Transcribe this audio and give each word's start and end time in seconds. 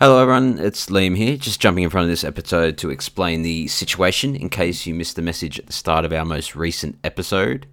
Hello, 0.00 0.22
everyone. 0.22 0.60
It's 0.60 0.86
Liam 0.86 1.16
here, 1.16 1.36
just 1.36 1.58
jumping 1.58 1.82
in 1.82 1.90
front 1.90 2.04
of 2.04 2.08
this 2.08 2.22
episode 2.22 2.78
to 2.78 2.90
explain 2.90 3.42
the 3.42 3.66
situation 3.66 4.36
in 4.36 4.48
case 4.48 4.86
you 4.86 4.94
missed 4.94 5.16
the 5.16 5.22
message 5.22 5.58
at 5.58 5.66
the 5.66 5.72
start 5.72 6.04
of 6.04 6.12
our 6.12 6.24
most 6.24 6.54
recent 6.54 6.96
episode. 7.02 7.66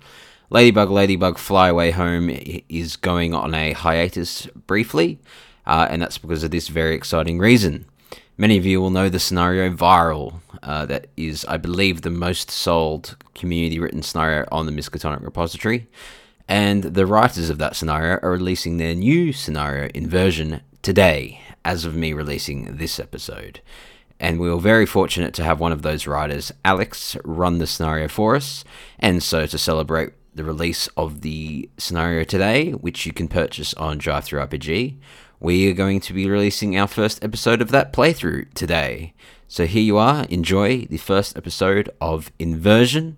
Ladybug 0.50 0.90
Ladybug 0.90 1.38
Fly 1.38 1.68
Away 1.68 1.92
Home 1.92 2.32
is 2.68 2.96
going 2.96 3.36
on 3.36 3.54
a 3.54 3.74
hiatus 3.74 4.48
briefly, 4.66 5.20
uh, 5.68 5.86
and 5.88 6.02
that's 6.02 6.18
because 6.18 6.44
of 6.44 6.50
this 6.50 6.68
very 6.68 6.96
exciting 6.96 7.38
reason. 7.38 7.86
Many 8.40 8.58
of 8.58 8.66
you 8.66 8.82
will 8.82 8.90
know 8.90 9.08
the 9.08 9.20
scenario 9.20 9.70
Viral, 9.70 10.40
uh, 10.64 10.88
that 10.88 11.06
is, 11.16 11.46
I 11.46 11.58
believe, 11.58 12.02
the 12.02 12.10
most 12.10 12.50
sold 12.50 13.18
community 13.36 13.78
written 13.78 14.02
scenario 14.02 14.48
on 14.52 14.66
the 14.66 14.72
Miskatonic 14.72 15.24
repository. 15.24 15.88
And 16.48 16.86
the 16.86 17.06
writers 17.06 17.52
of 17.52 17.60
that 17.60 17.76
scenario 17.76 18.18
are 18.24 18.32
releasing 18.32 18.78
their 18.78 18.96
new 18.96 19.32
scenario 19.32 19.92
inversion 19.94 20.62
today 20.82 21.45
as 21.66 21.84
of 21.84 21.96
me 21.96 22.14
releasing 22.14 22.78
this 22.78 23.00
episode. 23.00 23.60
And 24.20 24.40
we 24.40 24.50
were 24.50 24.62
very 24.62 24.86
fortunate 24.86 25.34
to 25.34 25.44
have 25.44 25.60
one 25.60 25.74
of 25.74 25.82
those 25.82 26.08
writers, 26.08 26.54
Alex, 26.64 27.18
run 27.26 27.58
the 27.58 27.68
scenario 27.68 28.08
for 28.08 28.36
us. 28.38 28.64
And 28.98 29.22
so 29.22 29.46
to 29.46 29.58
celebrate 29.58 30.14
the 30.34 30.46
release 30.46 30.88
of 30.96 31.22
the 31.22 31.70
scenario 31.78 32.24
today, 32.24 32.72
which 32.72 33.06
you 33.06 33.12
can 33.12 33.28
purchase 33.28 33.74
on 33.74 34.00
DriveThruRPG, 34.00 34.96
we 35.42 35.70
are 35.70 35.74
going 35.74 36.00
to 36.00 36.14
be 36.14 36.30
releasing 36.30 36.78
our 36.78 36.88
first 36.88 37.22
episode 37.24 37.62
of 37.62 37.72
that 37.72 37.92
playthrough 37.92 38.54
today. 38.54 39.14
So 39.48 39.66
here 39.66 39.84
you 39.84 39.98
are, 39.98 40.26
enjoy 40.26 40.86
the 40.86 40.98
first 40.98 41.38
episode 41.38 41.90
of 42.00 42.32
Inversion 42.40 43.18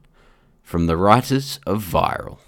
from 0.64 0.88
the 0.88 0.98
writers 0.98 1.59
of 1.67 1.84
Viral. 1.84 2.39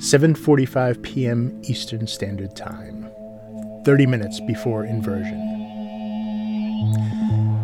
7:45 0.00 1.02
p.m. 1.02 1.60
Eastern 1.64 2.06
Standard 2.06 2.56
Time. 2.56 3.10
30 3.84 4.06
minutes 4.06 4.40
before 4.40 4.86
inversion. 4.86 5.38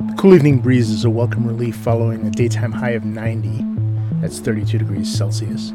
The 0.09 0.15
cool 0.19 0.35
evening 0.35 0.59
breeze 0.59 0.91
is 0.91 1.07
a 1.07 1.11
welcome 1.11 1.47
relief 1.47 1.77
following 1.77 2.27
a 2.27 2.31
daytime 2.31 2.73
high 2.73 2.91
of 2.91 3.07
90. 3.07 3.65
That's 4.21 4.39
32 4.39 4.77
degrees 4.77 5.11
Celsius. 5.11 5.73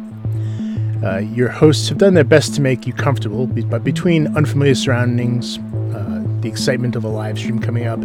Uh, 1.04 1.18
your 1.34 1.50
hosts 1.50 1.90
have 1.90 1.98
done 1.98 2.14
their 2.14 2.24
best 2.24 2.54
to 2.54 2.62
make 2.62 2.86
you 2.86 2.94
comfortable, 2.94 3.48
but 3.48 3.84
between 3.84 4.28
unfamiliar 4.38 4.76
surroundings, 4.76 5.58
uh, 5.96 6.24
the 6.42 6.48
excitement 6.48 6.96
of 6.96 7.04
a 7.04 7.08
live 7.08 7.40
stream 7.40 7.58
coming 7.58 7.88
up, 7.88 8.04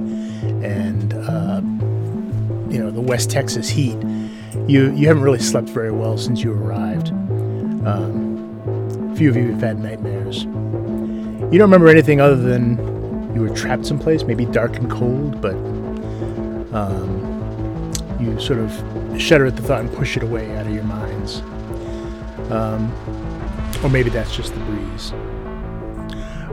and 0.64 1.12
uh, 1.12 1.60
you 2.72 2.82
know 2.82 2.91
the 2.91 3.02
West 3.02 3.30
Texas 3.30 3.68
heat, 3.68 3.98
you 4.66 4.94
you 4.94 5.08
haven't 5.08 5.22
really 5.22 5.41
slept 5.41 5.68
very 5.68 5.92
well 5.92 6.16
since 6.16 6.42
you 6.42 6.52
arrived. 6.52 7.10
Um, 7.86 8.25
few 9.17 9.31
of 9.31 9.36
you 9.36 9.50
have 9.53 9.62
had 9.62 9.78
nightmares. 9.78 10.45
You 10.45 11.59
don't 11.59 11.70
remember 11.70 11.89
anything 11.89 12.20
other 12.20 12.36
than 12.36 12.77
you 13.34 13.41
were 13.41 13.48
trapped 13.48 13.86
someplace, 13.86 14.25
maybe 14.25 14.45
dark 14.45 14.77
and 14.77 14.91
cold, 14.91 15.41
but 15.41 15.55
um, 16.75 17.92
you 18.20 18.39
sort 18.39 18.59
of 18.59 18.70
shudder 19.20 19.47
at 19.47 19.56
the 19.56 19.62
thought 19.62 19.81
and 19.81 19.92
push 19.94 20.19
it 20.19 20.22
away 20.22 20.55
out 20.56 20.67
of 20.67 20.75
your 20.75 20.84
minds. 20.84 21.41
Um, 22.50 22.92
or 23.83 23.89
maybe 23.89 24.11
that's 24.11 24.37
just 24.37 24.53
the 24.53 24.61
breeze. 24.61 25.12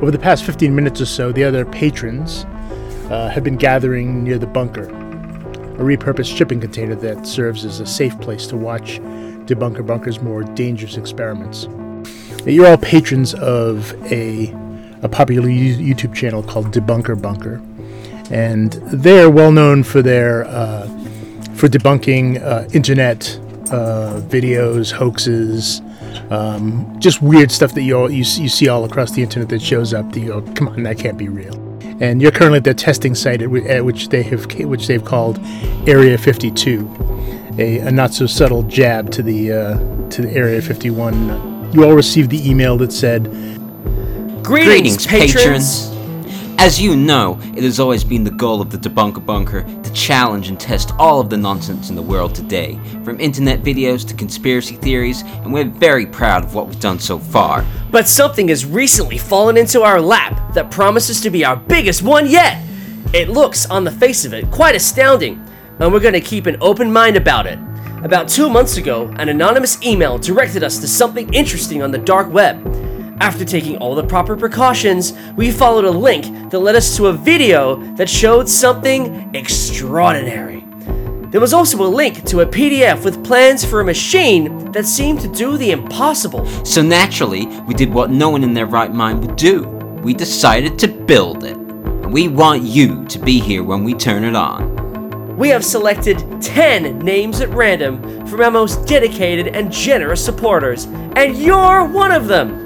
Over 0.02 0.11
the 0.11 0.19
past 0.19 0.45
15 0.45 0.73
minutes 0.73 1.02
or 1.02 1.06
so, 1.06 1.34
the 1.34 1.44
other 1.44 1.66
patrons 1.66 2.45
uh, 3.09 3.30
have 3.30 3.44
been 3.44 3.58
gathering 3.58 4.23
near 4.23 4.38
the 4.38 4.47
bunker, 4.47 4.84
a 4.84 5.84
repurposed 5.84 6.36
shipping 6.36 6.61
container 6.61 6.95
that 6.95 7.28
serves 7.28 7.66
as 7.66 7.81
a 7.81 7.86
safe 7.86 8.19
place 8.22 8.47
to 8.47 8.56
watch 8.56 9.00
Debunker 9.45 9.86
Bunker's 9.86 10.22
more 10.22 10.44
dangerous 10.44 10.95
experiments. 10.95 11.67
You're 12.45 12.67
all 12.67 12.77
patrons 12.77 13.33
of 13.36 13.94
a, 14.11 14.53
a 15.02 15.08
popular 15.08 15.47
YouTube 15.47 16.13
channel 16.13 16.44
called 16.44 16.73
Debunker 16.73 17.19
Bunker, 17.22 17.61
and 18.30 18.73
they're 18.91 19.30
well 19.30 19.53
known 19.53 19.83
for 19.83 20.02
their 20.02 20.44
uh, 20.45 20.85
for 21.56 21.69
debunking 21.69 22.41
uh, 22.41 22.67
internet 22.73 23.40
uh, 23.72 24.19
videos, 24.25 24.91
hoaxes, 24.91 25.81
um, 26.31 27.00
just 27.00 27.22
weird 27.22 27.50
stuff 27.50 27.73
that 27.75 27.84
you, 27.84 27.97
all, 27.97 28.12
you 28.12 28.17
you 28.17 28.50
see 28.50 28.67
all 28.67 28.84
across 28.84 29.12
the 29.12 29.23
internet 29.23 29.47
that 29.47 29.62
shows 29.62 29.94
up. 29.94 30.12
That 30.12 30.19
you 30.19 30.28
go, 30.28 30.41
come 30.53 30.67
on, 30.67 30.84
that 30.84 30.97
can't 30.97 31.17
be 31.17 31.29
real. 31.29 31.57
And 32.01 32.22
you're 32.22 32.31
currently 32.31 32.57
at 32.57 32.66
their 32.66 32.73
testing 32.73 33.16
site, 33.16 33.41
at, 33.41 33.53
at 33.53 33.85
which 33.85 34.09
they 34.09 34.22
have 34.23 34.51
which 34.59 34.88
they've 34.88 35.06
called 35.06 35.40
Area 35.88 36.17
52, 36.17 37.53
a, 37.57 37.78
a 37.79 37.91
not 37.91 38.13
so 38.13 38.25
subtle 38.25 38.63
jab 38.63 39.12
to 39.12 39.23
the 39.23 39.53
uh, 39.53 40.09
to 40.09 40.23
the 40.23 40.31
Area 40.34 40.62
51 40.62 41.53
you 41.73 41.84
all 41.84 41.94
received 41.94 42.29
the 42.29 42.50
email 42.50 42.78
that 42.78 42.91
said, 42.91 43.25
Greetings, 44.44 45.06
Greetings 45.06 45.07
patrons. 45.07 45.89
patrons. 45.89 45.89
As 46.59 46.79
you 46.79 46.95
know, 46.95 47.39
it 47.56 47.63
has 47.63 47.79
always 47.79 48.03
been 48.03 48.23
the 48.23 48.31
goal 48.31 48.61
of 48.61 48.69
the 48.69 48.78
Debunker 48.78 49.25
Bunker 49.25 49.63
to 49.63 49.94
challenge 49.94 50.50
and 50.50 50.59
test 50.59 50.91
all 51.00 51.19
of 51.19 51.29
the 51.29 51.38
nonsense 51.38 51.89
in 51.89 51.95
the 51.95 52.01
world 52.01 52.35
today, 52.35 52.79
from 53.03 53.19
internet 53.19 53.63
videos 53.63 54.07
to 54.07 54.13
conspiracy 54.13 54.75
theories, 54.75 55.23
and 55.23 55.51
we're 55.51 55.66
very 55.66 56.06
proud 56.06 56.44
of 56.44 56.53
what 56.53 56.67
we've 56.67 56.79
done 56.79 57.00
so 57.00 57.17
far. 57.17 57.66
But 57.90 58.07
something 58.07 58.50
has 58.50 58.66
recently 58.66 59.17
fallen 59.17 59.57
into 59.57 59.81
our 59.81 60.00
lap 60.00 60.53
that 60.53 60.69
promises 60.69 61.19
to 61.22 61.31
be 61.31 61.44
our 61.44 61.55
biggest 61.55 62.03
one 62.03 62.28
yet! 62.28 62.63
It 63.13 63.29
looks, 63.29 63.66
on 63.69 63.84
the 63.84 63.91
face 63.91 64.23
of 64.23 64.34
it, 64.34 64.50
quite 64.51 64.75
astounding, 64.75 65.44
and 65.79 65.91
we're 65.91 66.00
gonna 66.00 66.22
keep 66.22 66.45
an 66.45 66.57
open 66.61 66.94
mind 66.94 67.17
about 67.17 67.47
it. 67.47 67.57
About 68.03 68.28
two 68.28 68.50
months 68.50 68.75
ago, 68.75 69.08
an 69.18 69.30
anonymous 69.30 69.81
email 69.81 70.18
directed 70.18 70.62
us 70.62 70.78
to 70.80 70.90
something 70.90 71.34
interesting 71.34 71.81
on 71.81 71.91
the 71.91 71.97
dark 71.97 72.30
web. 72.30 72.62
After 73.22 73.46
taking 73.46 73.78
all 73.78 73.96
the 73.96 74.03
proper 74.03 74.36
precautions, 74.36 75.14
we 75.38 75.52
followed 75.52 75.86
a 75.86 75.90
link 75.90 76.52
that 76.52 76.59
led 76.59 76.75
us 76.75 76.97
to 76.97 77.08
a 77.08 77.14
video 77.14 77.78
that 77.96 78.09
showed 78.09 78.50
something 78.50 79.34
extraordinary. 79.34 80.66
There 81.30 81.40
was 81.40 81.53
also 81.53 81.81
a 81.81 81.88
link 81.88 82.25
to 82.25 82.41
a 82.41 82.46
PDF 82.46 83.06
with 83.06 83.24
plans 83.24 83.64
for 83.64 83.80
a 83.80 83.86
machine 83.86 84.70
that 84.74 84.85
seemed 84.85 85.22
to 85.22 85.30
do 85.30 85.56
the 85.56 85.72
impossible. 85.72 86.46
So 86.66 86.81
naturally, 86.81 87.46
we 87.62 87.74
did 87.74 87.94
what 87.94 88.09
no 88.09 88.30
one 88.30 88.44
in 88.44 88.53
their 88.53 88.66
right 88.66 88.91
mind 88.94 89.25
would 89.25 89.38
do. 89.38 89.64
We 90.03 90.14
decided 90.14 90.78
to 90.80 90.90
build 90.90 91.46
it. 91.46 91.56
We 92.09 92.28
want 92.28 92.64
you 92.64 93.06
to 93.06 93.18
be 93.18 93.40
here 93.40 93.64
when 93.64 93.85
we 93.85 93.94
turn 93.94 94.25
it 94.25 94.35
on 94.35 94.82
we 95.38 95.49
have 95.49 95.66
selected 95.66 96.41
10 96.41 96.99
names 96.99 97.41
at 97.41 97.49
random 97.49 98.25
from 98.27 98.41
our 98.41 98.51
most 98.51 98.88
dedicated 98.88 99.47
and 99.55 99.71
generous 99.71 100.23
supporters, 100.23 100.85
and 101.16 101.38
you're 101.38 101.85
one 101.85 102.11
of 102.11 102.27
them! 102.27 102.59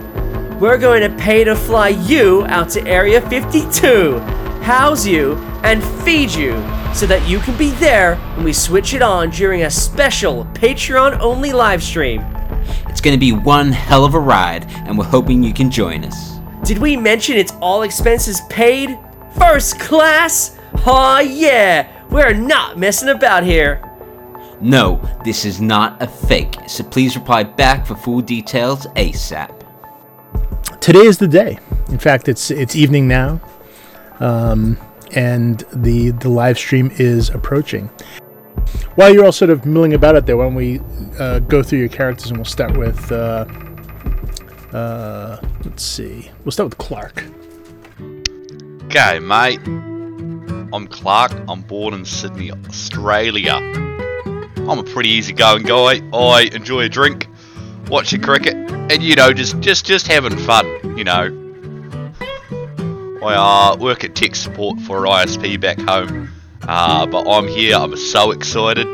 We're 0.60 0.78
going 0.78 1.02
to 1.02 1.16
pay 1.18 1.44
to 1.44 1.56
fly 1.56 1.90
you 1.90 2.46
out 2.48 2.70
to 2.72 2.86
Area 2.88 3.22
52, 3.30 4.20
house 4.62 5.06
you, 5.06 5.36
and 5.64 5.84
feed 6.04 6.32
you 6.32 6.52
so 6.94 7.06
that 7.06 7.26
you 7.28 7.40
can 7.40 7.58
be 7.58 7.72
there 7.72 8.16
when 8.36 8.44
we 8.44 8.54
switch 8.54 8.94
it 8.94 9.02
on 9.02 9.30
during 9.30 9.64
a 9.64 9.70
special 9.70 10.46
Patreon 10.54 11.20
only 11.20 11.54
live 11.54 11.84
stream. 11.84 12.22
It's 12.88 13.02
going 13.02 13.16
to 13.16 13.20
be 13.20 13.32
one 13.32 13.72
hell 13.72 14.04
of 14.04 14.14
a 14.14 14.20
ride, 14.20 14.66
and 14.88 14.98
we're 14.98 15.06
hoping 15.06 15.44
you 15.44 15.54
can 15.54 15.70
join 15.70 16.04
us. 16.04 16.40
Did 16.64 16.80
we 16.80 16.98
mention 16.98 17.38
it's 17.38 17.54
all 17.62 17.84
expenses 17.84 18.42
paid? 18.50 18.98
First 19.38 19.80
class? 19.80 20.58
Aw, 20.86 21.18
oh, 21.18 21.20
yeah! 21.20 21.97
We're 22.10 22.34
not 22.34 22.78
messing 22.78 23.10
about 23.10 23.44
here. 23.44 23.84
No, 24.60 25.02
this 25.24 25.46
is 25.46 25.62
not 25.62 26.02
a 26.02 26.08
fake, 26.08 26.56
so 26.68 26.84
please 26.84 27.16
reply 27.16 27.44
back 27.44 27.86
for 27.86 27.96
full 27.96 28.22
details 28.22 28.88
ASAP. 28.96 29.54
Today 30.80 31.06
is 31.06 31.18
the 31.18 31.28
day. 31.28 31.60
In 31.90 32.00
fact, 32.00 32.28
it's 32.28 32.50
it's 32.50 32.76
evening 32.76 33.08
now, 33.08 33.42
um, 34.20 34.78
and 35.12 35.64
the 35.74 36.12
the 36.12 36.30
live 36.30 36.58
stream 36.58 36.92
is 36.96 37.30
approaching. 37.30 37.90
While 38.96 39.14
you're 39.14 39.26
all 39.26 39.32
sort 39.32 39.52
of 39.52 39.66
milling 39.66 39.94
about 39.94 40.16
it 40.16 40.26
there, 40.26 40.38
why 40.38 40.46
don't 40.46 40.56
we 40.56 40.82
uh, 41.20 41.40
go 41.40 41.62
through 41.62 41.80
your 41.80 41.90
characters 41.90 42.30
and 42.30 42.38
we'll 42.38 42.46
start 42.46 42.76
with 42.76 43.12
uh, 43.12 43.46
uh, 44.74 45.40
let's 45.64 45.84
see, 45.84 46.32
we'll 46.44 46.52
start 46.52 46.70
with 46.70 46.78
Clarke. 46.78 47.24
Okay, 48.86 49.20
mate. 49.20 49.97
I'm 50.74 50.88
Clarke. 50.88 51.34
I'm 51.48 51.62
born 51.62 51.94
in 51.94 52.06
Sydney, 52.06 52.52
Australia. 52.52 53.54
I'm 53.54 54.80
a 54.80 54.84
pretty 54.84 55.10
easygoing 55.10 55.64
guy. 55.64 56.02
I 56.14 56.50
enjoy 56.54 56.82
a 56.82 56.90
drink, 56.90 57.28
watch 57.88 58.12
a 58.14 58.20
cricket, 58.20 58.56
and 58.56 59.02
you 59.02 59.16
know, 59.16 59.32
just 59.32 59.60
just 59.60 59.86
just 59.86 60.08
having 60.08 60.38
fun. 60.38 60.98
You 60.98 61.04
know. 61.04 61.44
I 63.24 63.34
uh, 63.74 63.78
work 63.78 64.04
at 64.04 64.16
tech 64.16 64.36
support 64.36 64.80
for 64.82 65.04
ISP 65.04 65.60
back 65.60 65.80
home, 65.80 66.30
uh, 66.64 67.06
but 67.06 67.30
I'm 67.30 67.48
here. 67.48 67.76
I'm 67.76 67.96
so 67.98 68.32
excited, 68.32 68.86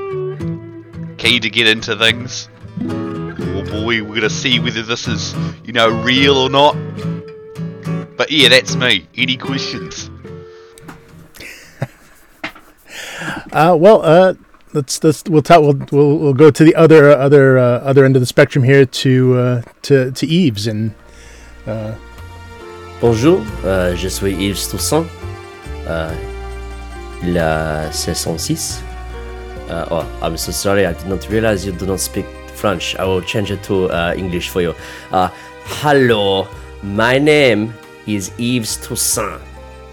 keen 1.17 1.41
to 1.41 1.49
get 1.49 1.67
into 1.67 1.95
things. 1.95 2.49
Oh 2.81 3.63
boy, 3.65 4.03
we're 4.03 4.15
gonna 4.15 4.29
see 4.29 4.59
whether 4.59 4.81
this 4.81 5.07
is, 5.07 5.35
you 5.63 5.73
know, 5.73 5.89
real 6.03 6.37
or 6.37 6.49
not. 6.49 6.75
But 8.15 8.31
yeah, 8.31 8.49
that's 8.49 8.75
me. 8.75 9.07
Any 9.15 9.37
questions? 9.37 10.09
Uh, 13.53 13.77
well, 13.79 14.01
uh, 14.01 14.33
let's 14.73 15.03
let's 15.03 15.23
we'll 15.25 15.43
talk. 15.43 15.61
We'll 15.61 15.77
we'll, 15.91 16.17
we'll 16.17 16.33
go 16.33 16.49
to 16.49 16.63
the 16.63 16.75
other 16.75 17.11
uh, 17.11 17.15
other 17.17 17.59
uh, 17.59 17.79
other 17.81 18.03
end 18.03 18.15
of 18.15 18.21
the 18.21 18.25
spectrum 18.25 18.63
here 18.63 18.83
to 18.83 19.37
uh, 19.37 19.61
to 19.83 20.11
to 20.11 20.25
Yves 20.25 20.65
and 20.65 20.95
uh, 21.67 21.93
Bonjour, 22.99 23.43
je 23.95 24.09
suis 24.09 24.33
Yves 24.33 24.67
Toussaint. 24.71 25.05
La 27.25 27.89
saison 27.91 28.37
6. 28.37 28.81
Uh, 29.69 29.87
oh, 29.91 30.19
I'm 30.21 30.35
so 30.35 30.51
sorry, 30.51 30.85
I 30.85 30.93
did 30.93 31.07
not 31.07 31.29
realize 31.29 31.65
you 31.65 31.71
do 31.71 31.85
not 31.85 31.99
speak 31.99 32.25
French. 32.55 32.95
I 32.97 33.05
will 33.05 33.21
change 33.21 33.51
it 33.51 33.63
to 33.63 33.89
English 34.17 34.49
for 34.49 34.61
you. 34.61 34.73
Hello, 35.11 36.47
my 36.81 37.19
name 37.19 37.73
is 38.07 38.31
Yves 38.39 38.77
Toussaint. 38.77 39.41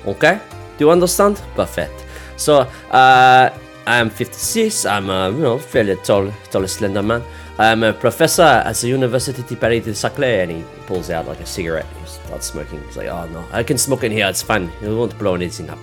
Okay? 0.06 0.40
Do 0.78 0.86
you 0.86 0.90
understand? 0.90 1.40
Perfect. 1.54 2.06
So, 2.40 2.60
uh, 2.90 3.50
I'm 3.86 4.08
56. 4.08 4.86
I'm 4.86 5.10
a 5.10 5.30
you 5.30 5.38
know 5.38 5.58
fairly 5.58 5.96
tall, 5.96 6.32
tall, 6.50 6.66
slender 6.66 7.02
man. 7.02 7.22
I'm 7.58 7.82
a 7.82 7.92
professor 7.92 8.42
at 8.42 8.76
the 8.76 8.88
University 8.88 9.42
de 9.42 9.56
Paris 9.56 9.84
de 9.84 9.94
Saclay, 9.94 10.42
and 10.42 10.50
he 10.50 10.64
pulls 10.86 11.10
out 11.10 11.28
like 11.28 11.40
a 11.40 11.46
cigarette. 11.46 11.86
He 12.00 12.06
starts 12.06 12.46
smoking. 12.46 12.82
He's 12.84 12.96
like, 12.96 13.08
"Oh 13.08 13.26
no, 13.26 13.44
I 13.52 13.62
can 13.62 13.76
smoke 13.76 14.04
in 14.04 14.12
here. 14.12 14.26
It's 14.26 14.42
fine. 14.42 14.70
It 14.80 14.88
won't 14.88 15.18
blow 15.18 15.34
anything 15.34 15.68
up." 15.68 15.78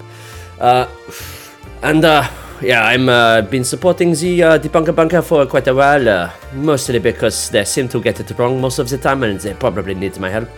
Uh, 0.60 0.88
and 1.84 2.04
uh, 2.04 2.28
yeah, 2.62 2.84
I'm 2.86 3.08
uh, 3.08 3.42
been 3.44 3.64
supporting 3.64 4.14
the 4.14 4.44
uh, 4.44 4.58
debunker 4.58 4.96
bunker 4.96 5.22
for 5.22 5.46
quite 5.46 5.68
a 5.68 5.76
while, 5.76 6.10
uh, 6.10 6.32
mostly 6.56 6.98
because 6.98 7.52
they 7.52 7.66
seem 7.66 7.88
to 7.90 8.02
get 8.02 8.20
it 8.20 8.32
wrong 8.40 8.60
most 8.60 8.80
of 8.80 8.90
the 8.90 8.98
time, 8.98 9.22
and 9.22 9.40
they 9.40 9.54
probably 9.54 9.94
need 9.94 10.20
my 10.20 10.30
help. 10.30 10.50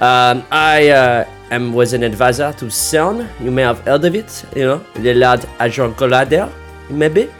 Um, 0.00 0.44
I 0.50 0.88
uh, 0.90 1.24
am 1.50 1.72
was 1.72 1.92
an 1.92 2.02
advisor 2.02 2.52
to 2.54 2.66
CERN. 2.66 3.28
You 3.40 3.50
may 3.50 3.62
have 3.62 3.80
heard 3.80 4.04
of 4.04 4.14
it. 4.14 4.44
You 4.56 4.64
know, 4.64 4.78
the 4.94 5.14
Large 5.14 5.44
Hadron 5.58 5.94
Collider, 5.94 6.52
maybe. 6.90 7.30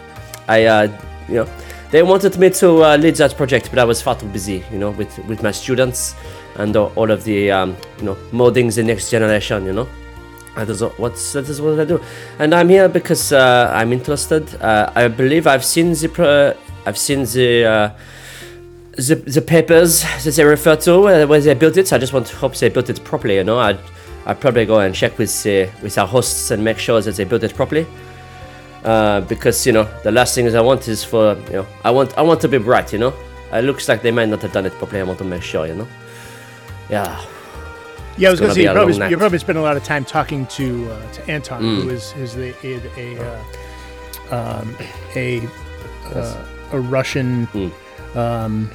I, 0.47 0.65
uh, 0.65 0.89
you 1.29 1.37
know, 1.37 1.49
they 1.91 2.03
wanted 2.03 2.39
me 2.39 2.51
to 2.51 2.85
uh, 2.85 2.97
lead 2.97 3.17
that 3.17 3.37
project, 3.37 3.71
but 3.71 3.79
I 3.79 3.85
was 3.85 4.03
far 4.03 4.15
too 4.15 4.27
busy, 4.27 4.65
you 4.71 4.79
know, 4.79 4.91
with 4.91 5.19
with 5.27 5.43
my 5.43 5.51
students 5.53 6.15
and 6.57 6.77
all 6.77 7.11
of 7.11 7.25
the, 7.25 7.51
um, 7.51 7.77
you 7.99 8.05
know, 8.05 8.17
molding 8.31 8.69
the 8.69 8.83
next 8.83 9.11
generation, 9.11 9.67
you 9.67 9.73
know. 9.73 9.89
That 10.55 10.69
is 10.69 10.83
what's 10.99 11.33
that 11.33 11.49
is 11.49 11.61
what 11.61 11.81
I 11.81 11.85
do, 11.85 12.01
and 12.39 12.55
I'm 12.55 12.69
here 12.69 12.89
because 12.89 13.33
uh, 13.33 13.73
I'm 13.75 13.93
interested. 13.93 14.55
Uh, 14.63 14.93
I 14.95 15.09
believe 15.09 15.49
I've 15.49 15.65
seen 15.65 15.93
the 15.93 16.09
pro- 16.09 16.55
I've 16.87 16.99
seen 16.99 17.25
the, 17.25 17.65
uh, 17.65 17.91
the 18.97 19.15
the 19.17 19.41
papers 19.43 20.03
that 20.25 20.35
they 20.35 20.45
refer 20.45 20.77
to 20.77 20.95
uh, 21.09 21.27
where 21.27 21.41
they 21.41 21.55
built 21.55 21.77
it. 21.77 21.89
So 21.89 21.97
I 21.97 21.99
just 21.99 22.13
want 22.13 22.27
to 22.27 22.37
hope 22.37 22.55
they 22.57 22.69
built 22.69 22.91
it 22.91 23.03
properly. 23.05 23.37
You 23.37 23.45
know, 23.45 23.59
I 23.59 23.77
I 24.27 24.35
probably 24.35 24.67
go 24.67 24.79
and 24.81 24.95
check 24.95 25.19
with 25.19 25.31
uh, 25.47 25.67
with 25.83 25.99
our 25.99 26.07
hosts 26.07 26.51
and 26.51 26.63
make 26.63 26.79
sure 26.79 27.01
that 27.01 27.15
they 27.17 27.25
built 27.25 27.43
it 27.43 27.55
properly. 27.55 27.87
Uh, 28.85 29.23
because 29.23 29.67
you 29.67 29.73
know 29.73 29.89
the 30.03 30.13
last 30.13 30.35
thing 30.35 30.55
I 30.55 30.61
want 30.61 30.89
is 30.89 31.03
for 31.03 31.37
you 31.47 31.53
know 31.53 31.67
I 31.85 31.91
want 31.91 32.17
I 32.19 32.23
want 32.23 32.41
to 32.43 32.49
be 32.49 32.59
bright. 32.59 32.93
You 32.93 32.99
know, 32.99 33.15
it 33.53 33.65
looks 33.65 33.89
like 33.89 34.03
they 34.03 34.11
might 34.11 34.29
not 34.29 34.43
have 34.43 34.53
done 34.53 34.67
it 34.67 34.73
properly. 34.75 35.01
I 35.01 35.05
want 35.05 35.19
to 35.19 35.25
make 35.25 35.43
sure. 35.43 35.67
You 35.67 35.75
know, 35.75 35.89
yeah. 36.91 37.25
Yeah, 38.17 38.29
I 38.29 38.31
was 38.31 38.39
going 38.41 38.51
to 38.51 38.55
say 38.55 38.63
you 38.63 38.71
probably 38.73 39.11
you 39.11 39.17
probably 39.19 39.39
spent 39.39 39.59
a 39.59 39.63
lot 39.63 39.77
of 39.77 39.83
time 39.83 40.05
talking 40.05 40.47
to 40.47 40.89
uh, 40.91 41.13
to 41.13 41.31
Anton, 41.31 41.63
Mm. 41.63 41.83
who 41.83 41.91
is 41.91 42.15
is 42.17 42.35
the 42.35 42.55
a 42.63 42.81
a, 42.97 43.41
uh, 44.31 44.61
um, 44.61 44.77
a, 45.17 45.41
uh, 46.15 46.45
a 46.73 46.79
Russian. 46.81 47.49
Mm. 47.49 47.73
Um, 48.17 48.71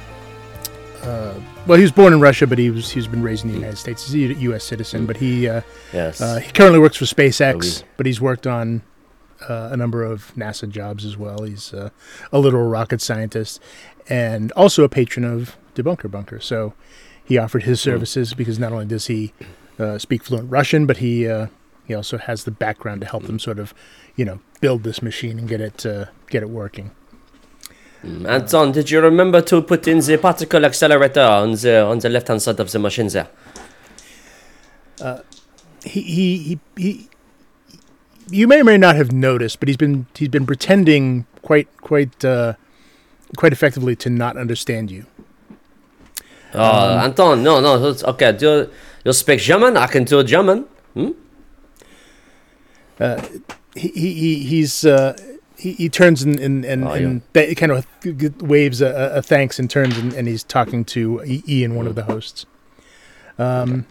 uh, 1.02 1.34
well, 1.66 1.76
he 1.76 1.82
was 1.82 1.92
born 1.92 2.12
in 2.12 2.20
Russia, 2.20 2.46
but 2.46 2.58
he 2.58 2.70
was 2.70 2.90
he's 2.90 3.06
been 3.06 3.22
raised 3.22 3.44
in 3.44 3.50
the 3.50 3.56
Mm. 3.56 3.60
United 3.60 3.76
States. 3.76 4.10
He's 4.10 4.30
a 4.36 4.40
U.S. 4.40 4.64
citizen, 4.64 5.06
but 5.06 5.16
he 5.16 5.48
uh, 5.48 5.62
Yes. 5.92 6.20
uh, 6.20 6.36
he 6.38 6.50
currently 6.52 6.78
works 6.78 6.96
for 6.96 7.04
SpaceX, 7.06 7.84
but 7.96 8.06
he's 8.06 8.20
worked 8.20 8.46
on 8.46 8.82
uh, 9.48 9.70
a 9.72 9.76
number 9.76 10.02
of 10.04 10.32
NASA 10.36 10.68
jobs 10.68 11.04
as 11.04 11.16
well. 11.16 11.42
He's 11.44 11.72
uh, 11.72 11.90
a 12.32 12.38
literal 12.38 12.68
rocket 12.68 13.00
scientist 13.00 13.60
and 14.08 14.52
also 14.52 14.84
a 14.84 14.88
patron 14.88 15.24
of 15.24 15.56
Debunker 15.74 16.10
Bunker. 16.10 16.40
So 16.40 16.74
he 17.24 17.38
offered 17.38 17.62
his 17.62 17.80
services 17.80 18.34
because 18.34 18.58
not 18.58 18.72
only 18.72 18.86
does 18.86 19.06
he 19.06 19.32
uh, 19.78 19.96
speak 19.98 20.24
fluent 20.24 20.50
Russian, 20.50 20.84
but 20.86 20.98
he 20.98 21.26
uh, 21.26 21.46
he 21.86 21.94
also 21.94 22.18
has 22.18 22.44
the 22.44 22.50
background 22.50 23.00
to 23.00 23.06
help 23.06 23.24
them 23.24 23.38
sort 23.38 23.58
of, 23.58 23.72
you 24.16 24.24
know, 24.26 24.40
build 24.60 24.82
this 24.82 25.00
machine 25.02 25.38
and 25.38 25.48
get 25.48 25.60
it 25.62 25.86
uh, 25.86 26.06
get 26.28 26.42
it 26.42 26.50
working. 26.50 26.90
Mm. 28.04 28.26
Anton, 28.28 28.72
did 28.72 28.90
you 28.90 29.00
remember 29.00 29.42
to 29.42 29.60
put 29.62 29.86
in 29.86 29.98
the 30.00 30.16
particle 30.16 30.64
accelerator 30.64 31.20
on 31.22 31.52
the 31.52 31.84
on 31.84 31.98
the 31.98 32.08
left 32.08 32.28
hand 32.28 32.40
side 32.40 32.58
of 32.60 32.70
the 32.72 32.78
machine 32.78 33.08
there? 33.08 33.28
He 35.84 36.00
he 36.02 36.38
he. 36.38 36.58
he 36.76 37.08
you 38.30 38.46
may 38.46 38.60
or 38.60 38.64
may 38.64 38.78
not 38.78 38.94
have 38.96 39.12
noticed, 39.12 39.58
but 39.60 39.68
he's 39.68 39.76
been 39.76 40.06
he's 40.14 40.28
been 40.28 40.46
pretending 40.46 41.26
quite 41.42 41.68
quite 41.78 42.24
uh, 42.24 42.54
quite 43.36 43.52
effectively 43.52 43.96
to 43.96 44.10
not 44.10 44.36
understand 44.36 44.90
you. 44.90 45.06
Oh, 46.54 46.98
Anton, 46.98 47.42
no, 47.42 47.60
no, 47.60 47.88
it's 47.88 48.02
okay. 48.04 48.32
Do 48.32 48.46
you, 48.46 48.70
you 49.04 49.12
speak 49.12 49.40
German? 49.40 49.76
I 49.76 49.86
can 49.86 50.04
do 50.04 50.22
German. 50.24 50.64
Hmm? 50.94 51.10
he, 53.74 53.88
he 53.88 54.14
he- 54.14 54.44
he's 54.44 54.84
uh, 54.84 55.16
he, 55.60 55.72
he 55.74 55.88
turns 55.88 56.22
and 56.22 56.38
and, 56.40 56.64
and, 56.64 56.84
Oh, 56.84 56.92
and 56.92 57.32
ba- 57.32 57.54
kind 57.54 57.72
of 57.72 57.86
waves 58.42 58.80
a, 58.80 59.12
a 59.16 59.22
thanks 59.22 59.58
and 59.58 59.68
turns 59.70 59.96
and, 59.98 60.12
and 60.14 60.26
he's 60.28 60.42
talking 60.42 60.84
to 60.86 61.20
I- 61.22 61.42
Ian, 61.48 61.74
one 61.74 61.86
of 61.86 61.94
the 61.94 62.04
hosts. 62.04 62.46
Um, 63.38 63.86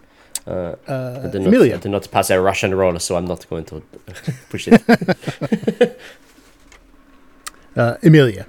Uh, 0.46 0.74
uh, 0.88 1.20
I 1.24 1.28
did 1.30 1.42
not, 1.42 1.48
Amelia. 1.48 1.74
I 1.74 1.78
did 1.78 1.90
not 1.92 2.10
pass 2.10 2.30
a 2.30 2.40
Russian 2.40 2.74
roll, 2.74 2.98
so 2.98 3.14
I'm 3.16 3.26
not 3.26 3.48
going 3.50 3.64
to 3.66 3.82
push 4.50 4.68
it. 4.68 4.80
Uh, 7.76 7.96
Amelia. 8.02 8.46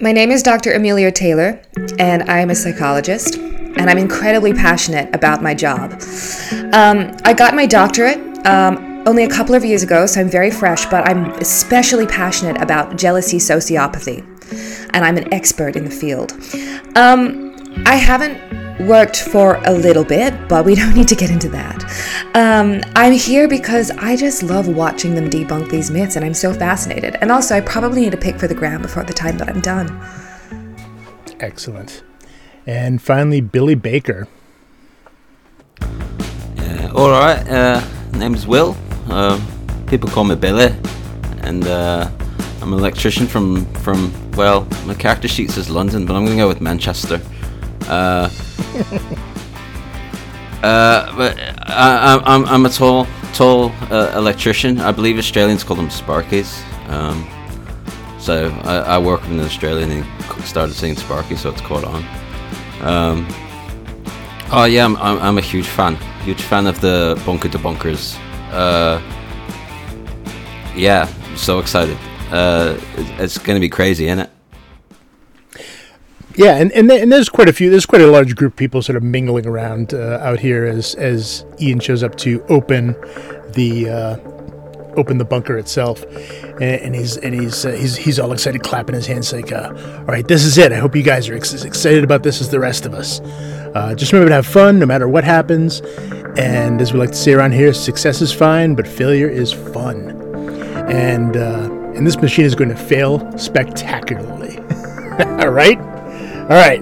My 0.00 0.12
name 0.12 0.30
is 0.30 0.42
Dr. 0.42 0.72
Amelia 0.72 1.10
Taylor, 1.12 1.60
and 1.98 2.22
I'm 2.30 2.50
a 2.50 2.54
psychologist, 2.54 3.36
and 3.36 3.88
I'm 3.90 3.98
incredibly 3.98 4.52
passionate 4.52 5.12
about 5.14 5.42
my 5.42 5.54
job. 5.54 5.92
Um, 6.72 7.16
I 7.24 7.32
got 7.36 7.54
my 7.54 7.66
doctorate 7.66 8.18
um, 8.46 8.91
only 9.06 9.24
a 9.24 9.28
couple 9.28 9.54
of 9.54 9.64
years 9.64 9.82
ago, 9.82 10.06
so 10.06 10.20
I'm 10.20 10.28
very 10.28 10.50
fresh, 10.50 10.86
but 10.86 11.08
I'm 11.08 11.30
especially 11.40 12.06
passionate 12.06 12.60
about 12.60 12.96
jealousy 12.96 13.38
sociopathy, 13.38 14.20
and 14.94 15.04
I'm 15.04 15.16
an 15.16 15.32
expert 15.32 15.76
in 15.76 15.84
the 15.84 15.90
field. 15.90 16.32
Um, 16.96 17.54
I 17.86 17.96
haven't 17.96 18.38
worked 18.86 19.22
for 19.22 19.56
a 19.64 19.72
little 19.72 20.04
bit, 20.04 20.48
but 20.48 20.64
we 20.64 20.74
don't 20.80 20.94
need 20.94 21.08
to 21.08 21.16
get 21.16 21.30
into 21.30 21.48
that. 21.50 21.84
Um, 22.34 22.80
I'm 22.94 23.12
here 23.12 23.48
because 23.48 23.90
I 23.92 24.16
just 24.16 24.42
love 24.42 24.68
watching 24.68 25.14
them 25.14 25.28
debunk 25.28 25.70
these 25.70 25.90
myths, 25.90 26.16
and 26.16 26.24
I'm 26.24 26.34
so 26.34 26.52
fascinated. 26.52 27.16
And 27.20 27.30
also, 27.30 27.56
I 27.56 27.60
probably 27.60 28.02
need 28.02 28.12
to 28.12 28.18
pick 28.18 28.38
for 28.38 28.46
the 28.46 28.54
ground 28.54 28.82
before 28.82 29.04
the 29.04 29.12
time 29.12 29.38
that 29.38 29.48
I'm 29.48 29.60
done. 29.60 29.88
Excellent. 31.40 32.04
And 32.66 33.02
finally, 33.02 33.40
Billy 33.40 33.74
Baker. 33.74 34.28
Yeah, 36.56 36.92
all 36.94 37.10
right. 37.10 37.48
Uh, 37.48 37.84
name's 38.12 38.46
Will. 38.46 38.76
Uh, 39.12 39.40
people 39.86 40.08
call 40.08 40.24
me 40.24 40.34
Billy, 40.34 40.74
and 41.42 41.66
uh, 41.66 42.10
I'm 42.60 42.72
an 42.72 42.78
electrician 42.78 43.26
from 43.26 43.66
from 43.74 44.12
well, 44.32 44.66
my 44.86 44.94
character 44.94 45.28
sheet 45.28 45.50
says 45.50 45.68
London, 45.68 46.06
but 46.06 46.16
I'm 46.16 46.24
gonna 46.24 46.36
go 46.36 46.48
with 46.48 46.60
Manchester. 46.60 47.20
Uh, 47.88 48.30
uh, 50.62 51.16
but 51.16 51.38
I, 51.68 52.16
I, 52.16 52.22
I'm 52.24 52.44
I'm 52.46 52.66
a 52.66 52.70
tall 52.70 53.06
tall 53.34 53.72
uh, 53.90 54.12
electrician. 54.16 54.80
I 54.80 54.92
believe 54.92 55.18
Australians 55.18 55.64
call 55.64 55.76
them 55.76 55.88
Sparkies. 55.88 56.62
Um, 56.88 57.26
so 58.18 58.50
I, 58.64 58.96
I 58.96 58.98
work 58.98 59.22
with 59.22 59.32
an 59.32 59.40
Australian 59.40 59.90
and 59.90 60.44
started 60.44 60.74
saying 60.74 60.96
Sparky, 60.96 61.36
so 61.36 61.50
it's 61.50 61.60
caught 61.60 61.84
on. 61.84 62.04
Um, 62.82 63.26
Oh 64.54 64.64
yeah, 64.64 64.84
I'm, 64.84 64.96
I'm, 64.98 65.18
I'm 65.18 65.38
a 65.38 65.40
huge 65.40 65.66
fan. 65.66 65.96
Huge 66.24 66.42
fan 66.42 66.66
of 66.66 66.78
the 66.82 67.20
Bunker 67.24 67.48
to 67.48 67.58
Bunkers. 67.58 68.18
Uh, 68.52 69.00
yeah, 70.76 71.06
so 71.36 71.58
excited. 71.58 71.96
Uh, 72.30 72.78
it's 73.18 73.38
gonna 73.38 73.60
be 73.60 73.68
crazy, 73.68 74.06
isn't 74.06 74.20
it? 74.20 74.30
Yeah, 76.34 76.56
and, 76.56 76.72
and 76.72 76.90
and 76.90 77.12
there's 77.12 77.28
quite 77.28 77.48
a 77.48 77.52
few. 77.52 77.68
There's 77.70 77.84
quite 77.86 78.00
a 78.00 78.06
large 78.06 78.34
group 78.36 78.52
of 78.52 78.56
people 78.56 78.80
sort 78.80 78.96
of 78.96 79.02
mingling 79.02 79.46
around 79.46 79.92
uh, 79.92 80.18
out 80.22 80.38
here 80.40 80.64
as 80.64 80.94
as 80.94 81.44
Ian 81.60 81.78
shows 81.80 82.02
up 82.02 82.16
to 82.18 82.42
open 82.48 82.92
the 83.52 83.90
uh, 83.90 84.16
open 84.96 85.18
the 85.18 85.26
bunker 85.26 85.58
itself, 85.58 86.02
and, 86.54 86.62
and 86.62 86.94
he's 86.94 87.18
and 87.18 87.34
he's 87.34 87.66
uh, 87.66 87.72
he's 87.72 87.96
he's 87.96 88.18
all 88.18 88.32
excited, 88.32 88.62
clapping 88.62 88.94
his 88.94 89.06
hands 89.06 89.30
like, 89.32 89.52
uh, 89.52 89.74
"All 89.98 90.04
right, 90.04 90.26
this 90.26 90.44
is 90.44 90.56
it. 90.56 90.72
I 90.72 90.76
hope 90.76 90.96
you 90.96 91.02
guys 91.02 91.28
are 91.28 91.34
ex- 91.34 91.52
as 91.52 91.64
excited 91.64 92.02
about 92.02 92.22
this 92.22 92.40
as 92.40 92.48
the 92.48 92.60
rest 92.60 92.86
of 92.86 92.94
us. 92.94 93.20
Uh, 93.74 93.94
just 93.94 94.12
remember 94.12 94.30
to 94.30 94.34
have 94.34 94.46
fun, 94.46 94.78
no 94.78 94.86
matter 94.86 95.08
what 95.08 95.24
happens. 95.24 95.82
And 96.36 96.80
as 96.80 96.92
we 96.92 96.98
like 96.98 97.10
to 97.10 97.16
say 97.16 97.32
around 97.32 97.52
here, 97.52 97.72
success 97.74 98.22
is 98.22 98.32
fine, 98.32 98.74
but 98.74 98.86
failure 98.88 99.28
is 99.28 99.52
fun. 99.52 100.10
And 100.90 101.36
uh, 101.36 101.70
and 101.94 102.06
this 102.06 102.16
machine 102.16 102.46
is 102.46 102.54
going 102.54 102.70
to 102.70 102.76
fail 102.76 103.36
spectacularly. 103.38 104.58
all 105.40 105.50
right." 105.50 105.78
All 106.42 106.58
right. 106.58 106.80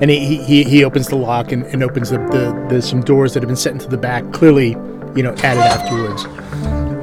And 0.00 0.08
he, 0.08 0.36
he, 0.36 0.62
he 0.62 0.84
opens 0.84 1.08
the 1.08 1.16
lock 1.16 1.50
and, 1.52 1.64
and 1.64 1.82
opens 1.82 2.10
the, 2.10 2.18
the, 2.18 2.66
the 2.70 2.80
some 2.80 3.02
doors 3.02 3.34
that 3.34 3.42
have 3.42 3.48
been 3.48 3.56
set 3.56 3.72
into 3.72 3.88
the 3.88 3.98
back, 3.98 4.32
clearly, 4.32 4.70
you 5.16 5.22
know, 5.22 5.34
added 5.42 5.60
afterwards. 5.60 6.24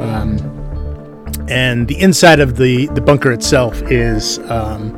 Um, 0.02 0.40
and 1.50 1.88
the 1.88 2.00
inside 2.00 2.40
of 2.40 2.56
the, 2.56 2.88
the 2.88 3.02
bunker 3.02 3.32
itself 3.32 3.82
is 3.92 4.40
um, 4.50 4.96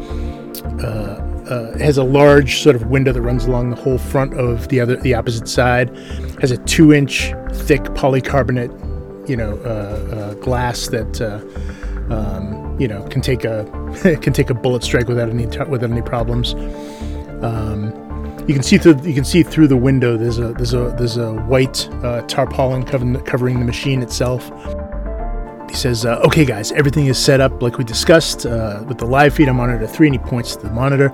uh, 0.82 1.19
uh, 1.50 1.78
has 1.80 1.98
a 1.98 2.04
large 2.04 2.62
sort 2.62 2.76
of 2.76 2.88
window 2.88 3.12
that 3.12 3.22
runs 3.22 3.46
along 3.46 3.72
the 3.72 3.76
whole 3.76 3.98
front 3.98 4.34
of 4.36 4.68
the 4.70 4.80
other 4.80 4.96
the 4.98 5.14
opposite 5.14 5.48
side. 5.48 5.90
Has 6.42 6.52
a 6.52 6.58
two 6.66 6.94
inch 6.94 7.34
thick 7.52 7.82
polycarbonate, 7.96 8.72
you 9.28 9.36
know, 9.36 9.58
uh, 9.66 10.16
uh, 10.16 10.34
glass 10.36 10.88
that 10.88 11.20
uh, 11.22 12.14
um, 12.14 12.80
you 12.80 12.88
know 12.88 13.04
can 13.08 13.22
take 13.22 13.44
a 13.44 13.66
can 14.22 14.34
take 14.34 14.50
a 14.50 14.54
bullet 14.54 14.84
strike 14.84 15.08
without 15.08 15.30
any 15.30 15.48
t- 15.48 15.64
without 15.64 15.92
any 15.92 16.02
problems. 16.02 16.54
Um, 17.44 17.94
you 18.48 18.54
can 18.54 18.64
see 18.64 18.78
through 18.78 19.02
you 19.04 19.14
can 19.14 19.26
see 19.26 19.44
through 19.44 19.68
the 19.68 19.78
window. 19.78 20.18
There's 20.18 20.40
a 20.40 20.54
there's 20.54 20.74
a 20.74 20.94
there's 20.98 21.18
a 21.18 21.34
white 21.34 21.88
uh, 22.04 22.22
tarpaulin 22.24 22.84
covering 22.86 23.20
covering 23.22 23.60
the 23.60 23.66
machine 23.66 24.02
itself. 24.02 24.50
He 25.70 25.76
says, 25.76 26.06
uh, 26.06 26.20
"Okay, 26.26 26.46
guys, 26.46 26.72
everything 26.72 27.06
is 27.06 27.18
set 27.18 27.40
up 27.40 27.62
like 27.62 27.78
we 27.78 27.84
discussed 27.84 28.46
uh, 28.46 28.84
with 28.88 28.98
the 28.98 29.06
live 29.06 29.36
feed 29.36 29.48
on 29.48 29.56
monitor 29.56 29.86
three, 29.86 30.08
and 30.08 30.16
he 30.16 30.20
points 30.20 30.56
to 30.56 30.68
the 30.68 30.74
monitor. 30.74 31.14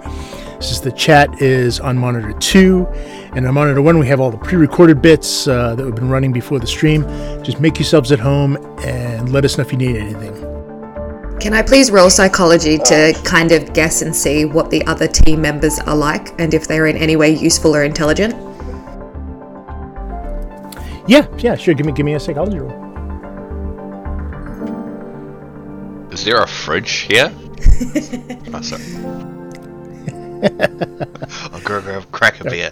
Says 0.62 0.80
the 0.80 0.94
chat 0.94 1.42
is 1.42 1.82
on 1.82 1.98
monitor 1.98 2.34
two, 2.40 2.88
and 3.36 3.46
on 3.46 3.54
monitor 3.54 3.82
one 3.82 4.00
we 4.00 4.08
have 4.08 4.22
all 4.22 4.32
the 4.32 4.38
pre-recorded 4.38 5.02
bits 5.02 5.48
uh, 5.48 5.76
that 5.76 5.86
we've 5.86 5.94
been 5.94 6.10
running 6.10 6.32
before 6.32 6.60
the 6.60 6.68
stream. 6.68 7.04
Just 7.44 7.60
make 7.60 7.78
yourselves 7.78 8.12
at 8.14 8.20
home 8.20 8.56
and 8.84 9.32
let 9.32 9.44
us 9.44 9.58
know 9.58 9.64
if 9.64 9.72
you 9.72 9.78
need 9.78 9.98
anything." 9.98 10.34
Can 11.42 11.54
I 11.54 11.62
please 11.62 11.92
roll 11.92 12.10
psychology 12.10 12.78
to 12.78 13.14
kind 13.26 13.52
of 13.52 13.74
guess 13.74 14.02
and 14.02 14.16
see 14.16 14.46
what 14.46 14.70
the 14.70 14.86
other 14.86 15.08
team 15.08 15.42
members 15.42 15.80
are 15.80 15.96
like 15.96 16.40
and 16.40 16.54
if 16.54 16.66
they're 16.66 16.88
in 16.88 16.96
any 16.96 17.18
way 17.18 17.30
useful 17.30 17.76
or 17.76 17.84
intelligent? 17.84 18.34
Yeah, 21.08 21.28
yeah, 21.38 21.56
sure. 21.56 21.74
Give 21.74 21.86
me 21.86 21.92
give 21.92 22.06
me 22.06 22.14
a 22.14 22.20
psychology 22.20 22.58
roll. 22.58 22.85
Is 26.15 26.24
there 26.24 26.41
a 26.41 26.48
fridge 26.48 27.07
here? 27.12 27.29
oh, 28.53 28.62
sorry. 28.62 28.84
I'll 31.51 31.60
go 31.60 31.81
grab 31.81 32.10
crack 32.13 32.39
a 32.39 32.45
beer. 32.45 32.72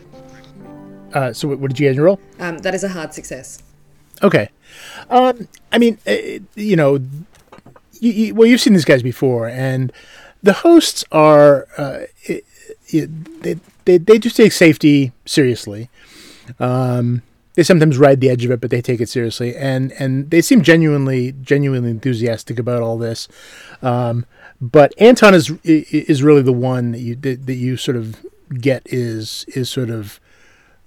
Uh, 1.14 1.34
so 1.34 1.50
what, 1.50 1.60
what 1.60 1.70
did 1.70 1.78
you 1.78 1.90
guys 1.90 1.98
roll? 1.98 2.22
Um, 2.40 2.60
that 2.60 2.74
is 2.74 2.86
a 2.86 2.88
hard 2.88 3.14
success. 3.14 3.62
Okay. 4.22 4.48
Um, 5.10 5.50
I 5.74 5.78
mean, 5.78 5.98
uh, 6.08 6.40
you 6.56 6.78
know, 6.78 7.00
you, 8.00 8.12
you, 8.14 8.34
well, 8.34 8.48
you've 8.48 8.62
seen 8.62 8.72
these 8.72 8.86
guys 8.86 9.04
before, 9.04 9.50
and 9.50 9.92
the 10.42 10.54
hosts 10.54 11.04
are 11.12 11.68
uh, 11.78 12.00
it, 12.24 12.46
it, 12.88 13.42
they, 13.44 13.60
they 13.84 13.98
they 13.98 14.20
just 14.20 14.38
take 14.38 14.54
safety 14.54 15.12
seriously. 15.26 15.90
Um, 16.62 17.24
they 17.56 17.64
sometimes 17.64 17.98
ride 17.98 18.20
the 18.20 18.30
edge 18.30 18.46
of 18.46 18.52
it, 18.52 18.62
but 18.62 18.72
they 18.72 18.82
take 18.82 19.02
it 19.02 19.10
seriously, 19.10 19.56
and 19.56 19.92
and 19.94 20.30
they 20.30 20.42
seem 20.42 20.62
genuinely 20.62 21.34
genuinely 21.42 21.92
enthusiastic 21.92 22.60
about 22.60 22.82
all 22.82 22.98
this. 22.98 23.28
Um, 23.82 24.26
but 24.60 24.94
Anton 24.98 25.34
is 25.34 25.52
is 25.64 26.24
really 26.24 26.42
the 26.42 26.54
one 26.54 26.92
that 26.94 27.00
you 27.00 27.16
that, 27.18 27.46
that 27.46 27.56
you 27.56 27.78
sort 27.78 27.98
of 27.98 28.26
get 28.62 28.82
is 28.86 29.46
is 29.50 29.70
sort 29.70 29.90
of 29.90 30.20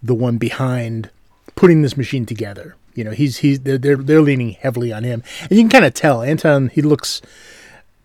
the 0.02 0.14
one 0.14 0.38
behind 0.38 1.10
putting 1.54 1.82
this 1.82 1.96
machine 1.96 2.26
together. 2.26 2.76
You 2.94 3.04
know, 3.04 3.10
he's 3.10 3.38
he's 3.38 3.60
they're 3.60 3.78
they're, 3.78 3.96
they're 3.96 4.22
leaning 4.22 4.52
heavily 4.52 4.92
on 4.92 5.04
him, 5.04 5.22
and 5.42 5.52
you 5.52 5.58
can 5.58 5.68
kind 5.68 5.84
of 5.84 5.94
tell 5.94 6.22
Anton. 6.22 6.68
He 6.68 6.82
looks 6.82 7.22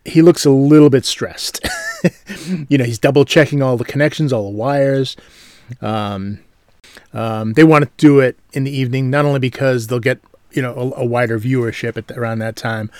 he 0.04 0.22
looks 0.22 0.44
a 0.44 0.50
little 0.50 0.90
bit 0.90 1.04
stressed. 1.04 1.66
you 2.68 2.78
know, 2.78 2.84
he's 2.84 2.98
double 2.98 3.24
checking 3.24 3.62
all 3.62 3.76
the 3.76 3.84
connections, 3.84 4.32
all 4.32 4.44
the 4.44 4.56
wires. 4.56 5.16
Um, 5.80 6.40
um, 7.12 7.54
they 7.54 7.64
want 7.64 7.84
to 7.84 7.90
do 7.96 8.20
it 8.20 8.36
in 8.52 8.64
the 8.64 8.70
evening, 8.70 9.10
not 9.10 9.24
only 9.24 9.40
because 9.40 9.86
they'll 9.86 10.00
get 10.00 10.20
you 10.50 10.62
know 10.62 10.74
a, 10.74 11.02
a 11.02 11.04
wider 11.04 11.38
viewership 11.38 11.96
at 11.96 12.08
the, 12.08 12.18
around 12.18 12.38
that 12.40 12.56
time, 12.56 12.90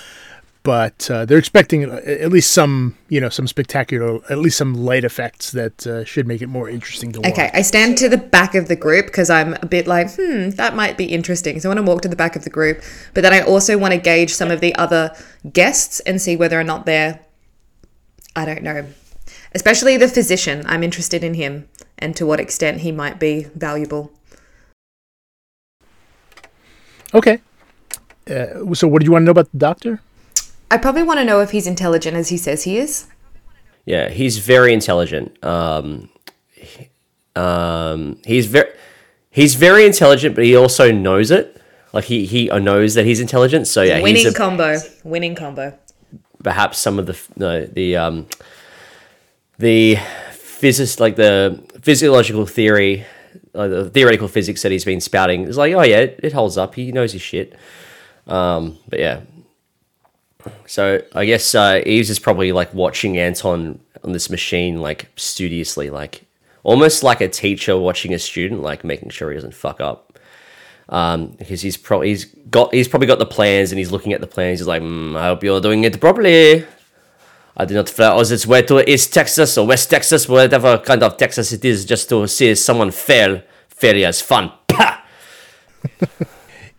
but 0.63 1.11
uh, 1.11 1.25
they're 1.25 1.37
expecting 1.37 1.83
at 1.83 2.31
least 2.31 2.51
some 2.51 2.97
you 3.09 3.19
know 3.19 3.29
some 3.29 3.47
spectacular, 3.47 4.19
at 4.29 4.37
least 4.37 4.57
some 4.57 4.73
light 4.73 5.03
effects 5.03 5.51
that 5.51 5.85
uh, 5.85 6.05
should 6.05 6.25
make 6.25 6.41
it 6.41 6.47
more 6.47 6.69
interesting 6.69 7.11
to 7.11 7.21
watch. 7.21 7.31
Okay, 7.33 7.51
I 7.53 7.61
stand 7.61 7.97
to 7.99 8.09
the 8.09 8.17
back 8.17 8.55
of 8.55 8.69
the 8.69 8.75
group 8.75 9.07
because 9.07 9.29
I'm 9.29 9.55
a 9.61 9.65
bit 9.65 9.87
like, 9.87 10.15
hmm, 10.15 10.51
that 10.51 10.75
might 10.75 10.97
be 10.97 11.05
interesting. 11.05 11.59
So 11.59 11.69
I 11.69 11.75
want 11.75 11.85
to 11.85 11.91
walk 11.91 12.01
to 12.03 12.07
the 12.07 12.15
back 12.15 12.35
of 12.35 12.45
the 12.45 12.49
group, 12.49 12.81
but 13.13 13.21
then 13.21 13.33
I 13.33 13.41
also 13.41 13.77
want 13.77 13.93
to 13.93 13.99
gauge 13.99 14.33
some 14.33 14.51
of 14.51 14.61
the 14.61 14.73
other 14.75 15.15
guests 15.51 15.99
and 16.01 16.21
see 16.21 16.35
whether 16.35 16.59
or 16.59 16.63
not 16.63 16.85
they're, 16.85 17.19
I 18.35 18.45
don't 18.45 18.63
know, 18.63 18.87
especially 19.53 19.97
the 19.97 20.07
physician. 20.07 20.63
I'm 20.65 20.81
interested 20.81 21.23
in 21.23 21.33
him 21.33 21.67
and 21.97 22.15
to 22.15 22.25
what 22.25 22.39
extent 22.39 22.81
he 22.81 22.91
might 22.91 23.19
be 23.19 23.47
valuable. 23.55 24.11
Okay. 27.13 27.39
Uh, 28.29 28.73
so, 28.73 28.87
what 28.87 28.99
do 29.01 29.05
you 29.05 29.11
want 29.11 29.23
to 29.23 29.25
know 29.25 29.31
about 29.31 29.51
the 29.51 29.57
doctor? 29.57 30.01
I 30.71 30.77
probably 30.77 31.03
want 31.03 31.19
to 31.19 31.25
know 31.25 31.39
if 31.41 31.51
he's 31.51 31.67
intelligent 31.67 32.17
as 32.17 32.29
he 32.29 32.37
says 32.37 32.63
he 32.63 32.77
is. 32.77 33.07
Yeah, 33.85 34.09
he's 34.09 34.37
very 34.39 34.73
intelligent. 34.73 35.43
Um, 35.43 36.09
he- 36.53 36.89
um, 37.35 38.17
he's 38.25 38.45
very 38.45 38.69
he's 39.29 39.55
very 39.55 39.85
intelligent, 39.85 40.35
but 40.35 40.45
he 40.45 40.55
also 40.55 40.91
knows 40.91 41.31
it. 41.31 41.59
Like 41.91 42.05
he 42.05 42.25
he 42.25 42.45
knows 42.47 42.93
that 42.93 43.05
he's 43.05 43.19
intelligent. 43.19 43.67
So 43.67 43.81
yeah, 43.81 43.99
Winning 44.01 44.23
he's 44.23 44.33
a, 44.33 44.37
combo. 44.37 44.77
Winning 45.03 45.35
combo. 45.35 45.77
perhaps 46.43 46.77
some 46.79 46.97
of 46.99 47.05
the 47.07 47.17
no, 47.35 47.65
the 47.65 47.97
um 47.97 48.27
the 49.57 49.97
physics 50.31 50.99
like 50.99 51.15
the 51.17 51.61
physiological 51.81 52.45
theory 52.45 53.05
the 53.53 53.89
theoretical 53.89 54.27
physics 54.27 54.61
that 54.63 54.71
he's 54.71 54.85
been 54.85 55.01
spouting. 55.01 55.43
Is 55.43 55.57
like 55.57 55.73
oh 55.73 55.83
yeah 55.83 55.99
it, 55.99 56.19
it 56.23 56.33
holds 56.33 56.57
up. 56.57 56.75
He 56.75 56.91
knows 56.91 57.13
his 57.13 57.21
shit. 57.21 57.55
Um 58.27 58.77
but 58.89 58.99
yeah. 58.99 59.21
So 60.65 61.01
i 61.13 61.25
guess 61.25 61.55
uh 61.55 61.81
Yves 61.85 62.09
is 62.09 62.19
probably 62.19 62.51
like 62.51 62.73
watching 62.73 63.17
anton 63.17 63.79
on 64.03 64.11
this 64.11 64.29
machine 64.29 64.81
like 64.81 65.09
studiously 65.15 65.89
like 65.89 66.25
almost 66.63 67.03
like 67.03 67.21
a 67.21 67.29
teacher 67.29 67.77
watching 67.77 68.13
a 68.13 68.19
student 68.19 68.61
like 68.61 68.83
making 68.83 69.09
sure 69.09 69.29
he 69.29 69.35
doesn't 69.35 69.53
fuck 69.53 69.79
up. 69.79 70.09
Um, 70.89 71.27
because 71.39 71.61
he's 71.61 71.77
probably 71.77 72.09
he's 72.09 72.25
got 72.25 72.73
he's 72.73 72.87
probably 72.87 73.07
got 73.07 73.19
the 73.19 73.25
plans 73.25 73.71
and 73.71 73.79
he's 73.79 73.91
looking 73.91 74.13
at 74.13 74.21
the 74.21 74.27
plans. 74.27 74.59
He's 74.59 74.67
like, 74.67 74.81
mm, 74.81 75.15
I 75.15 75.27
hope 75.27 75.43
you're 75.43 75.61
doing 75.61 75.83
it 75.85 75.99
properly. 75.99 76.65
I 77.55 77.65
did 77.65 77.75
not 77.75 77.89
fly 77.89 78.07
all 78.07 78.25
this 78.25 78.47
way 78.47 78.63
to 78.63 78.89
East 78.89 79.13
Texas 79.13 79.57
or 79.57 79.67
West 79.67 79.89
Texas, 79.89 80.27
whatever 80.27 80.79
kind 80.79 81.03
of 81.03 81.17
Texas 81.17 81.51
it 81.53 81.63
is, 81.63 81.85
just 81.85 82.09
to 82.09 82.27
see 82.27 82.55
someone 82.55 82.91
fail. 82.91 83.41
Failure 83.69 84.09
is 84.09 84.21
fun. 84.21 84.51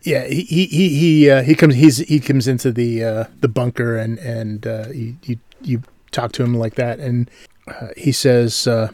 Yeah, 0.04 0.26
he 0.26 0.42
he 0.42 0.66
he 0.66 0.88
he, 0.90 1.30
uh, 1.30 1.42
he 1.42 1.54
comes 1.54 1.76
he's 1.76 1.96
he 1.96 2.20
comes 2.20 2.46
into 2.46 2.70
the 2.70 3.02
uh, 3.02 3.24
the 3.40 3.48
bunker 3.48 3.96
and 3.96 4.18
and 4.18 4.66
uh, 4.66 4.88
you, 4.92 5.16
you 5.22 5.38
you 5.62 5.82
talk 6.10 6.32
to 6.32 6.42
him 6.42 6.54
like 6.54 6.74
that 6.74 7.00
and 7.00 7.30
uh, 7.66 7.88
he 7.96 8.12
says 8.12 8.66
uh, 8.66 8.90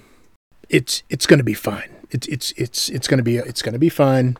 it's 0.69 1.03
it's 1.11 1.27
going 1.27 1.39
to 1.39 1.45
be 1.45 1.53
fine. 1.55 1.91
It's 2.11 2.29
it's 2.29 2.53
it's 2.53 2.89
it's 2.89 3.09
going 3.09 3.19
to 3.19 3.25
be 3.25 3.39
it's 3.39 3.61
going 3.61 3.73
to 3.73 3.79
be 3.81 3.89
fine. 3.89 4.37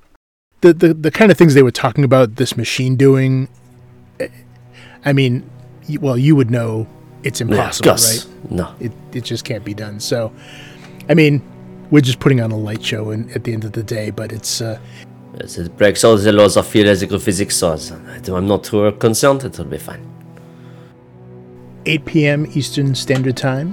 The, 0.61 0.73
the 0.73 0.95
the 0.95 1.11
kind 1.11 1.33
of 1.33 1.37
things 1.37 1.55
they 1.55 1.63
were 1.63 1.73
talking 1.73 2.05
about 2.05 2.37
this 2.37 2.57
machine 2.57 2.95
doing. 2.95 3.49
eh, 4.21 4.29
I 5.05 5.13
mean, 5.13 5.51
well, 6.01 6.17
you 6.17 6.37
would 6.37 6.53
know 6.53 6.87
it's 7.23 7.41
impossible, 7.41 7.85
Gus. 7.91 8.27
right? 8.27 8.51
No. 8.51 8.75
It 8.81 8.93
it 9.13 9.25
just 9.25 9.45
can't 9.45 9.65
be 9.65 9.75
done. 9.75 10.01
So, 10.01 10.33
I 11.09 11.15
mean, 11.15 11.43
we're 11.91 12.01
just 12.01 12.21
putting 12.21 12.41
on 12.41 12.51
a 12.51 12.57
light 12.57 12.83
show, 12.85 13.11
and 13.11 13.31
at 13.33 13.45
the 13.45 13.53
end 13.53 13.65
of 13.65 13.73
the 13.73 13.83
day, 13.83 14.11
but 14.11 14.33
it's. 14.33 14.61
Uh, 14.61 14.79
Yes, 15.41 15.59
It 15.59 15.77
breaks 15.77 16.03
all 16.03 16.17
the 16.17 16.33
laws 16.33 16.57
of 16.57 16.67
theoretical 16.67 17.21
physics, 17.21 17.55
so 17.57 17.73
I'm 18.35 18.47
not 18.49 18.65
too 18.65 18.91
concerned. 18.99 19.45
It 19.45 19.57
will 19.57 19.65
be 19.65 19.79
fine. 19.79 20.05
8 21.87 22.05
p.m. 22.05 22.47
Eastern 22.55 22.95
Standard 22.97 23.37
Time, 23.37 23.73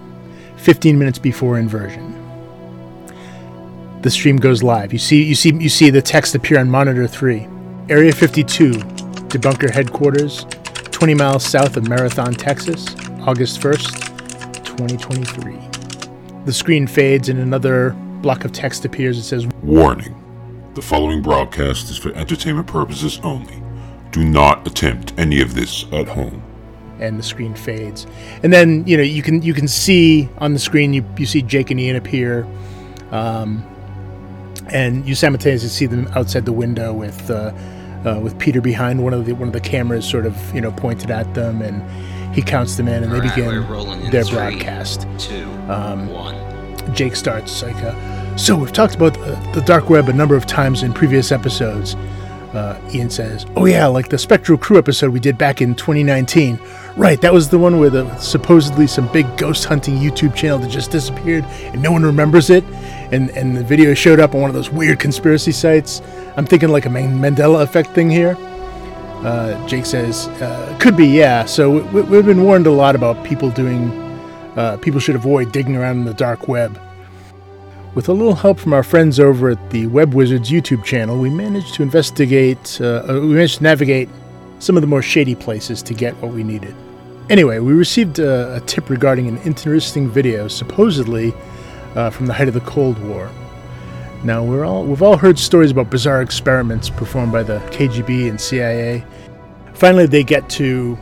15 0.58 0.98
minutes 1.00 1.18
before 1.18 1.58
inversion. 1.58 2.14
The 4.04 4.12
stream 4.12 4.38
goes 4.38 4.62
live. 4.62 4.94
You 4.94 5.00
see, 5.00 5.24
you 5.24 5.34
see, 5.36 5.52
you 5.56 5.68
see 5.70 5.90
the 5.90 6.02
text 6.02 6.36
appear 6.36 6.60
on 6.60 6.70
monitor 6.70 7.08
three. 7.08 7.48
Area 7.90 8.14
52, 8.14 8.74
debunker 9.30 9.70
headquarters, 9.70 10.46
20 10.92 11.16
miles 11.16 11.44
south 11.44 11.76
of 11.76 11.90
Marathon, 11.90 12.34
Texas, 12.34 12.86
August 13.28 13.60
1st, 13.60 14.64
2023. 14.64 16.46
The 16.46 16.54
screen 16.54 16.88
fades 16.88 17.28
and 17.28 17.40
another 17.40 17.90
block 18.22 18.46
of 18.46 18.54
text 18.54 18.86
appears. 18.86 19.18
It 19.18 19.24
says, 19.24 19.46
Warning. 19.62 20.16
The 20.76 20.82
following 20.82 21.22
broadcast 21.22 21.90
is 21.90 21.98
for 21.98 22.14
entertainment 22.14 22.68
purposes 22.68 23.20
only. 23.24 23.62
Do 24.12 24.24
not 24.24 24.66
attempt 24.66 25.14
any 25.18 25.42
of 25.42 25.56
this 25.56 25.86
at 25.92 26.08
home. 26.08 26.42
and 27.00 27.20
the 27.20 27.24
screen 27.24 27.54
fades. 27.54 28.08
And 28.44 28.54
then 28.54 28.88
you 28.88 28.96
know 28.96 29.04
you 29.04 29.22
can 29.22 29.42
you 29.42 29.54
can 29.54 29.68
see 29.68 30.30
on 30.38 30.54
the 30.54 30.60
screen 30.60 30.94
you, 30.94 31.06
you 31.18 31.26
see 31.26 31.42
Jake 31.42 31.70
and 31.70 31.80
Ian 31.82 31.98
appear, 31.98 32.48
um, 33.12 33.62
and 34.72 35.06
you 35.06 35.16
simultaneously 35.16 35.68
see 35.70 35.86
them 35.86 36.08
outside 36.16 36.46
the 36.46 36.54
window 36.54 36.94
with 36.94 37.30
uh, 37.30 37.52
uh, 38.06 38.20
with 38.20 38.40
Peter 38.40 38.62
behind 38.62 39.04
one 39.04 39.14
of 39.14 39.26
the 39.26 39.34
one 39.34 39.50
of 39.50 39.54
the 39.54 39.60
cameras 39.60 40.10
sort 40.10 40.26
of 40.26 40.56
you 40.56 40.62
know 40.62 40.72
pointed 40.72 41.12
at 41.12 41.32
them, 41.34 41.62
and 41.62 41.84
he 42.38 42.44
counts 42.44 42.76
them 42.76 42.88
in, 42.88 43.04
and 43.04 43.12
they 43.12 43.20
begin 43.20 43.50
in 43.52 44.12
their 44.12 44.24
three, 44.24 44.36
broadcast. 44.38 45.08
Two, 45.18 45.50
Um, 45.68 46.08
one. 46.08 46.36
Jake 46.94 47.16
starts 47.16 47.64
like, 47.64 47.76
uh, 47.84 48.38
so 48.38 48.56
we've 48.56 48.72
talked 48.72 48.94
about 48.94 49.16
the, 49.16 49.52
the 49.56 49.62
dark 49.62 49.90
web 49.90 50.08
a 50.08 50.14
number 50.14 50.36
of 50.36 50.46
times 50.46 50.84
in 50.84 50.94
previous 50.94 51.32
episodes. 51.32 51.96
uh, 52.54 52.80
Ian 52.94 53.10
says, 53.10 53.46
Oh, 53.56 53.66
yeah, 53.66 53.88
like 53.88 54.10
the 54.10 54.18
Spectral 54.20 54.58
Crew 54.58 54.78
episode 54.78 55.12
we 55.12 55.20
did 55.20 55.36
back 55.38 55.62
in 55.64 55.74
2019. 55.74 56.60
Right, 56.96 57.20
that 57.22 57.34
was 57.34 57.50
the 57.50 57.58
one 57.58 57.80
where 57.80 57.90
the 57.90 58.16
supposedly 58.20 58.86
some 58.88 59.12
big 59.12 59.26
ghost 59.38 59.66
hunting 59.66 59.96
YouTube 59.98 60.34
channel 60.36 60.60
that 60.60 60.70
just 60.70 60.92
disappeared 60.92 61.44
and 61.46 61.82
no 61.82 61.92
one 61.92 62.04
remembers 62.04 62.50
it. 62.52 62.64
And, 63.12 63.32
and 63.32 63.56
the 63.58 63.64
video 63.64 63.94
showed 63.96 64.20
up 64.20 64.34
on 64.36 64.42
one 64.42 64.50
of 64.50 64.56
those 64.56 64.70
weird 64.70 65.00
conspiracy 65.00 65.52
sites. 65.52 66.02
I'm 66.38 66.46
thinking 66.46 66.70
like 66.70 66.86
a 66.86 66.90
Mandela 66.90 67.64
effect 67.64 67.90
thing 67.96 68.10
here. 68.12 68.36
Uh, 69.24 69.68
Jake 69.68 69.86
says, 69.86 70.28
uh, 70.42 70.78
could 70.80 70.96
be, 70.96 71.08
yeah. 71.08 71.46
So 71.46 71.80
we, 71.80 72.02
we've 72.02 72.26
been 72.26 72.44
warned 72.44 72.68
a 72.68 72.72
lot 72.72 72.96
about 72.96 73.24
people 73.26 73.50
doing, 73.50 73.92
uh, 74.56 74.78
people 74.78 75.00
should 75.00 75.16
avoid 75.16 75.52
digging 75.52 75.76
around 75.76 75.98
in 75.98 76.06
the 76.06 76.14
dark 76.14 76.48
web. 76.48 76.80
With 77.96 78.10
a 78.10 78.14
little 78.14 78.36
help 78.36 78.60
from 78.60 78.74
our 78.74 78.84
friends 78.84 79.20
over 79.20 79.50
at 79.50 79.72
the 79.72 79.88
Web 79.88 80.14
Wizards 80.14 80.52
YouTube 80.52 80.84
channel, 80.84 81.18
we 81.18 81.32
managed 81.32 81.74
to 81.76 81.84
investigate, 81.84 82.78
uh, 82.80 83.04
uh, 83.10 83.20
we 83.22 83.34
managed 83.34 83.58
to 83.58 83.64
navigate 83.64 84.08
some 84.60 84.78
of 84.78 84.82
the 84.82 84.88
more 84.88 85.02
shady 85.02 85.34
places 85.34 85.82
to 85.84 85.94
get 85.96 86.16
what 86.18 86.32
we 86.32 86.44
needed. 86.44 86.76
Anyway, 87.30 87.58
we 87.60 87.74
received 87.74 88.20
a, 88.20 88.56
a 88.56 88.60
tip 88.62 88.90
regarding 88.90 89.28
an 89.28 89.38
interesting 89.40 90.10
video, 90.10 90.48
supposedly 90.48 91.34
uh, 91.96 92.12
from 92.12 92.28
the 92.28 92.34
height 92.34 92.48
of 92.48 92.54
the 92.54 92.62
Cold 92.62 92.98
War. 93.06 93.30
Now 94.24 94.44
we're 94.44 94.66
all 94.66 94.84
we've 94.84 95.04
all 95.04 95.16
heard 95.16 95.38
stories 95.38 95.72
about 95.72 95.90
bizarre 95.92 96.22
experiments 96.22 96.90
performed 96.90 97.32
by 97.32 97.44
the 97.44 97.60
KGB 97.72 98.30
and 98.30 98.42
CIA. 98.42 99.06
Finally, 99.74 100.08
they 100.08 100.24
get 100.24 100.50
to 100.52 100.98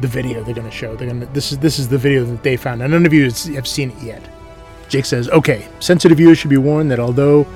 the 0.00 0.08
video 0.08 0.42
they're 0.42 0.54
going 0.54 0.68
to 0.68 0.76
show. 0.76 0.96
They're 0.96 1.08
going 1.08 1.20
this 1.32 1.52
is 1.52 1.58
this 1.58 1.78
is 1.78 1.88
the 1.88 1.98
video 1.98 2.24
that 2.24 2.42
they 2.42 2.56
found, 2.56 2.80
none 2.80 3.06
of 3.06 3.12
you 3.12 3.24
have 3.54 3.68
seen 3.68 3.90
it 3.90 4.02
yet. 4.02 4.22
Jake 4.88 5.04
says, 5.04 5.28
"Okay, 5.28 5.68
sensitive 5.80 6.16
viewers 6.16 6.38
should 6.38 6.50
be 6.50 6.56
warned 6.56 6.90
that 6.90 6.98
although 6.98 7.46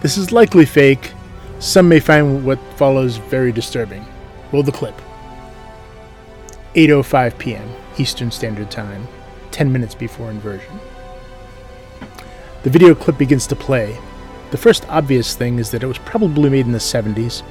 this 0.00 0.16
is 0.16 0.30
likely 0.30 0.64
fake, 0.64 1.12
some 1.58 1.88
may 1.88 1.98
find 1.98 2.44
what 2.44 2.58
follows 2.76 3.16
very 3.16 3.50
disturbing." 3.50 4.04
Roll 4.52 4.62
the 4.62 4.72
clip. 4.72 4.94
8:05 6.74 7.36
p.m. 7.38 7.68
Eastern 7.98 8.30
Standard 8.30 8.70
Time, 8.70 9.08
10 9.50 9.72
minutes 9.72 9.94
before 9.94 10.30
inversion. 10.30 10.78
The 12.62 12.70
video 12.70 12.94
clip 12.94 13.18
begins 13.18 13.46
to 13.48 13.56
play. 13.56 13.98
The 14.52 14.58
first 14.58 14.86
obvious 14.90 15.34
thing 15.34 15.58
is 15.58 15.70
that 15.70 15.82
it 15.82 15.86
was 15.86 15.98
probably 15.98 16.50
made 16.50 16.66
in 16.66 16.72
the 16.72 16.78
70s, 16.78 17.42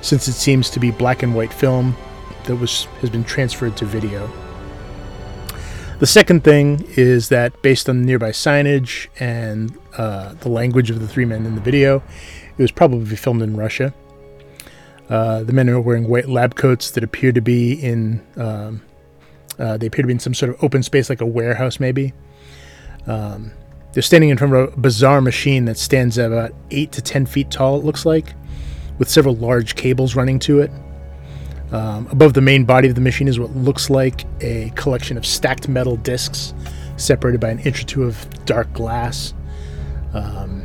since 0.00 0.28
it 0.28 0.32
seems 0.32 0.70
to 0.70 0.80
be 0.80 0.90
black 0.90 1.22
and 1.22 1.34
white 1.34 1.52
film 1.52 1.94
that 2.44 2.56
was 2.56 2.86
has 3.02 3.10
been 3.10 3.22
transferred 3.22 3.76
to 3.76 3.84
video. 3.84 4.30
The 5.98 6.06
second 6.06 6.44
thing 6.44 6.86
is 6.96 7.28
that 7.28 7.60
based 7.60 7.88
on 7.88 8.00
the 8.00 8.06
nearby 8.06 8.30
signage 8.30 9.08
and 9.20 9.76
uh, 9.98 10.32
the 10.40 10.48
language 10.48 10.90
of 10.90 11.00
the 11.00 11.08
three 11.08 11.26
men 11.26 11.44
in 11.44 11.54
the 11.54 11.60
video, 11.60 12.02
it 12.56 12.62
was 12.62 12.72
probably 12.72 13.16
filmed 13.16 13.42
in 13.42 13.54
Russia. 13.54 13.92
Uh, 15.10 15.42
the 15.42 15.52
men 15.52 15.68
are 15.68 15.80
wearing 15.80 16.08
white 16.08 16.30
lab 16.30 16.54
coats 16.54 16.90
that 16.92 17.04
appear 17.04 17.30
to 17.32 17.42
be 17.42 17.72
in. 17.74 18.24
Um, 18.36 18.82
uh, 19.58 19.76
they 19.76 19.86
appear 19.86 20.02
to 20.02 20.06
be 20.06 20.12
in 20.12 20.20
some 20.20 20.34
sort 20.34 20.50
of 20.50 20.64
open 20.64 20.82
space, 20.82 21.10
like 21.10 21.20
a 21.20 21.26
warehouse, 21.26 21.78
maybe. 21.78 22.14
Um, 23.06 23.52
they're 23.92 24.02
standing 24.02 24.30
in 24.30 24.36
front 24.36 24.54
of 24.54 24.74
a 24.74 24.76
bizarre 24.76 25.20
machine 25.20 25.64
that 25.64 25.78
stands 25.78 26.18
about 26.18 26.52
eight 26.70 26.92
to 26.92 27.02
ten 27.02 27.26
feet 27.26 27.50
tall. 27.50 27.78
It 27.78 27.84
looks 27.84 28.04
like, 28.04 28.34
with 28.98 29.08
several 29.08 29.36
large 29.36 29.76
cables 29.76 30.14
running 30.14 30.38
to 30.40 30.60
it. 30.60 30.70
Um, 31.70 32.06
above 32.10 32.32
the 32.32 32.40
main 32.40 32.64
body 32.64 32.88
of 32.88 32.94
the 32.94 33.00
machine 33.00 33.28
is 33.28 33.38
what 33.38 33.54
looks 33.54 33.90
like 33.90 34.24
a 34.40 34.72
collection 34.74 35.16
of 35.16 35.26
stacked 35.26 35.68
metal 35.68 35.96
discs, 35.96 36.54
separated 36.96 37.40
by 37.40 37.50
an 37.50 37.58
inch 37.60 37.82
or 37.82 37.86
two 37.86 38.04
of 38.04 38.44
dark 38.44 38.72
glass. 38.72 39.34
Um, 40.14 40.64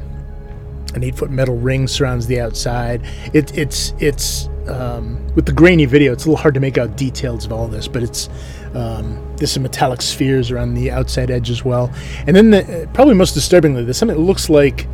an 0.96 1.04
eight 1.04 1.16
foot 1.16 1.30
metal 1.30 1.58
ring 1.58 1.88
surrounds 1.88 2.28
the 2.28 2.40
outside. 2.40 3.02
It, 3.34 3.58
it's 3.58 3.94
it's 4.00 4.48
um, 4.68 5.28
with 5.36 5.46
the 5.46 5.52
grainy 5.52 5.86
video, 5.86 6.14
it's 6.14 6.26
a 6.26 6.30
little 6.30 6.42
hard 6.42 6.54
to 6.54 6.60
make 6.60 6.78
out 6.78 6.96
details 6.96 7.46
of 7.46 7.52
all 7.52 7.68
this, 7.68 7.88
but 7.88 8.04
it's 8.04 8.30
um, 8.74 9.36
there's 9.38 9.52
some 9.52 9.64
metallic 9.64 10.02
spheres 10.02 10.52
around 10.52 10.74
the 10.74 10.92
outside 10.92 11.30
edge 11.30 11.50
as 11.50 11.64
well. 11.64 11.94
And 12.26 12.36
then 12.36 12.50
the, 12.52 12.90
probably 12.94 13.16
most 13.16 13.34
disturbingly, 13.34 13.84
there's 13.84 13.98
something 13.98 14.18
that 14.18 14.24
looks 14.24 14.50
like 14.50 14.88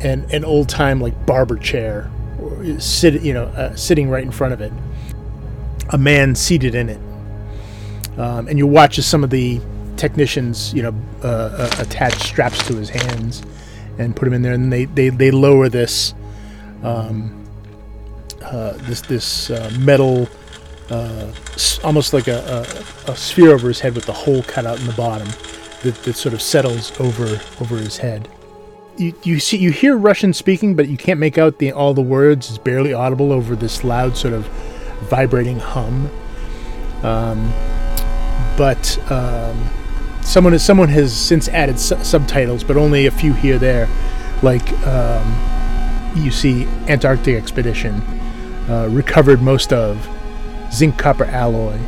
an 0.00 0.26
an 0.32 0.44
old 0.44 0.68
time 0.68 1.00
like 1.00 1.26
barber 1.26 1.56
chair, 1.56 2.10
or 2.40 2.80
sit 2.80 3.22
you 3.22 3.32
know 3.32 3.44
uh, 3.44 3.74
sitting 3.74 4.08
right 4.08 4.24
in 4.24 4.30
front 4.32 4.52
of 4.52 4.60
it. 4.60 4.72
A 5.90 5.98
man 5.98 6.34
seated 6.34 6.74
in 6.74 6.88
it, 6.88 7.00
um, 8.18 8.48
and 8.48 8.58
you 8.58 8.66
watch 8.66 8.98
as 8.98 9.06
some 9.06 9.22
of 9.22 9.30
the 9.30 9.60
technicians 9.96 10.74
you 10.74 10.82
know 10.82 10.94
uh, 11.22 11.26
uh, 11.28 11.70
attach 11.78 12.14
straps 12.14 12.66
to 12.66 12.74
his 12.74 12.88
hands 12.88 13.42
and 13.98 14.16
put 14.16 14.26
him 14.26 14.34
in 14.34 14.42
there, 14.42 14.54
and 14.54 14.72
they 14.72 14.86
they, 14.86 15.08
they 15.08 15.30
lower 15.30 15.68
this 15.68 16.14
um, 16.82 17.44
uh, 18.42 18.72
this 18.82 19.00
this 19.02 19.50
uh, 19.50 19.70
metal, 19.78 20.28
uh, 20.90 21.32
almost 21.82 22.12
like 22.12 22.28
a, 22.28 22.66
a, 23.06 23.12
a, 23.12 23.16
sphere 23.16 23.52
over 23.52 23.68
his 23.68 23.80
head 23.80 23.94
with 23.94 24.04
the 24.04 24.12
hole 24.12 24.42
cut 24.42 24.66
out 24.66 24.78
in 24.78 24.86
the 24.86 24.92
bottom 24.92 25.26
that, 25.82 25.94
that 26.04 26.14
sort 26.14 26.34
of 26.34 26.42
settles 26.42 26.98
over 27.00 27.40
over 27.60 27.76
his 27.76 27.98
head. 27.98 28.28
You, 28.96 29.14
you 29.22 29.40
see 29.40 29.56
you 29.56 29.70
hear 29.70 29.96
Russian 29.96 30.32
speaking, 30.32 30.76
but 30.76 30.88
you 30.88 30.96
can't 30.96 31.18
make 31.18 31.38
out 31.38 31.58
the 31.58 31.72
all 31.72 31.94
the 31.94 32.02
words. 32.02 32.48
It's 32.48 32.58
barely 32.58 32.92
audible 32.92 33.32
over 33.32 33.56
this 33.56 33.82
loud 33.82 34.16
sort 34.16 34.34
of 34.34 34.46
vibrating 35.08 35.58
hum. 35.58 36.10
Um, 37.02 37.52
but 38.56 38.98
um, 39.10 39.68
someone 40.22 40.58
someone 40.58 40.88
has 40.88 41.16
since 41.16 41.48
added 41.48 41.80
su- 41.80 42.02
subtitles, 42.04 42.62
but 42.62 42.76
only 42.76 43.06
a 43.06 43.10
few 43.10 43.32
here 43.32 43.58
there. 43.58 43.88
Like 44.42 44.70
um, 44.86 46.12
you 46.14 46.30
see, 46.30 46.66
Antarctic 46.88 47.36
expedition 47.36 47.94
uh, 48.68 48.88
recovered 48.90 49.42
most 49.42 49.72
of 49.72 50.08
zinc 50.74 50.98
copper 50.98 51.24
alloy, 51.24 51.78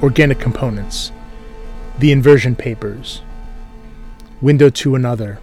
organic 0.00 0.38
components, 0.38 1.10
the 1.98 2.12
inversion 2.12 2.54
papers, 2.54 3.22
window 4.40 4.70
to 4.70 4.94
another, 4.94 5.40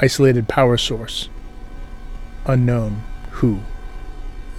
isolated 0.00 0.48
power 0.48 0.78
source, 0.78 1.28
unknown 2.46 3.02
who. 3.32 3.60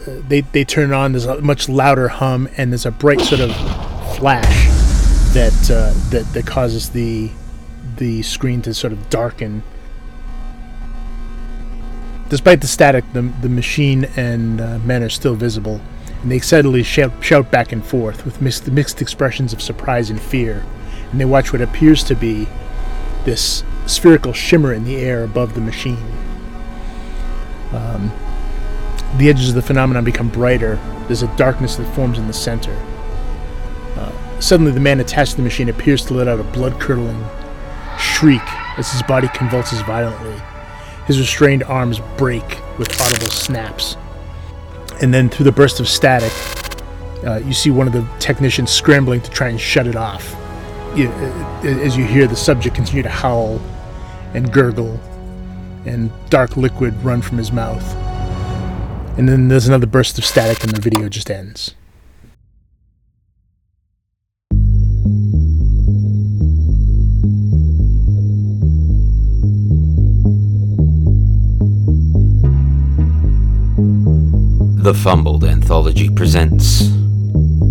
Uh, 0.08 0.22
they 0.28 0.42
they 0.42 0.64
turn 0.64 0.94
on. 0.94 1.14
There's 1.14 1.26
a 1.26 1.42
much 1.42 1.68
louder 1.68 2.10
hum, 2.10 2.48
and 2.58 2.72
there's 2.72 2.86
a 2.86 2.92
bright 2.92 3.22
sort 3.22 3.42
of 3.42 3.52
flash 4.16 4.68
that 5.34 5.72
uh, 5.72 5.94
that 6.12 6.32
that 6.34 6.46
causes 6.46 6.90
the 6.92 7.32
the 7.98 8.22
screen 8.22 8.62
to 8.64 8.74
sort 8.74 8.94
of 8.94 9.10
darken. 9.10 9.64
Despite 12.30 12.62
the 12.62 12.68
static, 12.68 13.04
the, 13.14 13.24
the 13.42 13.50
machine 13.50 14.06
and 14.16 14.62
uh, 14.62 14.80
men 14.80 15.04
are 15.04 15.10
still 15.10 15.36
visible, 15.36 15.82
and 16.22 16.32
they 16.32 16.36
excitedly 16.36 16.84
shout, 16.84 17.12
shout 17.22 17.52
back 17.52 17.72
and 17.72 17.86
forth 17.86 18.26
with 18.26 18.42
mixed, 18.42 18.68
mixed 18.72 19.02
expressions 19.02 19.54
of 19.54 19.62
surprise 19.62 20.10
and 20.10 20.22
fear. 20.22 20.66
And 21.12 21.20
they 21.20 21.26
watch 21.26 21.52
what 21.52 21.62
appears 21.62 22.04
to 22.06 22.16
be 22.16 22.48
this 23.26 23.64
spherical 23.86 24.34
shimmer 24.34 24.74
in 24.74 24.84
the 24.84 24.98
air 24.98 25.24
above 25.24 25.56
the 25.56 25.62
machine. 25.62 26.14
Um, 27.72 28.12
the 29.18 29.30
edges 29.30 29.50
of 29.50 29.56
the 29.56 29.62
phenomenon 29.62 30.04
become 30.04 30.30
brighter. 30.30 30.80
There's 31.08 31.24
a 31.24 31.38
darkness 31.38 31.76
that 31.76 31.94
forms 31.96 32.18
in 32.18 32.28
the 32.28 32.34
center. 32.34 32.78
Suddenly, 34.42 34.72
the 34.72 34.80
man 34.80 35.00
attached 35.00 35.32
to 35.32 35.38
the 35.38 35.44
machine 35.44 35.70
appears 35.70 36.04
to 36.06 36.16
let 36.16 36.28
out 36.28 36.40
a 36.40 36.44
blood 36.44 36.80
curdling 36.80 37.24
shriek 38.00 38.42
as 38.76 38.92
his 38.92 39.04
body 39.04 39.28
convulses 39.36 39.82
violently. 39.84 40.36
His 41.06 41.20
restrained 41.20 41.64
arms 41.66 42.00
break 42.18 42.60
with 42.80 43.00
audible 43.00 43.30
snaps. 43.30 43.98
And 45.02 45.12
then, 45.12 45.30
through 45.30 45.46
the 45.46 45.52
burst 45.52 45.80
of 45.80 45.88
static, 45.88 46.32
uh, 47.26 47.38
you 47.38 47.54
see 47.54 47.72
one 47.72 47.88
of 47.88 47.94
the 47.94 48.08
technicians 48.20 48.72
scrambling 48.72 49.22
to 49.22 49.32
try 49.32 49.50
and 49.50 49.60
shut 49.60 49.88
it 49.88 49.96
off. 49.96 50.36
You, 50.96 51.10
uh, 51.10 51.62
as 51.64 51.98
you 51.98 52.06
hear 52.06 52.28
the 52.28 52.36
subject 52.36 52.76
continue 52.76 53.02
to 53.02 53.10
howl 53.10 53.60
and 54.34 54.54
gurgle, 54.54 55.00
and 55.86 56.12
dark 56.30 56.56
liquid 56.56 56.94
run 57.04 57.22
from 57.22 57.40
his 57.40 57.52
mouth. 57.52 57.84
And 59.18 59.28
then 59.28 59.48
there's 59.48 59.68
another 59.68 59.88
burst 59.88 60.20
of 60.20 60.26
static, 60.26 60.64
and 60.64 60.72
the 60.72 60.82
video 60.82 61.10
just 61.10 61.32
ends. 61.32 61.74
The 74.92 74.98
Fumbled 74.98 75.46
Anthology 75.46 76.10
presents 76.10 76.82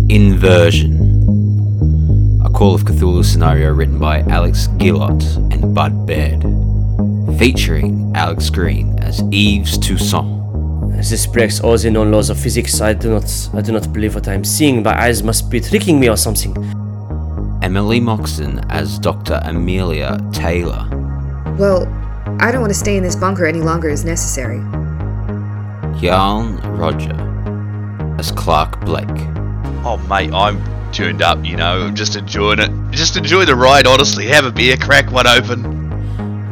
Inversion, 0.09 0.95
a 2.43 2.49
Call 2.49 2.73
of 2.73 2.83
Cthulhu 2.83 3.23
scenario 3.23 3.71
written 3.71 3.99
by 3.99 4.21
Alex 4.21 4.65
Guillotte 4.79 5.37
and 5.53 5.75
Bud 5.75 6.07
Baird, 6.07 6.41
featuring 7.37 8.11
Alex 8.15 8.49
Green 8.49 8.97
as 8.97 9.19
Yves 9.31 9.77
Toussaint. 9.77 10.97
This 10.97 11.27
breaks 11.27 11.59
all 11.59 11.77
the 11.77 11.91
known 11.91 12.09
laws 12.11 12.31
of 12.31 12.39
physics. 12.39 12.81
I 12.81 12.93
do 12.93 13.11
not, 13.11 13.49
I 13.53 13.61
do 13.61 13.71
not 13.71 13.93
believe 13.93 14.15
what 14.15 14.27
I 14.27 14.33
am 14.33 14.43
seeing. 14.43 14.81
My 14.81 14.99
eyes 14.99 15.21
must 15.21 15.51
be 15.51 15.59
tricking 15.59 15.99
me 15.99 16.09
or 16.09 16.17
something. 16.17 16.57
Emily 17.61 17.99
Moxon 17.99 18.65
as 18.71 18.97
Dr. 18.97 19.39
Amelia 19.43 20.17
Taylor. 20.33 20.87
Well, 21.59 21.85
I 22.39 22.51
don't 22.51 22.61
want 22.61 22.73
to 22.73 22.79
stay 22.79 22.97
in 22.97 23.03
this 23.03 23.15
bunker 23.15 23.45
any 23.45 23.61
longer 23.61 23.91
as 23.91 24.03
necessary. 24.03 24.59
Jarl 25.99 26.53
Roger 26.77 27.15
as 28.19 28.31
Clarke 28.31 28.79
Blake. 28.81 29.07
Oh, 29.83 29.97
mate, 30.09 30.31
I'm 30.33 30.61
tuned 30.91 31.21
up, 31.21 31.43
you 31.43 31.55
know. 31.55 31.81
I'm 31.81 31.95
just 31.95 32.15
enjoying 32.15 32.59
it. 32.59 32.71
Just 32.91 33.17
enjoy 33.17 33.45
the 33.45 33.55
ride, 33.55 33.87
honestly. 33.87 34.27
Have 34.27 34.45
a 34.45 34.51
beer, 34.51 34.77
crack 34.77 35.11
one 35.11 35.27
open. 35.27 35.63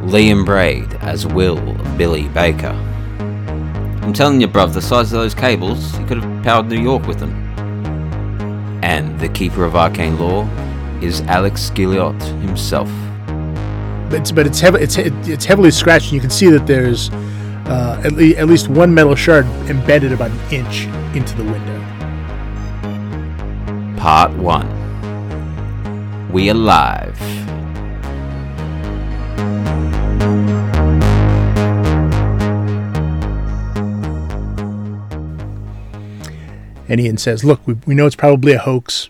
Liam 0.04 0.46
Braid 0.46 0.94
as 1.02 1.28
Will 1.28 1.60
Billy 1.98 2.28
Baker. 2.30 2.76
I'm 4.02 4.14
telling 4.14 4.42
you, 4.42 4.48
bruv, 4.48 4.74
the 4.74 4.82
size 4.82 5.14
of 5.14 5.20
those 5.20 5.36
cables, 5.36 5.98
you 6.00 6.06
could 6.08 6.24
have 6.24 6.44
powered 6.44 6.68
New 6.68 6.82
York 6.82 7.06
with 7.06 7.20
them. 7.20 7.32
And 8.82 9.20
the 9.20 9.30
Keeper 9.30 9.64
of 9.64 9.76
Arcane 9.76 10.18
Lore 10.18 10.50
is 11.02 11.22
Alex 11.22 11.70
Guillotte 11.70 12.22
himself. 12.42 12.90
But 14.10 14.22
it's 14.22 14.32
but 14.32 14.48
it's 14.48 14.60
heavy, 14.60 14.80
it's 14.80 14.98
it's 14.98 15.46
heavily 15.46 15.70
scratched. 15.70 16.06
And 16.06 16.14
you 16.14 16.22
can 16.22 16.32
see 16.32 16.50
that 16.50 16.66
there's 16.66 17.12
uh, 17.70 18.02
at, 18.04 18.14
le- 18.14 18.36
at 18.36 18.48
least 18.48 18.68
one 18.68 18.94
metal 18.94 19.16
shard 19.16 19.46
embedded 19.70 20.12
about 20.12 20.32
an 20.32 20.40
inch 20.52 20.86
into 21.16 21.36
the 21.38 21.44
window. 21.44 21.80
Part 24.00 24.32
1 24.34 26.32
We 26.32 26.50
Alive. 26.50 27.20
And 36.92 37.00
Ian 37.00 37.18
says, 37.18 37.44
"Look, 37.44 37.68
we, 37.68 37.76
we 37.86 37.94
know 37.94 38.08
it's 38.08 38.16
probably 38.16 38.54
a 38.54 38.58
hoax, 38.58 39.10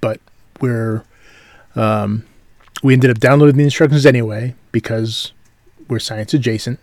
but 0.00 0.18
we're 0.62 1.04
um, 1.76 2.24
we 2.82 2.94
ended 2.94 3.10
up 3.10 3.18
downloading 3.18 3.58
the 3.58 3.64
instructions 3.64 4.06
anyway 4.06 4.54
because 4.72 5.32
we're 5.88 5.98
science 5.98 6.32
adjacent. 6.32 6.80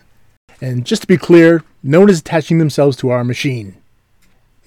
And 0.62 0.86
just 0.86 1.04
to 1.04 1.08
be 1.08 1.18
clear, 1.18 1.64
no 1.84 2.00
one 2.00 2.10
is 2.10 2.20
attaching 2.20 2.58
themselves 2.58 2.98
to 2.98 3.10
our 3.10 3.24
machine. 3.24 3.78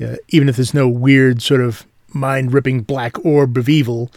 Uh, 0.00 0.16
even 0.28 0.48
if 0.48 0.56
there's 0.56 0.72
no 0.74 0.88
weird 0.88 1.42
sort 1.42 1.60
of 1.60 1.84
mind-ripping 2.14 2.82
black 2.82 3.22
orb 3.24 3.56
of 3.58 3.68
evil, 3.68 4.10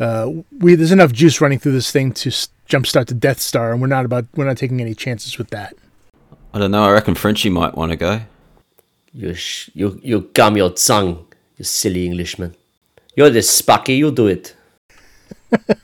uh, 0.00 0.30
we 0.58 0.74
there's 0.74 0.92
enough 0.92 1.12
juice 1.12 1.40
running 1.40 1.58
through 1.58 1.72
this 1.72 1.90
thing 1.90 2.12
to 2.12 2.30
s- 2.30 2.48
jumpstart 2.68 3.06
the 3.06 3.14
Death 3.14 3.40
Star, 3.40 3.72
and 3.72 3.80
we're 3.80 3.88
not 3.88 4.04
about 4.04 4.26
we're 4.36 4.46
not 4.46 4.56
taking 4.56 4.80
any 4.80 4.94
chances 4.94 5.36
with 5.38 5.50
that." 5.50 5.74
I 6.54 6.58
don't 6.58 6.70
know, 6.70 6.84
I 6.84 6.92
reckon 6.92 7.14
Frenchie 7.14 7.50
might 7.50 7.74
want 7.76 7.90
to 7.90 7.96
go. 7.96 8.20
You, 9.12 9.34
sh- 9.34 9.70
you, 9.74 10.00
you 10.02 10.30
gum 10.32 10.56
your 10.56 10.70
tongue, 10.70 11.26
you 11.56 11.64
silly 11.64 12.06
Englishman. 12.06 12.54
You're 13.16 13.30
the 13.30 13.40
Spucky, 13.40 13.98
you 13.98 14.10
do 14.12 14.28
it. 14.28 14.54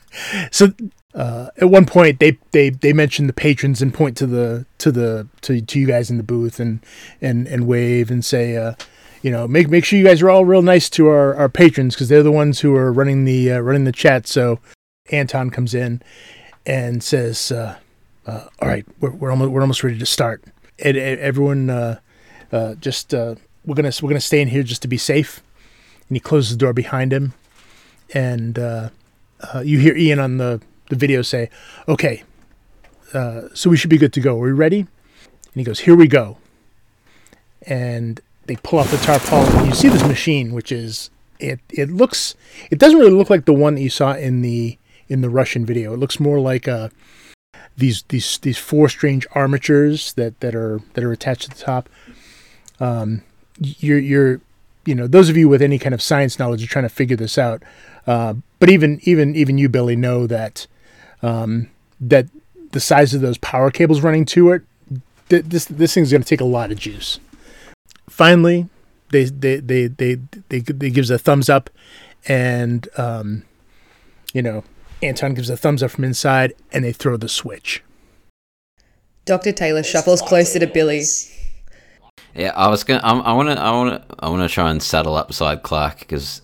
So 0.53 0.73
uh, 1.15 1.49
at 1.59 1.71
one 1.71 1.87
point 1.87 2.19
they, 2.19 2.37
they 2.51 2.71
they 2.71 2.93
mention 2.93 3.27
the 3.27 3.33
patrons 3.33 3.81
and 3.81 3.95
point 3.95 4.17
to 4.17 4.27
the 4.27 4.67
to 4.79 4.91
the 4.91 5.29
to, 5.43 5.61
to 5.61 5.79
you 5.79 5.87
guys 5.87 6.11
in 6.11 6.17
the 6.17 6.25
booth 6.25 6.59
and 6.59 6.81
and 7.21 7.47
and 7.47 7.67
wave 7.69 8.11
and 8.11 8.25
say 8.25 8.57
uh, 8.57 8.75
you 9.23 9.31
know 9.31 9.47
make 9.47 9.69
make 9.69 9.85
sure 9.85 9.99
you 9.99 10.05
guys 10.05 10.21
are 10.23 10.31
all 10.31 10.45
real 10.45 10.63
nice 10.63 10.91
to 10.91 11.07
our, 11.07 11.35
our 11.37 11.49
patrons 11.49 11.95
because 11.95 12.09
they're 12.09 12.25
the 12.25 12.33
ones 12.33 12.61
who 12.61 12.75
are 12.75 12.93
running 12.93 13.25
the 13.25 13.53
uh, 13.53 13.61
running 13.61 13.85
the 13.85 13.93
chat. 13.93 14.27
So 14.27 14.59
Anton 15.13 15.51
comes 15.51 15.73
in 15.73 16.03
and 16.67 17.03
says, 17.03 17.53
uh, 17.53 17.77
uh, 18.27 18.47
"All 18.61 18.69
right, 18.69 18.87
we're 19.01 19.13
we're 19.13 19.31
almost 19.31 19.53
we're 19.53 19.61
almost 19.61 19.85
ready 19.85 19.99
to 19.99 20.07
start. 20.07 20.43
And, 20.81 20.97
and 20.97 21.21
everyone 21.21 21.71
uh, 21.71 21.99
just 22.81 23.13
we're 23.13 23.75
gonna 23.75 23.93
we're 24.03 24.09
gonna 24.09 24.21
stay 24.21 24.41
in 24.41 24.49
here 24.49 24.65
just 24.65 24.83
to 24.83 24.89
be 24.89 24.99
safe." 24.99 25.43
And 26.09 26.17
he 26.17 26.21
closes 26.21 26.51
the 26.51 26.59
door 26.59 26.73
behind 26.73 27.13
him, 27.13 27.35
and 28.13 28.59
you 29.63 29.79
hear 29.79 29.97
Ian 29.97 30.19
on 30.19 30.39
the, 30.39 30.61
the 30.89 30.97
video 30.97 31.23
say, 31.23 31.51
"Okay, 31.89 32.23
uh, 33.13 33.43
so 33.55 33.71
we 33.71 33.77
should 33.77 33.91
be 33.91 33.99
good 33.99 34.13
to 34.13 34.21
go. 34.21 34.37
Are 34.41 34.47
we 34.47 34.53
ready?" 34.53 34.81
And 34.81 35.55
he 35.55 35.65
goes, 35.65 35.81
"Here 35.81 35.97
we 35.97 36.09
go." 36.09 36.39
And 37.67 38.21
they 38.47 38.57
pull 38.57 38.79
off 38.79 38.91
the 38.91 38.99
tarpaulin. 38.99 39.67
You 39.67 39.75
see 39.75 39.89
this 39.89 40.07
machine, 40.07 40.53
which 40.53 40.71
is 40.71 41.11
it. 41.39 41.61
It 41.71 41.91
looks. 41.91 42.35
It 42.71 42.79
doesn't 42.79 42.99
really 42.99 43.13
look 43.13 43.31
like 43.31 43.45
the 43.45 43.53
one 43.53 43.75
that 43.77 43.83
you 43.83 43.91
saw 43.91 44.15
in 44.15 44.43
the 44.43 44.79
in 45.09 45.21
the 45.21 45.31
Russian 45.31 45.65
video. 45.65 45.95
It 45.95 45.99
looks 45.99 46.21
more 46.21 46.41
like 46.41 46.69
uh, 46.69 46.89
these 47.77 48.05
these 48.09 48.39
these 48.39 48.59
four 48.59 48.89
strange 48.89 49.27
armatures 49.35 50.13
that 50.15 50.41
that 50.41 50.55
are 50.55 50.81
that 50.95 51.05
are 51.05 51.13
attached 51.13 51.43
to 51.43 51.51
the 51.51 51.57
top. 51.57 51.89
Um, 52.81 53.23
you're 53.59 53.99
you're 53.99 54.41
you 54.85 54.95
know 54.95 55.07
those 55.07 55.29
of 55.29 55.37
you 55.37 55.49
with 55.49 55.63
any 55.63 55.79
kind 55.79 55.95
of 55.95 56.03
science 56.03 56.39
knowledge 56.39 56.63
are 56.63 56.69
trying 56.69 56.85
to 56.85 56.89
figure 56.89 57.17
this 57.17 57.39
out. 57.39 57.63
Uh, 58.07 58.35
but 58.59 58.71
even 58.71 59.01
even 59.03 59.35
even 59.35 59.59
you, 59.59 59.69
Billy, 59.69 59.97
know 59.97 60.27
that 60.27 60.67
um, 61.23 61.69
that 62.01 62.27
the 62.73 62.81
size 62.81 63.15
of 63.15 63.21
those 63.21 63.39
power 63.39 63.71
cables 63.71 64.01
running 64.01 64.25
to 64.27 64.53
it, 64.53 64.63
th- 65.29 65.45
this 65.45 65.65
this 65.67 65.95
thing's 65.95 66.11
going 66.11 66.23
to 66.23 66.29
take 66.29 66.41
a 66.41 66.45
lot 66.45 66.73
of 66.73 66.79
juice. 66.79 67.21
Finally, 68.09 68.69
they 69.11 69.25
they 69.25 69.57
they 69.57 69.87
they 69.87 70.19
they, 70.49 70.61
they 70.61 70.91
gives 70.91 71.11
a 71.11 71.19
thumbs 71.19 71.49
up, 71.49 71.71
and 72.27 72.89
um, 72.97 73.45
you 74.33 74.43
know 74.43 74.65
Anton 75.03 75.35
gives 75.35 75.51
a 75.51 75.57
thumbs 75.57 75.83
up 75.83 75.93
from 75.93 76.05
inside, 76.05 76.55
and 76.73 76.85
they 76.85 76.93
throw 76.93 77.17
the 77.17 77.29
switch. 77.29 77.83
Dr. 79.25 79.53
Taylor 79.53 79.83
shuffles 79.83 80.21
closer 80.21 80.59
to 80.59 80.67
Billy. 80.67 81.03
Yeah, 82.35 82.53
I 82.55 82.69
was 82.69 82.85
gonna. 82.85 83.01
I 83.01 83.33
want 83.33 83.49
to. 83.49 83.61
I 83.61 83.71
want 83.71 84.09
to. 84.09 84.17
I 84.19 84.29
want 84.29 84.43
to 84.43 84.53
try 84.53 84.71
and 84.71 84.83
saddle 84.83 85.15
up 85.15 85.29
beside 85.29 85.63
Clarke 85.63 86.01
because 86.01 86.43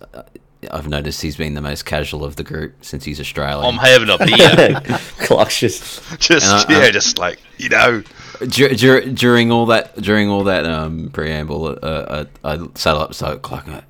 I've 0.70 0.88
noticed 0.88 1.22
he's 1.22 1.36
been 1.36 1.54
the 1.54 1.60
most 1.62 1.84
casual 1.86 2.24
of 2.24 2.36
the 2.36 2.42
group 2.44 2.84
since 2.84 3.04
he's 3.04 3.18
Australian. 3.20 3.64
I'm 3.64 3.78
having 3.78 4.10
a 4.10 4.18
beer. 4.18 4.98
Clarke's 5.26 5.58
just. 5.60 6.02
just, 6.20 6.68
I- 6.68 6.72
yeah, 6.72 6.78
I- 6.86 6.90
just 6.90 7.18
like, 7.18 7.38
you 7.58 7.68
know. 7.70 8.02
Dur- 8.46 8.74
dur- 8.74 9.06
during 9.12 9.50
all 9.52 9.66
that, 9.66 9.96
during 10.00 10.28
all 10.30 10.44
that 10.44 10.64
um, 10.66 11.10
preamble, 11.10 11.78
uh, 11.82 12.24
I, 12.44 12.52
I 12.54 12.66
saddle 12.74 13.02
up 13.02 13.14
so 13.14 13.38
Clarke. 13.38 13.84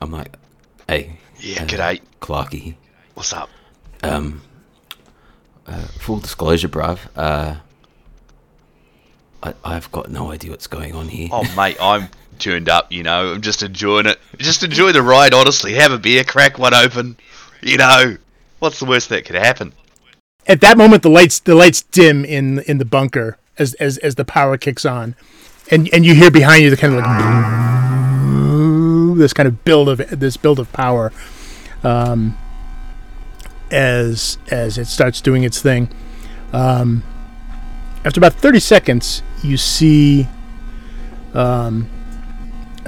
I'm 0.00 0.10
like, 0.10 0.36
"Hey, 0.88 1.18
Yeah, 1.40 1.62
uh, 1.62 1.66
g'day. 1.66 2.00
Clarky. 2.20 2.74
What's 3.14 3.32
up? 3.32 3.48
Um, 4.02 4.42
uh, 5.66 5.82
full 6.00 6.18
disclosure, 6.18 6.68
bruv. 6.68 6.98
Uh, 7.16 7.56
I, 9.42 9.54
I've 9.64 9.90
got 9.92 10.10
no 10.10 10.30
idea 10.32 10.50
what's 10.50 10.66
going 10.66 10.94
on 10.94 11.08
here. 11.08 11.28
Oh, 11.30 11.44
mate, 11.56 11.76
I'm 11.80 12.08
tuned 12.38 12.68
up, 12.68 12.92
you 12.92 13.02
know. 13.02 13.34
I'm 13.34 13.42
just 13.42 13.62
enjoying 13.62 14.06
it. 14.06 14.18
Just 14.38 14.62
enjoy 14.62 14.92
the 14.92 15.02
ride, 15.02 15.34
honestly. 15.34 15.74
Have 15.74 15.92
a 15.92 15.98
beer, 15.98 16.24
crack 16.24 16.58
one 16.58 16.74
open. 16.74 17.16
You 17.62 17.76
know, 17.76 18.16
what's 18.58 18.78
the 18.78 18.86
worst 18.86 19.08
that 19.10 19.24
could 19.24 19.36
happen? 19.36 19.72
At 20.46 20.60
that 20.62 20.78
moment, 20.78 21.02
the 21.02 21.10
lights 21.10 21.40
the 21.40 21.54
lights 21.54 21.82
dim 21.82 22.24
in 22.24 22.60
in 22.60 22.78
the 22.78 22.84
bunker 22.84 23.36
as 23.58 23.74
as 23.74 23.98
as 23.98 24.14
the 24.14 24.24
power 24.24 24.56
kicks 24.56 24.86
on, 24.86 25.14
and 25.70 25.88
and 25.92 26.06
you 26.06 26.14
hear 26.14 26.30
behind 26.30 26.62
you 26.62 26.70
the 26.70 26.76
kind 26.76 26.94
of 26.94 27.02
like 27.02 27.78
this 29.18 29.34
kind 29.34 29.46
of 29.46 29.64
build 29.64 29.88
of 29.88 29.98
this 30.18 30.36
build 30.36 30.58
of 30.58 30.72
power, 30.72 31.12
um, 31.82 32.38
as 33.70 34.38
as 34.50 34.78
it 34.78 34.86
starts 34.86 35.20
doing 35.20 35.44
its 35.44 35.60
thing. 35.60 35.90
Um, 36.52 37.02
after 38.04 38.20
about 38.20 38.34
thirty 38.34 38.60
seconds, 38.60 39.22
you 39.42 39.58
see 39.58 40.28
um, 41.34 41.90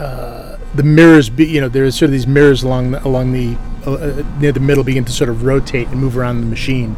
uh, 0.00 0.58
the 0.74 0.82
mirrors. 0.82 1.28
Be, 1.28 1.46
you 1.46 1.60
know, 1.60 1.68
there's 1.68 1.96
sort 1.96 2.06
of 2.06 2.12
these 2.12 2.26
mirrors 2.26 2.62
along 2.62 2.92
the, 2.92 3.06
along 3.06 3.32
the 3.32 3.56
uh, 3.86 3.92
uh, 3.92 4.22
near 4.38 4.52
the 4.52 4.60
middle 4.60 4.82
begin 4.82 5.04
to 5.04 5.12
sort 5.12 5.30
of 5.30 5.44
rotate 5.44 5.88
and 5.88 6.00
move 6.00 6.16
around 6.16 6.40
the 6.40 6.46
machine. 6.46 6.96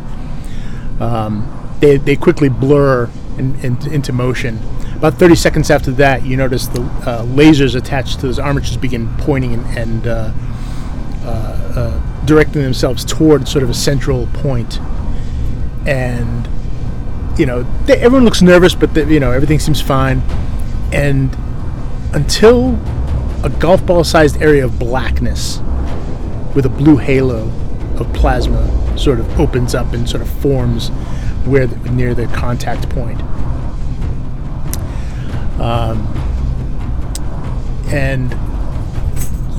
Um, 1.00 1.76
they 1.80 1.96
they 1.96 2.16
quickly 2.16 2.48
blur 2.48 3.10
in, 3.38 3.56
in, 3.56 3.92
into 3.92 4.12
motion. 4.12 4.60
About 4.94 5.14
30 5.14 5.34
seconds 5.34 5.68
after 5.68 5.90
that, 5.92 6.24
you 6.24 6.36
notice 6.36 6.68
the 6.68 6.82
uh, 6.82 7.24
lasers 7.24 7.74
attached 7.74 8.20
to 8.20 8.26
those 8.26 8.38
armatures 8.38 8.76
begin 8.76 9.12
pointing 9.18 9.54
and, 9.54 9.66
and 9.76 10.06
uh, 10.06 10.32
directing 12.24 12.62
themselves 12.62 13.04
toward 13.04 13.48
sort 13.48 13.64
of 13.64 13.70
a 13.70 13.74
central 13.74 14.26
point. 14.34 14.78
And 15.86 16.48
you 17.38 17.46
know, 17.46 17.62
they, 17.86 17.98
everyone 17.98 18.24
looks 18.24 18.42
nervous, 18.42 18.74
but 18.74 18.94
you 19.08 19.20
know 19.20 19.32
everything 19.32 19.58
seems 19.58 19.80
fine. 19.80 20.22
And 20.92 21.34
until 22.12 22.78
a 23.44 23.50
golf 23.58 23.84
ball-sized 23.84 24.40
area 24.40 24.64
of 24.64 24.78
blackness 24.78 25.58
with 26.54 26.66
a 26.66 26.68
blue 26.68 26.96
halo 26.96 27.50
of 27.98 28.12
plasma 28.14 28.98
sort 28.98 29.18
of 29.18 29.40
opens 29.40 29.74
up 29.74 29.92
and 29.92 30.08
sort 30.08 30.22
of 30.22 30.28
forms 30.40 30.88
where 31.44 31.66
the, 31.66 31.90
near 31.90 32.14
the 32.14 32.26
contact 32.28 32.88
point. 32.90 33.20
Um, 35.60 36.06
and 37.88 38.32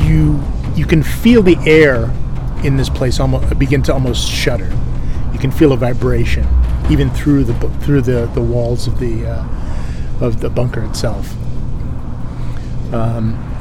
you 0.04 0.41
you 0.76 0.86
can 0.86 1.04
feel 1.04 1.43
the 1.43 1.58
air 1.65 2.12
in 2.63 2.78
this 2.78 2.89
place 2.89 3.19
almost 3.19 3.58
begin 3.60 3.84
to 3.84 3.93
almost 3.93 4.28
shudder. 4.28 4.72
You 5.34 5.39
can 5.39 5.52
feel 5.52 5.74
a 5.74 5.78
vibration 5.78 6.48
even 6.89 7.10
through 7.12 7.43
the 7.46 7.54
through 7.82 8.02
the, 8.02 8.26
the 8.34 8.41
walls 8.41 8.88
of 8.88 9.00
the 9.00 9.26
uh, 9.28 10.26
of 10.26 10.41
the 10.41 10.50
bunker 10.50 10.84
itself. 10.84 11.34
Um, 12.93 13.53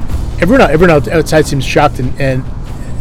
everyone 0.42 0.70
everyone 0.70 1.09
outside 1.09 1.46
seems 1.46 1.64
shocked 1.64 1.98
and, 2.00 2.20
and 2.20 2.44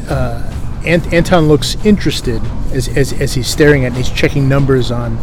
uh, 0.07 0.47
Ant- 0.85 1.11
Anton 1.11 1.47
looks 1.47 1.75
interested 1.85 2.41
as, 2.71 2.87
as, 2.87 3.13
as 3.13 3.33
he's 3.33 3.47
staring 3.47 3.83
at 3.83 3.87
and 3.87 3.97
he's 3.97 4.09
checking 4.09 4.47
numbers 4.47 4.91
on 4.91 5.17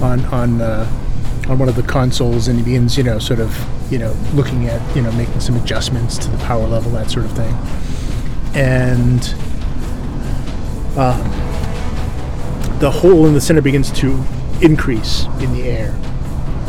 on 0.00 0.24
on 0.26 0.60
uh, 0.60 1.02
on 1.48 1.58
one 1.58 1.68
of 1.68 1.76
the 1.76 1.82
consoles, 1.82 2.48
and 2.48 2.58
he 2.58 2.64
begins, 2.64 2.96
you 2.96 3.02
know, 3.02 3.18
sort 3.18 3.40
of, 3.40 3.92
you 3.92 3.98
know, 3.98 4.14
looking 4.32 4.66
at, 4.68 4.96
you 4.96 5.02
know, 5.02 5.10
making 5.12 5.40
some 5.40 5.56
adjustments 5.56 6.16
to 6.18 6.30
the 6.30 6.38
power 6.38 6.66
level, 6.66 6.90
that 6.92 7.10
sort 7.10 7.26
of 7.26 7.32
thing. 7.32 7.54
And 8.54 9.34
um, 10.96 12.78
the 12.78 12.90
hole 12.90 13.26
in 13.26 13.34
the 13.34 13.40
center 13.40 13.60
begins 13.60 13.90
to 13.92 14.22
increase 14.60 15.24
in 15.40 15.52
the 15.52 15.64
air 15.64 15.98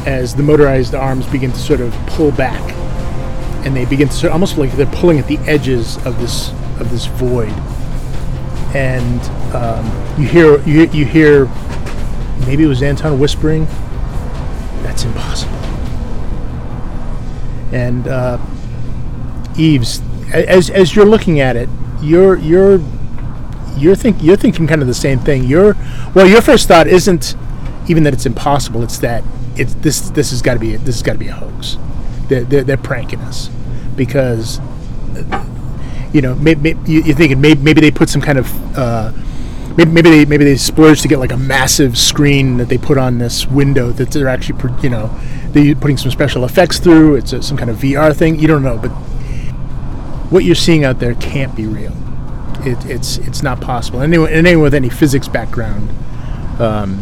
as 0.05 0.35
the 0.35 0.43
motorized 0.43 0.95
arms 0.95 1.27
begin 1.27 1.51
to 1.51 1.59
sort 1.59 1.79
of 1.79 1.93
pull 2.07 2.31
back, 2.31 2.61
and 3.65 3.75
they 3.75 3.85
begin 3.85 4.09
to 4.09 4.31
almost 4.31 4.57
like 4.57 4.71
they're 4.73 4.85
pulling 4.87 5.19
at 5.19 5.27
the 5.27 5.37
edges 5.39 5.97
of 6.05 6.19
this 6.19 6.51
of 6.79 6.89
this 6.89 7.05
void. 7.05 7.53
And 8.75 9.21
um, 9.53 9.85
you 10.19 10.27
hear 10.27 10.59
you, 10.61 10.89
you 10.91 11.05
hear 11.05 11.45
maybe 12.45 12.63
it 12.63 12.67
was 12.67 12.81
Anton 12.81 13.19
whispering, 13.19 13.65
"That's 14.83 15.03
impossible." 15.03 15.53
And 17.71 18.07
uh, 18.07 18.37
Yves, 19.57 20.01
as 20.33 20.69
as 20.69 20.95
you're 20.95 21.05
looking 21.05 21.39
at 21.39 21.55
it, 21.55 21.69
you're 22.01 22.37
you're 22.37 22.79
you're 23.77 23.95
think 23.95 24.17
you're 24.21 24.35
thinking 24.35 24.67
kind 24.67 24.81
of 24.81 24.87
the 24.87 24.93
same 24.93 25.19
thing. 25.19 25.43
you're 25.43 25.75
well, 26.13 26.27
your 26.27 26.41
first 26.41 26.67
thought 26.67 26.87
isn't 26.87 27.35
even 27.87 28.03
that 28.03 28.13
it's 28.13 28.25
impossible. 28.25 28.83
It's 28.83 28.97
that 28.99 29.23
it's 29.55 29.73
this 29.75 30.09
this 30.11 30.31
has 30.31 30.41
got 30.41 30.55
to 30.55 30.59
be 30.59 30.75
this 30.75 30.95
has 30.95 31.03
got 31.03 31.13
to 31.13 31.19
be 31.19 31.27
a 31.27 31.33
hoax. 31.33 31.77
They're, 32.33 32.43
they're, 32.43 32.63
they're 32.63 32.77
pranking 32.77 33.19
us 33.19 33.49
because 33.95 34.59
you 36.13 36.21
know 36.21 36.35
maybe, 36.35 36.75
you're 36.85 37.15
thinking 37.15 37.39
maybe, 37.39 37.61
maybe 37.61 37.81
they 37.81 37.91
put 37.91 38.09
some 38.09 38.21
kind 38.21 38.39
of 38.39 38.77
uh, 38.77 39.11
maybe, 39.77 39.91
maybe 39.91 40.09
they 40.09 40.25
maybe 40.25 40.43
they 40.43 40.57
splurged 40.57 41.03
to 41.03 41.07
get 41.07 41.19
like 41.19 41.31
a 41.31 41.37
massive 41.37 41.97
screen 41.97 42.57
that 42.57 42.69
they 42.69 42.77
put 42.77 42.97
on 42.97 43.19
this 43.19 43.45
window 43.45 43.91
that 43.91 44.11
they're 44.11 44.27
actually 44.27 44.57
you 44.81 44.89
know 44.89 45.15
they're 45.49 45.75
putting 45.75 45.97
some 45.97 46.09
special 46.09 46.43
effects 46.43 46.79
through. 46.79 47.15
It's 47.15 47.33
a, 47.33 47.43
some 47.43 47.57
kind 47.57 47.69
of 47.69 47.77
VR 47.77 48.15
thing. 48.15 48.39
You 48.39 48.47
don't 48.47 48.63
know, 48.63 48.79
but 48.79 48.89
what 50.31 50.43
you're 50.43 50.55
seeing 50.55 50.83
out 50.83 50.99
there 50.99 51.13
can't 51.15 51.55
be 51.55 51.67
real. 51.67 51.95
It, 52.65 52.83
it's 52.85 53.17
it's 53.19 53.43
not 53.43 53.61
possible. 53.61 54.01
Anyone 54.01 54.31
anyone 54.31 54.63
with 54.63 54.73
any 54.73 54.89
physics 54.89 55.27
background 55.27 55.89
um, 56.59 56.99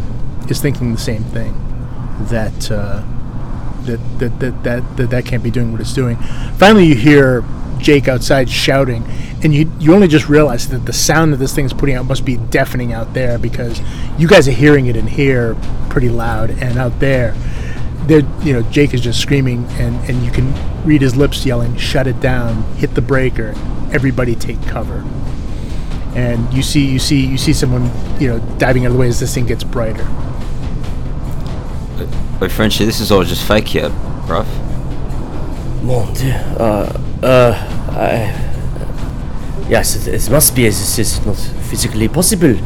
is 0.50 0.60
thinking 0.60 0.92
the 0.92 1.00
same 1.00 1.24
thing. 1.24 1.58
That, 2.28 2.70
uh, 2.70 3.02
that, 3.86 4.18
that, 4.18 4.40
that 4.40 4.64
that 4.64 4.96
that 4.96 5.10
that 5.10 5.24
can't 5.24 5.42
be 5.42 5.50
doing 5.50 5.72
what 5.72 5.80
it's 5.80 5.94
doing. 5.94 6.16
Finally, 6.56 6.86
you 6.86 6.94
hear 6.94 7.44
Jake 7.78 8.08
outside 8.08 8.48
shouting, 8.48 9.04
and 9.42 9.52
you 9.52 9.70
you 9.78 9.94
only 9.94 10.08
just 10.08 10.28
realize 10.28 10.68
that 10.68 10.86
the 10.86 10.92
sound 10.92 11.32
that 11.32 11.38
this 11.38 11.54
thing's 11.54 11.72
putting 11.72 11.94
out 11.94 12.06
must 12.06 12.24
be 12.24 12.36
deafening 12.36 12.92
out 12.92 13.12
there 13.12 13.38
because 13.38 13.80
you 14.18 14.28
guys 14.28 14.48
are 14.48 14.52
hearing 14.52 14.86
it 14.86 14.96
in 14.96 15.06
here 15.06 15.56
pretty 15.90 16.08
loud, 16.08 16.50
and 16.50 16.78
out 16.78 16.98
there, 17.00 17.34
there 18.06 18.20
you 18.42 18.52
know 18.52 18.62
Jake 18.70 18.94
is 18.94 19.00
just 19.00 19.20
screaming, 19.20 19.66
and 19.72 19.96
and 20.08 20.24
you 20.24 20.30
can 20.30 20.54
read 20.84 21.02
his 21.02 21.16
lips 21.16 21.44
yelling, 21.44 21.76
"Shut 21.76 22.06
it 22.06 22.20
down! 22.20 22.62
Hit 22.76 22.94
the 22.94 23.02
breaker! 23.02 23.54
Everybody 23.92 24.34
take 24.34 24.62
cover!" 24.66 25.04
And 26.14 26.52
you 26.52 26.62
see 26.62 26.86
you 26.86 26.98
see 26.98 27.26
you 27.26 27.38
see 27.38 27.52
someone 27.52 27.90
you 28.20 28.28
know 28.28 28.38
diving 28.58 28.84
out 28.84 28.88
of 28.88 28.92
the 28.94 28.98
way 28.98 29.08
as 29.08 29.18
this 29.20 29.34
thing 29.34 29.46
gets 29.46 29.64
brighter. 29.64 30.06
But 32.38 32.50
Frenchie, 32.50 32.84
this 32.84 33.00
is 33.00 33.10
all 33.12 33.24
just 33.24 33.46
fake 33.46 33.68
here, 33.68 33.90
bruv. 34.26 34.46
Mon 35.82 36.12
Dieu. 36.14 36.30
Uh, 36.32 36.92
uh, 37.22 37.52
I, 37.96 39.68
yes, 39.68 39.96
it, 40.06 40.14
it 40.14 40.30
must 40.30 40.54
be. 40.54 40.64
This 40.64 40.98
is 40.98 41.24
not 41.26 41.36
physically 41.36 42.08
possible. 42.08 42.56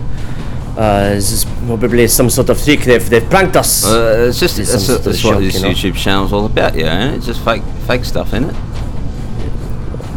Uh, 0.77 1.11
this 1.15 1.33
is 1.33 1.45
probably 1.67 2.07
some 2.07 2.29
sort 2.29 2.51
of 2.51 2.63
trick. 2.63 2.81
They've, 2.81 3.09
they've 3.09 3.29
pranked 3.31 3.57
us. 3.57 3.87
Uh, 3.87 4.27
it's 4.29 4.39
just 4.39 4.59
It's 4.59 4.73
that's, 4.73 4.85
some 4.85 4.97
sort 4.97 4.99
of 4.99 5.05
that's 5.13 5.25
what 5.25 5.39
this 5.41 5.55
you 5.55 5.63
know? 5.63 5.71
YouTube 5.71 5.95
channel's 5.97 6.33
all 6.35 6.45
about, 6.45 6.75
yeah. 6.75 7.15
It's 7.15 7.25
just 7.25 7.43
fake, 7.43 7.63
fake 7.87 8.05
stuff, 8.05 8.29
isn't 8.35 8.51
it? 8.51 8.57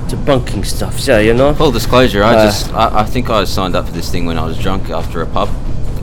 Debunking 0.09 0.65
stuff. 0.65 0.99
Yeah, 1.07 1.19
you 1.19 1.33
know. 1.33 1.53
Full 1.53 1.71
disclosure, 1.71 2.23
I 2.23 2.35
Uh, 2.35 2.45
just 2.45 2.73
I, 2.73 3.01
I 3.01 3.03
think 3.05 3.29
I 3.29 3.45
signed 3.45 3.75
up 3.75 3.85
for 3.85 3.93
this 3.93 4.09
thing 4.11 4.25
when 4.25 4.37
I 4.37 4.43
was 4.45 4.57
drunk 4.57 4.89
after 4.89 5.21
a 5.21 5.25
pub 5.27 5.49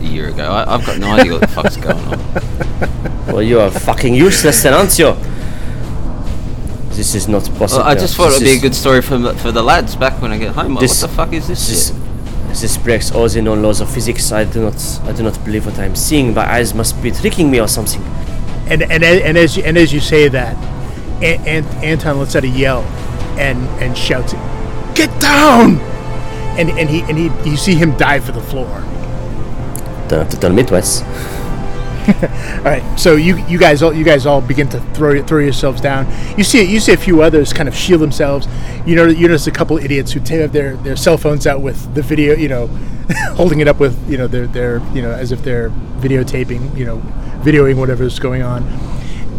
a 0.00 0.04
year 0.04 0.28
ago. 0.28 0.44
I, 0.50 0.74
I've 0.74 0.84
got 0.86 0.98
no 0.98 1.10
idea 1.12 1.32
what 1.32 1.40
the 1.42 1.48
fuck's 1.48 1.76
going 1.76 1.96
on. 1.98 2.18
Well, 3.26 3.42
you 3.42 3.58
are 3.60 3.70
fucking 3.72 4.14
useless, 4.14 4.62
then, 4.62 4.72
aren't 4.72 4.96
you? 4.98 5.14
This 6.94 7.14
is 7.14 7.28
not 7.28 7.42
possible. 7.58 7.80
Well, 7.82 7.88
I 7.88 7.94
just 7.94 8.16
thought 8.16 8.28
This 8.28 8.36
it'd 8.40 8.46
be 8.46 8.58
a 8.58 8.60
good 8.60 8.74
story 8.74 9.02
for 9.02 9.18
the- 9.18 9.34
for 9.34 9.52
the 9.52 9.62
lads 9.62 9.96
back 9.96 10.22
when 10.22 10.30
I 10.32 10.38
get 10.38 10.54
home. 10.54 10.76
This- 10.76 11.02
what 11.02 11.10
the 11.10 11.16
fuck 11.16 11.32
is 11.32 11.46
this? 11.48 11.68
This, 11.68 11.88
shit? 11.88 11.96
this 12.60 12.78
breaks 12.78 13.10
all 13.12 13.28
the 13.28 13.42
known 13.42 13.62
laws 13.62 13.80
of 13.82 13.90
physics. 13.90 14.32
I 14.32 14.44
do 14.44 14.62
not. 14.62 15.00
I 15.04 15.12
do 15.12 15.22
not 15.24 15.44
believe 15.44 15.66
what 15.66 15.78
I 15.78 15.84
am 15.84 15.94
seeing. 15.96 16.32
My 16.32 16.50
eyes 16.50 16.72
must 16.72 17.02
be 17.02 17.10
tricking 17.10 17.50
me 17.50 17.60
or 17.60 17.68
something. 17.68 18.02
and 18.68 18.82
and 18.82 19.02
and 19.04 19.36
as 19.36 19.56
you, 19.56 19.64
and 19.64 19.76
as 19.76 19.92
you 19.92 20.00
say 20.00 20.28
that, 20.28 20.56
An- 21.22 21.44
An- 21.46 21.84
Anton 21.84 22.18
lets 22.20 22.34
out 22.36 22.44
a 22.44 22.48
yell, 22.48 22.82
and 23.38 23.58
and 23.82 23.98
shouts, 23.98 24.32
"Get 24.94 25.10
down!" 25.20 25.78
And 26.58 26.70
and 26.70 26.88
he 26.88 27.00
and 27.02 27.18
he 27.18 27.30
you 27.50 27.56
see 27.58 27.74
him 27.74 27.94
dive 27.98 28.24
for 28.24 28.32
the 28.32 28.40
floor. 28.40 28.82
To 30.08 30.24
tell 30.24 30.54
twice. 30.64 31.02
All 32.06 32.62
right, 32.62 32.84
so 32.96 33.16
you 33.16 33.36
you 33.48 33.58
guys 33.58 33.82
all 33.82 33.92
you 33.92 34.04
guys 34.04 34.26
all 34.26 34.40
begin 34.40 34.68
to 34.68 34.80
throw 34.94 35.20
throw 35.24 35.40
yourselves 35.40 35.80
down. 35.80 36.06
You 36.38 36.44
see 36.44 36.62
you 36.62 36.78
see 36.78 36.92
a 36.92 36.96
few 36.96 37.20
others 37.20 37.52
kind 37.52 37.68
of 37.68 37.74
shield 37.74 38.00
themselves. 38.00 38.46
You 38.86 38.94
know 38.94 39.06
you 39.06 39.26
notice 39.26 39.48
a 39.48 39.50
couple 39.50 39.76
idiots 39.78 40.12
who 40.12 40.20
have 40.20 40.52
their 40.52 40.76
their 40.76 40.94
cell 40.94 41.18
phones 41.18 41.48
out 41.48 41.62
with 41.62 41.94
the 41.94 42.02
video, 42.02 42.36
you 42.36 42.48
know, 42.48 42.68
holding 43.34 43.58
it 43.58 43.66
up 43.66 43.80
with 43.80 44.08
you 44.08 44.16
know 44.16 44.28
their 44.28 44.46
their 44.46 44.78
you 44.94 45.02
know 45.02 45.10
as 45.10 45.32
if 45.32 45.42
they're 45.42 45.70
videotaping, 45.98 46.76
you 46.76 46.84
know, 46.84 46.98
videoing 47.42 47.76
whatever's 47.76 48.20
going 48.20 48.42
on. 48.42 48.62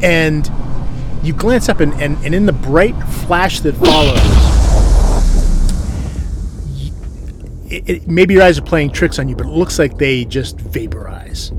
And 0.03 0.51
you 1.23 1.31
glance 1.31 1.69
up 1.69 1.79
and 1.79 1.93
and, 2.01 2.17
and 2.25 2.35
in 2.35 2.45
the 2.45 2.53
bright 2.53 2.95
flash 3.03 3.61
that 3.61 3.75
follows. 3.75 4.46
It, 7.69 7.89
it, 7.89 8.07
maybe 8.07 8.35
your 8.35 8.43
eyes 8.43 8.57
are 8.57 8.63
playing 8.63 8.91
tricks 8.91 9.19
on 9.19 9.27
you, 9.27 9.35
but 9.35 9.45
it 9.45 9.51
looks 9.51 9.77
like 9.77 9.97
they 9.97 10.25
just 10.25 10.59
vaporize 10.59 11.51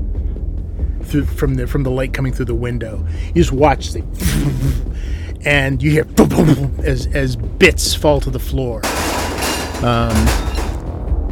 through 1.03 1.25
from 1.25 1.55
the 1.55 1.67
from 1.67 1.83
the 1.83 1.91
light 1.91 2.13
coming 2.13 2.33
through 2.33 2.45
the 2.45 2.55
window. 2.55 3.05
You 3.27 3.41
just 3.41 3.51
watch 3.51 3.91
the 3.91 4.03
and 5.45 5.81
you 5.81 5.91
hear 5.91 6.05
as 6.83 7.07
as 7.07 7.35
bits 7.35 7.93
fall 7.93 8.19
to 8.21 8.29
the 8.29 8.39
floor. 8.39 8.81
Um, 9.83 10.27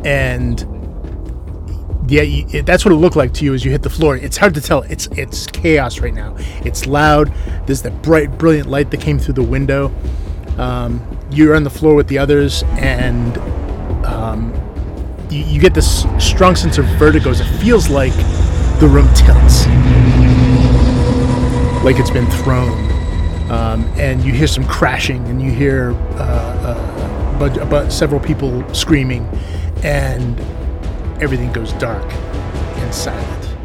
and 0.05 0.65
yeah, 2.09 2.21
you, 2.21 2.45
it, 2.49 2.65
that's 2.65 2.85
what 2.85 2.93
it 2.93 2.97
looked 2.97 3.15
like 3.15 3.33
to 3.35 3.45
you 3.45 3.53
as 3.53 3.65
you 3.65 3.71
hit 3.71 3.83
the 3.83 3.89
floor. 3.89 4.15
It's 4.15 4.37
hard 4.37 4.53
to 4.55 4.61
tell. 4.61 4.83
It's 4.83 5.07
it's 5.07 5.47
chaos 5.47 5.99
right 5.99 6.13
now. 6.13 6.35
It's 6.63 6.85
loud. 6.85 7.33
There's 7.65 7.81
that 7.81 8.01
bright, 8.01 8.37
brilliant 8.37 8.69
light 8.69 8.91
that 8.91 9.01
came 9.01 9.19
through 9.19 9.35
the 9.35 9.43
window. 9.43 9.93
Um, 10.57 11.01
you're 11.31 11.55
on 11.55 11.63
the 11.63 11.69
floor 11.69 11.93
with 11.93 12.07
the 12.07 12.17
others, 12.17 12.63
and 12.77 13.37
um, 14.05 14.53
you, 15.29 15.43
you 15.43 15.59
get 15.59 15.73
this 15.73 16.05
strong 16.19 16.55
sense 16.55 16.77
of 16.77 16.85
vertigo. 16.97 17.31
It 17.31 17.43
feels 17.59 17.89
like 17.89 18.13
the 18.79 18.87
room 18.87 19.07
tilts, 19.13 19.65
like 21.83 21.97
it's 21.97 22.11
been 22.11 22.29
thrown. 22.43 22.85
Um, 23.49 23.85
and 23.95 24.23
you 24.23 24.33
hear 24.33 24.47
some 24.47 24.65
crashing, 24.65 25.25
and 25.27 25.41
you 25.41 25.51
hear 25.51 25.91
uh, 26.15 26.23
uh, 26.23 27.39
but, 27.39 27.69
but 27.69 27.89
several 27.91 28.19
people 28.19 28.67
screaming, 28.73 29.25
and 29.83 30.39
everything 31.21 31.51
goes 31.53 31.71
dark 31.73 32.03
and 32.11 32.93
silent. 32.93 33.55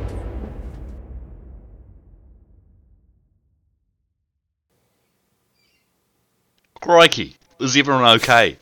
Crikey, 6.81 7.37
is 7.59 7.77
everyone 7.77 8.05
okay? 8.16 8.59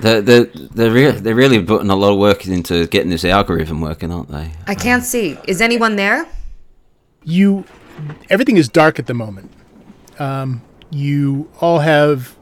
They're 0.00 0.20
they're 0.20 0.44
they're, 0.44 0.90
re- 0.90 1.10
they're 1.10 1.34
really 1.34 1.62
putting 1.62 1.90
a 1.90 1.96
lot 1.96 2.12
of 2.12 2.18
work 2.18 2.46
into 2.46 2.86
getting 2.86 3.10
this 3.10 3.24
algorithm 3.24 3.80
working, 3.80 4.10
aren't 4.12 4.30
they? 4.30 4.52
I 4.66 4.74
can't 4.74 5.04
see. 5.04 5.38
Is 5.46 5.60
anyone 5.60 5.96
there? 5.96 6.26
you 7.24 7.64
everything 8.28 8.56
is 8.56 8.68
dark 8.68 8.98
at 8.98 9.06
the 9.06 9.14
moment 9.14 9.50
um, 10.18 10.62
you 10.90 11.50
all 11.60 11.80
have 11.80 12.36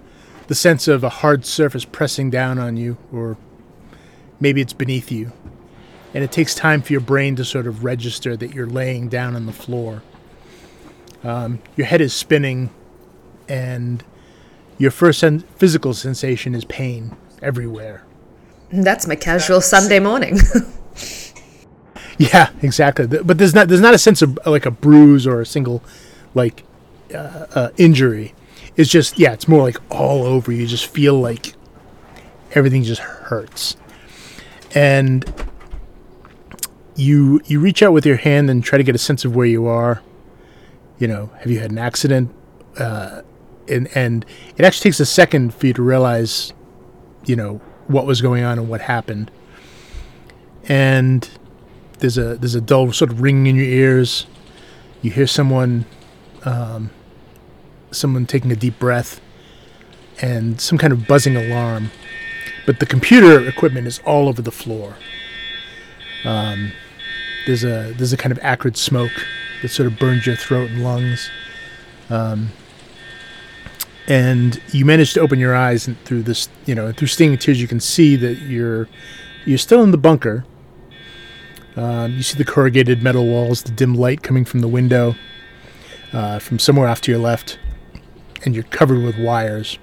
the 0.47 0.55
sense 0.55 0.88
of 0.88 1.05
a 1.05 1.09
hard 1.09 1.44
surface 1.44 1.85
pressing 1.85 2.31
down 2.31 2.59
on 2.59 2.77
you 2.77 2.97
or 3.12 3.37
maybe 4.40 4.61
it's 4.61 4.73
beneath 4.73 5.11
you 5.11 5.33
and 6.14 6.25
it 6.25 6.33
takes 6.33 6.55
time 6.55 6.81
for 6.81 6.92
your 6.92 7.01
brain 7.01 7.37
to 7.37 7.44
sort 7.44 7.66
of 7.66 7.85
register 7.85 8.37
that 8.37 8.55
you're 8.55 8.66
laying 8.66 9.09
down 9.09 9.35
on 9.35 9.47
the 9.47 9.53
floor 9.53 10.03
um, 11.25 11.59
your 11.77 11.87
head 11.87 12.01
is 12.01 12.12
spinning 12.14 12.71
and 13.49 14.05
your 14.79 14.90
first 14.90 15.18
sen- 15.18 15.40
physical 15.57 15.92
sensation 15.92 16.55
is 16.55 16.64
pain 16.66 17.16
everywhere 17.42 18.05
That's 18.70 19.07
my 19.07 19.16
casual 19.16 19.61
Sunday 19.61 20.01
morning. 20.01 20.38
Yeah, 22.18 22.51
exactly. 22.62 23.07
But 23.07 23.38
there's 23.38 23.55
not 23.55 23.68
there's 23.68 23.81
not 23.81 23.94
a 23.94 23.98
sense 23.98 24.22
of 24.22 24.38
like 24.44 24.66
a 24.66 24.72
bruise 24.72 25.27
or 25.27 25.40
a 25.40 25.46
single 25.46 25.83
like 26.35 26.64
uh, 27.14 27.46
uh, 27.55 27.70
injury. 27.77 28.35
It's 28.77 28.90
just 28.90 29.18
yeah, 29.18 29.33
it's 29.33 29.46
more 29.46 29.62
like 29.62 29.77
all 29.90 30.24
over. 30.24 30.51
You 30.51 30.66
just 30.66 30.87
feel 30.87 31.14
like 31.14 31.55
everything 32.57 32.83
just 32.83 33.01
hurts, 33.01 33.77
and 34.74 35.33
you 36.96 37.40
you 37.46 37.61
reach 37.61 37.83
out 37.83 37.92
with 37.92 38.05
your 38.05 38.16
hand 38.16 38.51
and 38.51 38.64
try 38.64 38.79
to 38.79 38.85
get 38.85 38.96
a 38.96 38.98
sense 38.98 39.24
of 39.24 39.37
where 39.37 39.46
you 39.46 39.66
are. 39.66 40.03
You 40.98 41.07
know, 41.07 41.31
have 41.38 41.51
you 41.51 41.61
had 41.61 41.70
an 41.70 41.79
accident? 41.79 42.35
Uh, 42.77 43.22
and 43.68 43.88
and 43.94 44.27
it 44.57 44.64
actually 44.64 44.90
takes 44.90 44.98
a 44.98 45.07
second 45.07 45.55
for 45.55 45.68
you 45.68 45.72
to 45.74 45.83
realize, 45.83 46.53
you 47.28 47.36
know, 47.36 47.60
what 47.86 48.06
was 48.06 48.20
going 48.20 48.42
on 48.42 48.58
and 48.58 48.68
what 48.68 48.80
happened. 48.80 49.30
And 50.64 51.28
there's 51.98 52.18
a 52.18 52.36
there's 52.36 52.54
a 52.54 52.60
dull 52.60 52.92
sort 52.92 53.10
of 53.10 53.20
ringing 53.20 53.46
in 53.46 53.56
your 53.56 53.64
ears. 53.64 54.26
You 55.02 55.10
hear 55.10 55.26
someone, 55.26 55.84
um, 56.44 56.90
someone 57.90 58.26
taking 58.26 58.50
a 58.50 58.56
deep 58.56 58.78
breath, 58.78 59.20
and 60.20 60.60
some 60.60 60.78
kind 60.78 60.92
of 60.92 61.06
buzzing 61.06 61.36
alarm. 61.36 61.90
But 62.66 62.80
the 62.80 62.86
computer 62.86 63.46
equipment 63.46 63.86
is 63.86 64.00
all 64.04 64.28
over 64.28 64.42
the 64.42 64.50
floor. 64.50 64.96
Um, 66.24 66.72
there's 67.46 67.64
a 67.64 67.94
there's 67.96 68.12
a 68.12 68.16
kind 68.16 68.32
of 68.32 68.38
acrid 68.42 68.76
smoke 68.76 69.12
that 69.62 69.68
sort 69.68 69.86
of 69.86 69.98
burns 69.98 70.26
your 70.26 70.36
throat 70.36 70.70
and 70.70 70.84
lungs. 70.84 71.30
Um, 72.10 72.50
and 74.09 74.61
you 74.73 74.87
manage 74.87 75.12
to 75.12 75.21
open 75.21 75.38
your 75.38 75.55
eyes 75.55 75.87
and 75.87 76.03
through 76.05 76.23
this, 76.23 76.49
you 76.64 76.75
know, 76.75 76.90
through 76.92 77.09
stinging 77.09 77.37
tears, 77.37 77.61
you 77.61 77.68
can 77.68 77.79
see 77.79 78.16
that 78.16 78.38
you're 78.38 78.88
you're 79.44 79.59
still 79.59 79.83
in 79.85 79.92
the 79.92 79.99
bunker. 79.99 80.44
Um, 81.77 82.14
you 82.14 82.23
see 82.23 82.37
the 82.37 82.44
corrugated 82.44 83.03
metal 83.03 83.27
walls, 83.27 83.62
the 83.62 83.71
dim 83.71 83.94
light 83.94 84.23
coming 84.23 84.44
from 84.44 84.61
the 84.61 84.68
window 84.68 85.14
uh, 86.12 86.38
from 86.38 86.59
somewhere 86.59 86.88
off 86.88 87.03
to 87.03 87.12
your 87.12 87.21
left, 87.21 87.59
and 88.44 88.55
you're 88.55 88.64
covered 88.64 89.03
with 89.03 89.18
wires. 89.18 89.79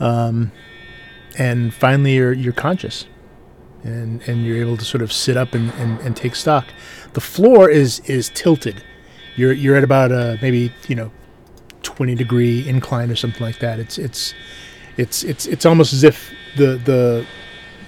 Um, 0.00 0.50
and 1.38 1.72
finally, 1.72 2.14
you're 2.16 2.32
you're 2.32 2.52
conscious, 2.52 3.06
and 3.84 4.20
and 4.28 4.44
you're 4.44 4.58
able 4.58 4.76
to 4.76 4.84
sort 4.84 5.02
of 5.02 5.12
sit 5.12 5.36
up 5.36 5.54
and, 5.54 5.70
and, 5.74 6.00
and 6.00 6.16
take 6.16 6.34
stock. 6.34 6.66
The 7.12 7.20
floor 7.20 7.70
is 7.70 8.00
is 8.00 8.30
tilted. 8.34 8.82
You're 9.36 9.52
you're 9.52 9.76
at 9.76 9.84
about 9.84 10.10
a 10.10 10.38
maybe 10.42 10.72
you 10.88 10.96
know 10.96 11.12
20 11.82 12.14
degree 12.14 12.68
incline 12.68 13.10
or 13.10 13.16
something 13.16 13.42
like 13.42 13.58
that. 13.60 13.78
It's 13.78 13.98
it's 13.98 14.34
it's 14.96 15.22
it's 15.22 15.46
it's 15.46 15.64
almost 15.64 15.92
as 15.92 16.04
if 16.04 16.32
the 16.56 16.76
the 16.76 17.26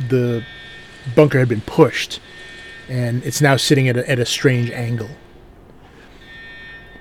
the 0.09 0.45
bunker 1.15 1.39
had 1.39 1.49
been 1.49 1.61
pushed, 1.63 2.21
and 2.89 3.23
it's 3.25 3.41
now 3.41 3.57
sitting 3.57 3.89
at 3.89 3.97
a, 3.97 4.09
at 4.09 4.19
a 4.19 4.27
strange 4.27 4.71
angle. 4.71 5.11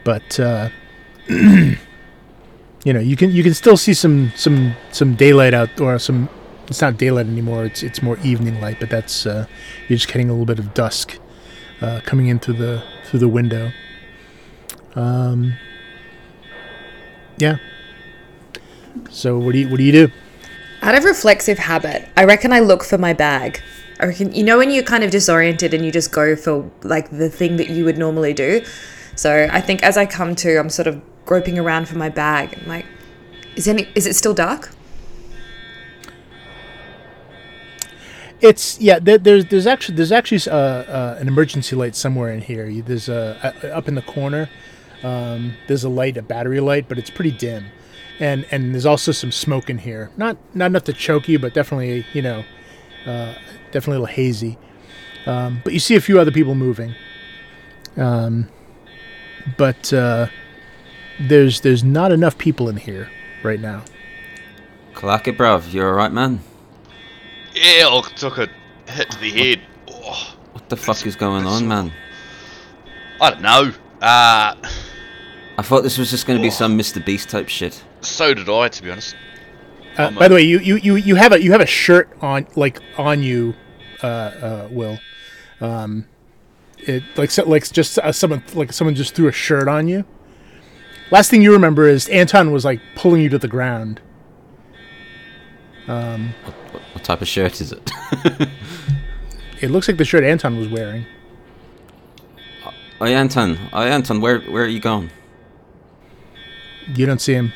But 0.04 0.40
uh, 0.40 0.70
you 1.28 1.78
know, 2.86 3.00
you 3.00 3.16
can 3.16 3.32
you 3.32 3.44
can 3.44 3.54
still 3.54 3.78
see 3.78 3.94
some 3.94 4.32
some 4.36 4.76
some 4.92 5.16
daylight 5.16 5.54
out, 5.54 5.80
or 5.80 6.00
some. 6.00 6.30
It's 6.68 6.82
not 6.82 6.98
daylight 6.98 7.26
anymore. 7.26 7.66
It's 7.66 7.82
it's 7.82 8.02
more 8.02 8.18
evening 8.24 8.62
light, 8.62 8.80
but 8.80 8.90
that's 8.90 9.26
uh, 9.26 9.48
you're 9.88 9.98
just 9.98 10.08
getting 10.08 10.30
a 10.30 10.34
little 10.34 10.46
bit 10.46 10.60
of 10.60 10.74
dusk 10.76 11.18
uh, 11.82 12.02
coming 12.04 12.28
in 12.28 12.40
through 12.40 12.56
the 12.56 12.84
through 13.06 13.20
the 13.20 13.28
window. 13.28 13.72
Um, 14.96 15.54
yeah. 17.40 17.58
So 19.10 19.38
what 19.38 19.54
do 19.54 19.60
you 19.60 19.70
what 19.70 19.78
do 19.78 19.84
you 19.84 19.92
do? 19.92 20.12
Out 20.82 20.96
of 20.96 21.04
reflexive 21.04 21.58
habit, 21.58 22.08
I 22.16 22.24
reckon 22.26 22.54
I 22.54 22.60
look 22.60 22.84
for 22.84 22.98
my 22.98 23.14
bag. 23.14 23.62
I 24.00 24.06
reckon 24.06 24.34
you 24.34 24.44
know 24.44 24.58
when 24.58 24.72
you're 24.72 24.84
kind 24.84 25.04
of 25.04 25.12
disoriented 25.12 25.74
and 25.74 25.84
you 25.84 25.92
just 25.92 26.12
go 26.12 26.36
for 26.36 26.70
like 26.84 27.10
the 27.10 27.30
thing 27.30 27.58
that 27.58 27.70
you 27.70 27.86
would 27.86 27.98
normally 27.98 28.34
do. 28.34 28.64
So 29.16 29.50
I 29.52 29.60
think 29.60 29.84
as 29.84 29.98
I 29.98 30.06
come 30.06 30.36
to, 30.36 30.58
I'm 30.58 30.70
sort 30.70 30.88
of 30.88 31.02
groping 31.26 31.60
around 31.60 31.88
for 31.88 31.98
my 31.98 32.10
bag. 32.10 32.58
I'm 32.58 32.68
like, 32.68 32.86
is 33.56 33.68
any 33.68 33.88
is 33.96 34.06
it 34.06 34.16
still 34.16 34.34
dark? 34.34 34.72
It's 38.42 38.80
yeah. 38.80 39.00
There, 39.00 39.18
there's 39.18 39.46
there's 39.46 39.68
actually 39.68 39.96
there's 39.96 40.14
actually 40.14 40.50
uh, 40.50 40.56
uh, 40.56 41.18
an 41.20 41.28
emergency 41.28 41.76
light 41.76 41.96
somewhere 41.96 42.32
in 42.32 42.42
here. 42.42 42.72
There's 42.82 43.10
a 43.10 43.54
uh, 43.64 43.68
up 43.68 43.88
in 43.88 43.96
the 43.96 44.02
corner. 44.02 44.50
Um, 45.04 45.54
there's 45.68 45.84
a 45.84 45.90
light, 45.90 46.18
a 46.18 46.22
battery 46.22 46.60
light, 46.60 46.90
but 46.90 46.98
it's 46.98 47.10
pretty 47.10 47.32
dim, 47.32 47.68
and 48.20 48.46
and 48.52 48.74
there's 48.74 48.86
also 48.86 49.12
some 49.12 49.32
smoke 49.32 49.70
in 49.70 49.78
here. 49.78 50.12
Not 50.18 50.38
not 50.56 50.68
enough 50.68 50.84
to 50.86 50.94
choke 50.94 51.28
you, 51.30 51.40
but 51.40 51.54
definitely 51.54 52.06
you 52.14 52.22
know, 52.22 52.44
uh, 53.06 53.34
definitely 53.72 53.98
a 53.98 54.00
little 54.02 54.06
hazy. 54.16 54.58
Um, 55.26 55.62
but 55.64 55.74
you 55.74 55.80
see 55.80 55.96
a 55.96 56.02
few 56.02 56.20
other 56.20 56.32
people 56.32 56.56
moving. 56.56 56.96
Um, 57.98 58.50
but 59.58 59.92
uh, 59.94 60.28
there's 61.20 61.62
there's 61.62 61.84
not 61.84 62.12
enough 62.12 62.38
people 62.38 62.70
in 62.70 62.78
here 62.78 63.10
right 63.44 63.60
now. 63.60 63.84
Clarke 64.94 65.30
it, 65.30 65.38
bruv. 65.38 65.72
You're 65.74 65.88
alright, 65.90 66.12
man. 66.12 66.42
Yeah, 67.54 67.88
I 67.90 68.02
took 68.16 68.38
a 68.38 68.50
hit 68.88 69.10
to 69.12 69.20
the 69.20 69.32
head. 69.32 69.62
Oh, 69.90 70.36
What 70.54 70.70
the 70.70 70.78
fuck 70.78 71.06
is 71.06 71.16
going 71.16 71.46
on, 71.46 71.68
man? 71.68 71.92
I 73.22 73.30
don't 73.32 73.42
know. 73.42 73.72
Uh, 74.02 74.56
I 75.60 75.62
thought 75.62 75.84
this 75.84 75.98
was 75.98 76.10
just 76.10 76.26
going 76.26 76.40
to 76.40 76.42
be 76.44 76.50
some 76.50 76.78
Mr. 76.78 77.04
Beast 77.06 77.30
type 77.30 77.50
shit. 77.50 77.84
so 78.02 78.34
did 78.34 78.48
I, 78.50 78.70
to 78.70 78.84
be 78.84 78.92
honest. 78.92 79.14
Uh, 79.98 80.10
by 80.12 80.26
a- 80.26 80.30
the 80.30 80.36
way, 80.36 80.42
you, 80.42 80.60
you, 80.60 80.76
you, 80.78 80.96
you 80.96 81.16
have 81.16 81.34
a 81.34 81.44
you 81.44 81.52
have 81.52 81.60
a 81.60 81.66
shirt 81.66 82.10
on 82.22 82.48
like 82.56 82.80
on 82.98 83.22
you, 83.22 83.54
uh, 84.02 84.08
uh, 84.08 84.68
Will. 84.72 84.98
Um, 85.60 86.06
it 86.78 87.04
like 87.18 87.30
so, 87.32 87.44
like 87.44 87.70
just 87.72 88.00
uh, 88.00 88.12
someone 88.14 88.42
like 88.54 88.72
someone 88.72 88.96
just 88.96 89.14
threw 89.16 89.28
a 89.28 89.34
shirt 89.34 89.68
on 89.68 89.90
you. 89.90 90.06
Last 91.12 91.30
thing 91.30 91.42
you 91.42 91.52
remember 91.52 91.88
is 91.90 92.08
Anton 92.08 92.52
was 92.52 92.64
like 92.64 92.80
pulling 92.96 93.22
you 93.22 93.28
to 93.30 93.38
the 93.40 93.48
ground. 93.50 94.00
What, 95.86 96.54
what 96.94 97.04
type 97.04 97.22
of 97.22 97.28
shirt 97.28 97.60
is 97.62 97.72
it? 97.74 97.92
It 99.62 99.72
looks 99.72 99.90
like 99.90 99.98
the 99.98 100.06
shirt 100.06 100.24
Anton 100.24 100.58
was 100.58 100.70
wearing. 100.70 101.06
oh, 103.02 103.06
Anton. 103.06 103.58
Oh, 103.74 103.82
Anton, 103.82 104.22
where 104.22 104.40
where 104.40 104.64
are 104.64 104.68
you 104.68 104.80
going? 104.80 105.12
You 106.96 107.06
don't 107.06 107.22
see 107.22 107.34
him. 107.34 107.54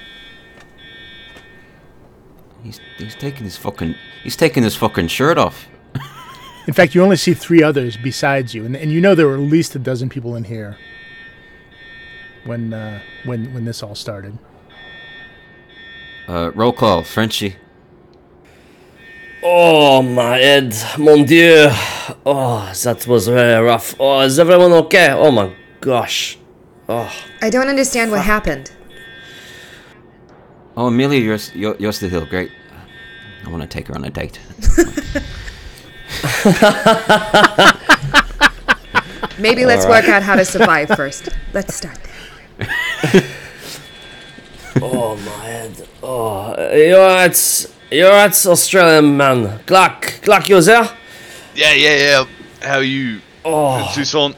He's 2.63 2.79
he's 2.97 3.15
taking 3.15 3.43
his 3.43 3.57
fucking 3.57 3.95
he's 4.23 4.35
taking 4.35 4.63
his 4.63 4.75
fucking 4.75 5.07
shirt 5.07 5.37
off. 5.37 5.67
In 6.67 6.73
fact, 6.73 6.95
you 6.95 7.03
only 7.03 7.17
see 7.17 7.33
three 7.33 7.61
others 7.61 7.97
besides 7.97 8.53
you, 8.53 8.65
and, 8.65 8.75
and 8.75 8.91
you 8.91 9.01
know 9.01 9.15
there 9.15 9.27
were 9.27 9.35
at 9.35 9.39
least 9.39 9.75
a 9.75 9.79
dozen 9.79 10.07
people 10.07 10.35
in 10.35 10.45
here 10.45 10.77
when 12.45 12.73
uh, 12.73 13.01
when 13.25 13.53
when 13.53 13.65
this 13.65 13.83
all 13.83 13.95
started. 13.95 14.37
Uh, 16.27 16.51
roll 16.55 16.71
call, 16.71 17.03
Frenchie. 17.03 17.57
Oh 19.45 20.01
my 20.01 20.37
head, 20.37 20.73
mon 20.97 21.25
dieu. 21.25 21.67
Oh, 22.25 22.71
that 22.83 23.05
was 23.07 23.27
very 23.27 23.61
rough. 23.61 23.93
Oh, 23.99 24.21
is 24.21 24.39
everyone 24.39 24.71
okay? 24.71 25.11
Oh 25.11 25.31
my 25.31 25.53
gosh. 25.81 26.37
Oh, 26.87 27.11
I 27.41 27.49
don't 27.49 27.67
understand 27.67 28.11
what 28.11 28.21
happened. 28.21 28.71
Oh, 30.75 30.87
Amelia, 30.87 31.19
you're 31.19 31.37
you're, 31.53 31.75
you're 31.77 31.91
still 31.91 32.09
here. 32.09 32.25
Great. 32.25 32.51
I 33.45 33.49
want 33.49 33.61
to 33.61 33.67
take 33.67 33.87
her 33.87 33.95
on 33.95 34.05
a 34.05 34.09
date. 34.09 34.39
Maybe 39.39 39.65
let's 39.65 39.85
work 39.87 40.07
out 40.07 40.21
how 40.23 40.35
to 40.35 40.45
survive 40.45 40.89
first. 40.89 41.29
Let's 41.53 41.73
start 41.75 41.97
there. 42.57 42.67
oh 44.81 45.15
my 45.17 45.45
head. 45.45 45.87
Oh, 46.03 46.53
you're 46.73 46.99
at 47.09 47.65
you're 47.91 48.11
at 48.11 48.45
Australian 48.45 49.17
man. 49.17 49.59
Clarke, 49.65 50.19
Clarke, 50.21 50.49
you're 50.49 50.61
there? 50.61 50.87
Yeah, 51.55 51.73
yeah, 51.73 51.95
yeah. 51.97 52.25
How 52.61 52.77
are 52.77 52.83
you, 52.83 53.19
Oh, 53.43 53.91
Toussaint? 53.93 54.35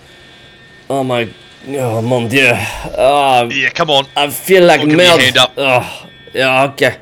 oh 0.89 1.03
my, 1.03 1.29
oh 1.67 2.01
mon 2.01 2.27
dieu. 2.27 2.51
Oh, 2.97 3.49
Yeah, 3.51 3.69
come 3.71 3.89
on. 3.89 4.05
I 4.15 4.29
feel 4.29 4.65
like 4.65 4.79
I'll 4.81 4.87
give 4.87 4.95
you 4.95 5.01
a 5.01 5.07
melt. 5.07 5.21
hand 5.21 5.37
up. 5.37 5.53
Oh, 5.57 6.09
yeah, 6.35 6.63
okay. 6.71 6.99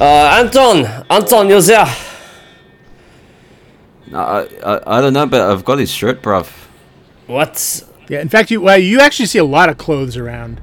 Uh, 0.00 0.38
Anton, 0.44 0.86
Anton, 1.10 1.48
you're 1.48 1.60
there? 1.60 1.86
I, 4.14 4.48
I 4.64 4.98
I 4.98 5.00
don't 5.00 5.12
know, 5.12 5.26
but 5.26 5.40
I've 5.40 5.64
got 5.64 5.78
his 5.78 5.90
shirt, 5.90 6.22
bruv. 6.22 6.46
What? 7.26 7.84
Yeah, 8.08 8.20
in 8.20 8.28
fact, 8.28 8.50
you 8.50 8.60
well, 8.60 8.78
you 8.78 9.00
actually 9.00 9.26
see 9.26 9.38
a 9.38 9.44
lot 9.44 9.68
of 9.68 9.76
clothes 9.76 10.16
around. 10.16 10.60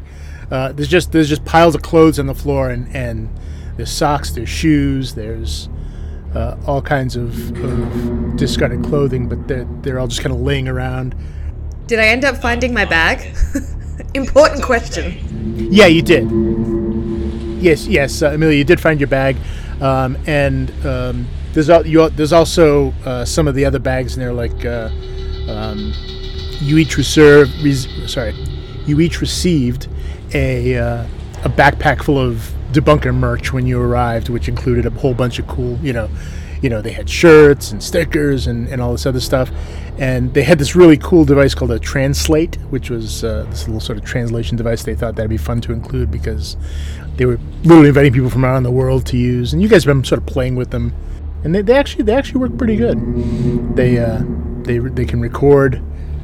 Uh, 0.50 0.72
there's 0.72 0.88
just 0.88 1.12
there's 1.12 1.30
just 1.30 1.44
piles 1.46 1.76
of 1.76 1.82
clothes 1.82 2.18
on 2.18 2.28
the 2.28 2.34
floor, 2.34 2.70
and, 2.70 2.88
and 2.96 3.30
there's 3.76 3.92
socks, 3.92 4.32
there's 4.32 4.50
shoes, 4.50 5.14
there's 5.14 5.70
uh, 6.34 6.58
all 6.66 6.82
kinds 6.82 7.16
of, 7.16 7.52
of 7.64 8.36
discarded 8.38 8.84
clothing, 8.84 9.28
but 9.28 9.48
they're 9.48 9.68
they're 9.82 10.00
all 10.00 10.08
just 10.08 10.22
kind 10.22 10.34
of 10.34 10.42
laying 10.42 10.68
around. 10.68 11.14
Did 11.88 12.00
I 12.00 12.08
end 12.08 12.26
up 12.26 12.38
finding 12.38 12.74
my 12.74 12.86
bag? 12.86 13.36
Important 14.14 14.64
question. 14.64 15.70
Yeah, 15.72 15.88
you 15.88 16.02
did. 16.02 16.85
Yes, 17.66 17.88
yes, 17.88 18.22
uh, 18.22 18.30
Amelia, 18.30 18.56
you 18.60 18.64
did 18.64 18.80
find 18.80 19.00
your 19.00 19.08
bag, 19.08 19.38
um, 19.82 20.20
and 20.28 20.70
um, 20.86 21.26
there's 21.54 21.68
al- 21.68 21.84
you, 21.88 22.08
there's 22.12 22.32
also 22.32 22.92
uh, 23.06 23.26
some 23.26 23.48
of 23.48 23.56
the 23.56 23.66
other 23.66 23.80
bags 23.80 24.16
in 24.16 24.20
there, 24.20 24.34
like 24.34 24.64
uh, 24.66 24.92
um, 25.50 25.92
you 26.60 26.78
each 26.78 26.96
reserve, 26.96 27.50
res- 27.64 27.88
sorry, 28.06 28.34
you 28.86 29.00
each 29.00 29.20
received 29.20 29.88
a 30.36 30.78
uh, 30.78 31.08
a 31.44 31.50
backpack 31.50 32.04
full 32.04 32.20
of 32.20 32.54
debunker 32.72 33.12
merch 33.16 33.52
when 33.52 33.66
you 33.66 33.82
arrived, 33.82 34.30
which 34.30 34.48
included 34.48 34.86
a 34.86 34.92
whole 34.92 35.16
bunch 35.16 35.40
of 35.40 35.48
cool, 35.48 35.76
you 35.82 35.92
know, 35.92 36.08
you 36.66 36.70
know, 36.70 36.82
they 36.82 36.94
had 36.94 37.08
shirts 37.08 37.72
and 37.72 37.84
stickers 37.84 38.48
and, 38.48 38.68
and 38.70 38.82
all 38.82 38.92
this 38.92 39.06
other 39.06 39.20
stuff. 39.20 39.52
And 40.00 40.34
they 40.34 40.42
had 40.42 40.58
this 40.58 40.76
really 40.76 40.98
cool 40.98 41.24
device 41.24 41.54
called 41.54 41.70
a 41.70 41.78
Translate, 41.78 42.56
which 42.72 42.90
was 42.90 43.24
uh, 43.24 43.46
this 43.52 43.68
little 43.68 43.80
sort 43.80 44.00
of 44.00 44.04
translation 44.04 44.58
device. 44.58 44.82
They 44.82 44.96
thought 44.96 45.16
that'd 45.16 45.30
be 45.30 45.38
fun 45.38 45.62
to 45.62 45.74
include 45.74 46.10
because 46.10 46.58
they 47.18 47.28
were 47.28 47.40
literally 47.62 47.90
inviting 47.90 48.14
people 48.14 48.32
from 48.32 48.44
around 48.44 48.64
the 48.64 48.72
world 48.72 49.06
to 49.06 49.16
use. 49.16 49.54
And 49.54 49.62
you 49.62 49.70
guys 49.70 49.84
have 49.84 49.96
been 49.96 50.04
sort 50.04 50.18
of 50.18 50.26
playing 50.26 50.56
with 50.56 50.72
them, 50.72 50.92
and 51.44 51.54
they, 51.54 51.62
they 51.62 51.78
actually 51.78 52.04
they 52.04 52.16
actually 52.16 52.40
work 52.40 52.58
pretty 52.58 52.78
good. 52.78 52.98
They 53.76 54.00
uh, 54.00 54.24
they 54.64 54.80
they 54.80 55.06
can 55.06 55.22
record 55.22 55.84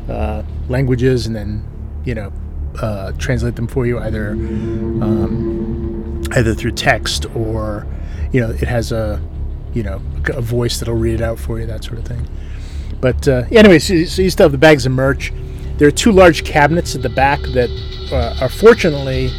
uh, 0.10 0.42
languages 0.70 1.28
and 1.28 1.36
then 1.36 1.64
you 2.04 2.16
know 2.16 2.34
uh, 2.82 3.12
translate 3.20 3.58
them 3.58 3.68
for 3.68 3.86
you 3.86 4.00
either 4.00 4.32
um, 4.32 6.24
either 6.32 6.56
through 6.56 6.72
text 6.72 7.28
or 7.36 7.86
you 8.32 8.42
know 8.42 8.50
it 8.50 8.68
has 8.68 8.92
a 8.92 9.22
you 9.74 9.84
know 9.84 10.02
a 10.34 10.42
voice 10.42 10.80
that'll 10.80 10.96
read 10.96 11.16
it 11.16 11.22
out 11.22 11.40
for 11.40 11.60
you 11.60 11.66
that 11.66 11.84
sort 11.84 12.00
of 12.00 12.06
thing. 12.06 12.28
But 13.00 13.28
uh, 13.28 13.44
anyway, 13.52 13.80
so, 13.80 14.04
so 14.06 14.22
you 14.22 14.30
still 14.30 14.46
have 14.46 14.52
the 14.52 14.58
bags 14.58 14.86
of 14.86 14.92
merch. 14.92 15.34
There 15.78 15.88
are 15.88 15.92
two 15.92 16.12
large 16.12 16.44
cabinets 16.44 16.96
at 16.96 17.02
the 17.02 17.10
back 17.10 17.40
that 17.54 17.70
uh, 18.12 18.38
are 18.42 18.50
fortunately 18.50 19.32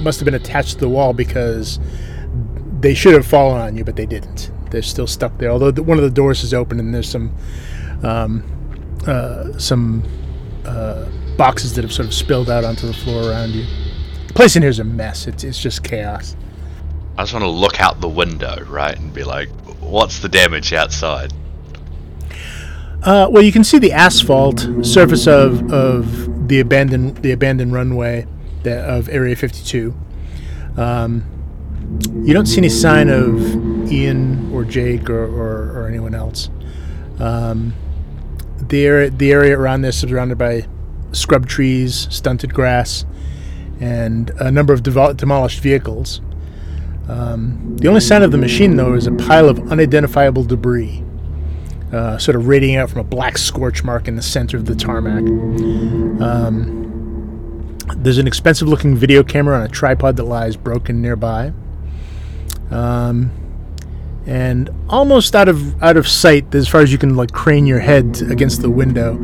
must 0.00 0.20
have 0.20 0.24
been 0.24 0.34
attached 0.34 0.74
to 0.74 0.78
the 0.78 0.88
wall 0.88 1.12
because 1.12 1.80
they 2.80 2.94
should 2.94 3.14
have 3.14 3.26
fallen 3.26 3.60
on 3.60 3.76
you, 3.76 3.84
but 3.84 3.96
they 3.96 4.06
didn't. 4.06 4.52
They're 4.70 4.82
still 4.82 5.06
stuck 5.06 5.36
there. 5.38 5.50
Although 5.50 5.70
the, 5.70 5.82
one 5.82 5.98
of 5.98 6.04
the 6.04 6.10
doors 6.10 6.44
is 6.44 6.54
open 6.54 6.78
and 6.78 6.94
there's 6.94 7.08
some 7.08 7.34
um, 8.02 8.44
uh, 9.06 9.58
some 9.58 10.04
uh, 10.64 11.06
boxes 11.36 11.74
that 11.74 11.82
have 11.82 11.92
sort 11.92 12.06
of 12.06 12.14
spilled 12.14 12.50
out 12.50 12.64
onto 12.64 12.86
the 12.86 12.92
floor 12.92 13.30
around 13.30 13.50
you. 13.50 13.64
The 14.28 14.34
place 14.34 14.54
in 14.56 14.62
here 14.62 14.70
is 14.70 14.78
a 14.78 14.84
mess. 14.84 15.26
It's 15.26 15.42
it's 15.42 15.60
just 15.60 15.82
chaos. 15.82 16.36
I 17.18 17.22
just 17.22 17.32
want 17.32 17.42
to 17.42 17.50
look 17.50 17.80
out 17.80 18.00
the 18.00 18.08
window, 18.08 18.62
right, 18.68 18.96
and 18.96 19.12
be 19.12 19.24
like, 19.24 19.48
what's 19.80 20.20
the 20.20 20.28
damage 20.28 20.72
outside? 20.72 21.32
Uh, 23.02 23.26
well, 23.28 23.42
you 23.42 23.50
can 23.50 23.64
see 23.64 23.80
the 23.80 23.90
asphalt 23.90 24.60
surface 24.82 25.26
of, 25.26 25.72
of 25.72 26.46
the 26.46 26.60
abandoned 26.60 27.16
the 27.16 27.32
abandoned 27.32 27.72
runway 27.72 28.24
that, 28.62 28.88
of 28.88 29.08
Area 29.08 29.34
52. 29.34 29.92
Um, 30.76 31.24
you 32.22 32.32
don't 32.32 32.46
see 32.46 32.58
any 32.58 32.68
sign 32.68 33.08
of 33.08 33.90
Ian 33.90 34.52
or 34.52 34.64
Jake 34.64 35.10
or, 35.10 35.24
or, 35.24 35.76
or 35.76 35.88
anyone 35.88 36.14
else. 36.14 36.50
Um, 37.18 37.74
the 38.58 38.86
area, 38.86 39.10
the 39.10 39.32
area 39.32 39.58
around 39.58 39.82
this 39.82 40.04
is 40.04 40.08
surrounded 40.08 40.38
by 40.38 40.68
scrub 41.10 41.48
trees, 41.48 42.06
stunted 42.14 42.54
grass, 42.54 43.04
and 43.80 44.30
a 44.38 44.52
number 44.52 44.72
of 44.72 44.84
devol- 44.84 45.16
demolished 45.16 45.58
vehicles. 45.58 46.20
Um, 47.08 47.76
the 47.78 47.88
only 47.88 48.00
sign 48.00 48.22
of 48.22 48.32
the 48.32 48.38
machine, 48.38 48.76
though, 48.76 48.94
is 48.94 49.06
a 49.06 49.12
pile 49.12 49.48
of 49.48 49.58
unidentifiable 49.72 50.44
debris, 50.44 51.02
uh, 51.92 52.18
sort 52.18 52.36
of 52.36 52.46
radiating 52.48 52.76
out 52.76 52.90
from 52.90 53.00
a 53.00 53.04
black 53.04 53.38
scorch 53.38 53.82
mark 53.82 54.08
in 54.08 54.16
the 54.16 54.22
center 54.22 54.56
of 54.56 54.66
the 54.66 54.74
tarmac. 54.74 55.22
Um, 56.20 57.76
there's 57.96 58.18
an 58.18 58.26
expensive 58.26 58.68
looking 58.68 58.94
video 58.94 59.22
camera 59.22 59.56
on 59.56 59.62
a 59.62 59.68
tripod 59.68 60.16
that 60.16 60.24
lies 60.24 60.56
broken 60.56 61.00
nearby. 61.00 61.52
Um, 62.70 63.30
and 64.26 64.68
almost 64.90 65.34
out 65.34 65.48
of 65.48 65.82
out 65.82 65.96
of 65.96 66.06
sight, 66.06 66.54
as 66.54 66.68
far 66.68 66.82
as 66.82 66.92
you 66.92 66.98
can 66.98 67.16
like 67.16 67.32
crane 67.32 67.66
your 67.66 67.78
head 67.78 68.20
against 68.30 68.60
the 68.60 68.68
window, 68.68 69.18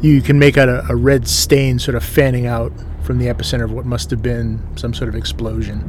you 0.00 0.20
can 0.20 0.40
make 0.40 0.58
out 0.58 0.68
a, 0.68 0.84
a 0.90 0.96
red 0.96 1.28
stain 1.28 1.78
sort 1.78 1.94
of 1.94 2.02
fanning 2.02 2.46
out 2.46 2.72
from 3.08 3.16
the 3.16 3.24
epicenter 3.24 3.64
of 3.64 3.72
what 3.72 3.86
must 3.86 4.10
have 4.10 4.20
been 4.20 4.60
some 4.76 4.92
sort 4.92 5.08
of 5.08 5.14
explosion. 5.14 5.80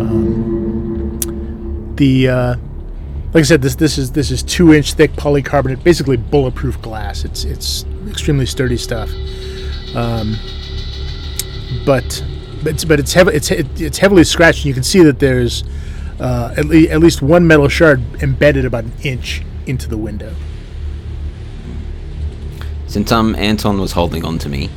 Um, 0.00 1.20
the 1.96 2.26
uh, 2.26 2.56
like 3.34 3.42
I 3.42 3.42
said, 3.42 3.60
this 3.60 3.74
this 3.74 3.98
is 3.98 4.12
this 4.12 4.30
is 4.30 4.42
two 4.42 4.72
inch 4.72 4.94
thick 4.94 5.12
polycarbonate, 5.12 5.84
basically 5.84 6.16
bulletproof 6.16 6.80
glass. 6.80 7.26
It's 7.26 7.44
it's 7.44 7.84
extremely 8.08 8.46
sturdy 8.46 8.78
stuff. 8.78 9.10
Um, 9.94 10.38
but 11.84 12.24
but 12.62 12.72
it's 12.72 12.84
but 12.86 12.98
it's 12.98 13.12
heavy, 13.12 13.32
it's 13.32 13.50
it's 13.50 13.98
heavily 13.98 14.24
scratched. 14.24 14.60
And 14.60 14.68
you 14.68 14.74
can 14.74 14.84
see 14.84 15.02
that 15.02 15.18
there's 15.18 15.64
uh, 16.18 16.54
at, 16.56 16.64
le- 16.64 16.88
at 16.88 17.00
least 17.00 17.20
one 17.20 17.46
metal 17.46 17.68
shard 17.68 18.00
embedded 18.22 18.64
about 18.64 18.84
an 18.84 18.92
inch 19.02 19.42
into 19.66 19.86
the 19.86 19.98
window. 19.98 20.34
Since 22.86 23.12
um 23.12 23.34
Anton 23.34 23.78
was 23.78 23.92
holding 23.92 24.24
on 24.24 24.38
to 24.38 24.48
me, 24.48 24.70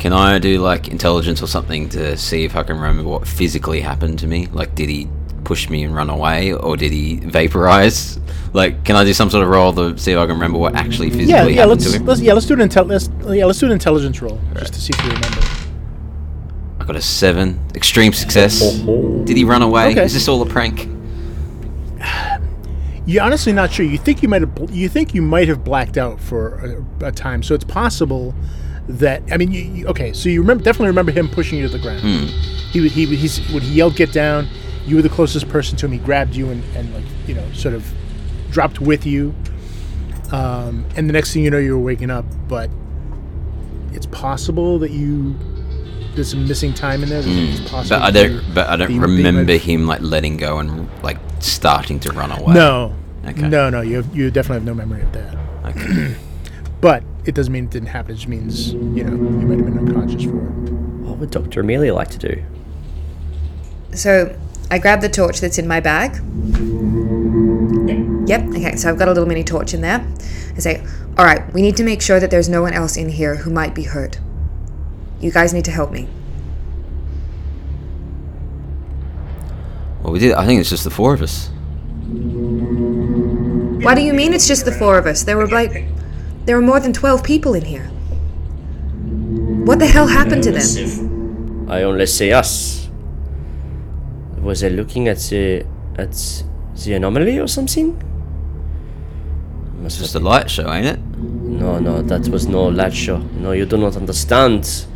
can 0.00 0.12
I 0.14 0.38
do 0.38 0.58
like 0.58 0.88
intelligence 0.88 1.42
or 1.42 1.46
something 1.46 1.88
to 1.90 2.16
see 2.16 2.44
if 2.44 2.56
I 2.56 2.62
can 2.62 2.76
remember 2.76 3.02
what 3.08 3.28
physically 3.28 3.80
happened 3.82 4.18
to 4.20 4.26
me? 4.26 4.46
Like, 4.46 4.74
did 4.74 4.88
he 4.88 5.08
push 5.44 5.68
me 5.68 5.84
and 5.84 5.94
run 5.94 6.08
away, 6.08 6.52
or 6.54 6.76
did 6.76 6.90
he 6.90 7.16
vaporize? 7.16 8.18
Like, 8.54 8.82
can 8.84 8.96
I 8.96 9.04
do 9.04 9.12
some 9.12 9.28
sort 9.30 9.42
of 9.44 9.50
roll 9.50 9.72
to 9.74 9.96
see 9.98 10.12
if 10.12 10.18
I 10.18 10.24
can 10.24 10.34
remember 10.36 10.58
what 10.58 10.74
actually 10.74 11.10
physically 11.10 11.30
Yeah, 11.32 11.44
yeah. 11.46 11.60
happened 11.62 11.80
Let's, 11.82 11.92
to 11.92 11.98
him? 11.98 12.06
let's 12.06 12.20
yeah 12.22 12.32
let's 12.32 12.46
do 12.46 12.54
an 12.54 12.68
intel 12.68 12.88
let's 12.88 13.08
yeah 13.36 13.44
let's 13.44 13.58
do 13.58 13.66
an 13.66 13.72
intelligence 13.72 14.20
roll 14.22 14.40
just 14.54 14.72
to 14.74 14.80
see 14.80 14.92
if 14.96 15.04
you 15.04 15.10
remember. 15.12 15.40
I 16.80 16.84
got 16.86 16.96
a 16.96 17.02
seven, 17.02 17.60
extreme 17.74 18.12
success. 18.14 18.60
Oh, 18.62 18.84
oh, 18.88 19.20
oh. 19.20 19.24
Did 19.26 19.36
he 19.36 19.44
run 19.44 19.60
away? 19.62 19.90
Okay. 19.92 20.04
Is 20.04 20.14
this 20.14 20.28
all 20.28 20.40
a 20.40 20.46
prank? 20.46 20.88
You're 23.06 23.22
honestly 23.22 23.52
not 23.52 23.70
sure. 23.72 23.84
You 23.84 23.98
think 23.98 24.22
you 24.22 24.28
might 24.28 24.40
have 24.40 24.54
bl- 24.54 24.70
you 24.70 24.88
think 24.88 25.14
you 25.14 25.20
might 25.22 25.48
have 25.48 25.62
blacked 25.62 25.98
out 25.98 26.20
for 26.20 26.84
a, 27.00 27.08
a 27.08 27.12
time, 27.12 27.42
so 27.42 27.54
it's 27.54 27.64
possible 27.64 28.34
that 28.88 29.22
I 29.30 29.36
mean, 29.36 29.52
you, 29.52 29.60
you, 29.62 29.86
okay, 29.88 30.12
so 30.12 30.28
you 30.28 30.40
remember 30.40 30.64
definitely 30.64 30.88
remember 30.88 31.12
him 31.12 31.28
pushing 31.28 31.58
you 31.58 31.68
to 31.68 31.72
the 31.72 31.78
ground. 31.78 32.00
He 32.00 32.80
would- 32.80 32.90
he 32.92 33.06
would- 33.06 33.18
he's 33.18 33.38
when 33.52 33.62
he 33.62 33.74
yelled 33.74 33.96
"get 33.96 34.12
down," 34.12 34.48
you 34.86 34.96
were 34.96 35.02
the 35.02 35.08
closest 35.08 35.48
person 35.48 35.76
to 35.78 35.86
him. 35.86 35.92
He 35.92 35.98
grabbed 35.98 36.34
you 36.34 36.50
and, 36.50 36.62
and 36.76 36.92
like 36.94 37.04
you 37.26 37.34
know 37.34 37.44
sort 37.52 37.74
of 37.74 37.84
dropped 38.50 38.80
with 38.80 39.06
you, 39.06 39.34
um, 40.32 40.84
and 40.96 41.08
the 41.08 41.12
next 41.12 41.32
thing 41.32 41.44
you 41.44 41.50
know, 41.50 41.58
you 41.58 41.76
were 41.76 41.82
waking 41.84 42.10
up. 42.10 42.24
But 42.48 42.70
it's 43.92 44.06
possible 44.06 44.78
that 44.80 44.90
you 44.90 45.34
there's 46.14 46.30
some 46.30 46.46
missing 46.48 46.72
time 46.74 47.02
in 47.04 47.08
there. 47.08 47.22
It's 47.24 47.60
possible 47.70 48.00
But 48.00 48.02
I 48.02 48.10
don't. 48.10 48.54
But 48.54 48.68
I 48.68 48.76
don't 48.76 48.90
you- 48.92 49.00
that 49.00 49.08
you 49.08 49.14
might 49.22 49.28
remember 49.28 49.56
him 49.56 49.86
like 49.86 50.00
letting 50.02 50.36
go 50.36 50.58
and 50.58 50.88
like 51.02 51.18
starting 51.40 52.00
to 52.00 52.12
run 52.12 52.32
away. 52.32 52.54
No, 52.54 52.94
Okay. 53.28 53.46
no, 53.48 53.70
no. 53.70 53.80
You 53.82 53.96
have, 53.96 54.16
you 54.16 54.30
definitely 54.30 54.56
have 54.56 54.64
no 54.64 54.74
memory 54.74 55.02
of 55.02 55.12
that. 55.12 55.36
Okay. 55.66 56.14
But 56.80 57.04
it 57.24 57.34
doesn't 57.34 57.52
mean 57.52 57.64
it 57.64 57.70
didn't 57.70 57.88
happen. 57.88 58.12
It 58.12 58.16
just 58.16 58.28
means 58.28 58.72
you 58.72 59.04
know 59.04 59.12
you 59.12 59.46
might 59.46 59.58
have 59.58 59.66
been 59.66 59.78
unconscious 59.78 60.24
for 60.24 60.36
it. 60.36 60.72
What 61.04 61.18
would 61.18 61.30
Dr. 61.30 61.60
Amelia 61.60 61.94
like 61.94 62.08
to 62.10 62.18
do? 62.18 62.42
So 63.94 64.36
I 64.70 64.78
grab 64.78 65.00
the 65.00 65.08
torch 65.08 65.40
that's 65.40 65.58
in 65.58 65.66
my 65.66 65.80
bag. 65.80 66.14
Yep, 68.28 68.42
okay, 68.54 68.76
so 68.76 68.88
I've 68.88 68.98
got 68.98 69.08
a 69.08 69.12
little 69.12 69.26
mini 69.26 69.42
torch 69.42 69.74
in 69.74 69.80
there. 69.80 70.06
I 70.56 70.60
say, 70.60 70.86
all 71.18 71.24
right, 71.24 71.52
we 71.52 71.62
need 71.62 71.76
to 71.78 71.84
make 71.84 72.00
sure 72.00 72.20
that 72.20 72.30
there's 72.30 72.48
no 72.48 72.62
one 72.62 72.72
else 72.72 72.96
in 72.96 73.08
here 73.08 73.36
who 73.36 73.50
might 73.50 73.74
be 73.74 73.82
hurt. 73.82 74.20
You 75.20 75.32
guys 75.32 75.52
need 75.52 75.64
to 75.64 75.72
help 75.72 75.90
me. 75.90 76.08
well, 80.10 80.12
we 80.12 80.18
did. 80.18 80.32
I 80.32 80.44
think 80.44 80.60
it's 80.60 80.70
just 80.70 80.84
the 80.84 80.90
four 80.90 81.14
of 81.14 81.22
us. 81.22 81.48
Why 83.84 83.94
do 83.94 84.00
you 84.02 84.12
mean 84.12 84.32
it's 84.32 84.48
just 84.48 84.64
the 84.64 84.72
four 84.72 84.98
of 84.98 85.06
us? 85.06 85.22
There 85.22 85.36
were 85.36 85.46
like. 85.46 85.84
There 86.44 86.56
are 86.56 86.62
more 86.62 86.80
than 86.80 86.92
12 86.92 87.22
people 87.22 87.54
in 87.54 87.64
here. 87.64 87.90
What 89.66 89.78
the 89.78 89.86
hell 89.86 90.06
happened 90.06 90.42
to 90.44 90.52
them? 90.52 91.70
I 91.70 91.82
only 91.82 92.06
see 92.06 92.32
us. 92.32 92.88
Was 94.40 94.64
I 94.64 94.68
looking 94.68 95.06
at 95.08 95.18
the 95.18 95.66
at 95.98 96.44
the 96.82 96.94
anomaly 96.94 97.38
or 97.38 97.46
something? 97.46 97.94
It's 99.84 99.98
just 99.98 100.14
a 100.14 100.20
light 100.20 100.50
show, 100.50 100.72
ain't 100.72 100.86
it? 100.86 101.00
No, 101.18 101.78
no, 101.78 102.02
that 102.02 102.28
was 102.28 102.46
no 102.46 102.64
light 102.64 102.94
show. 102.94 103.18
No, 103.18 103.52
you 103.52 103.66
do 103.66 103.76
not 103.76 103.96
understand, 103.96 104.86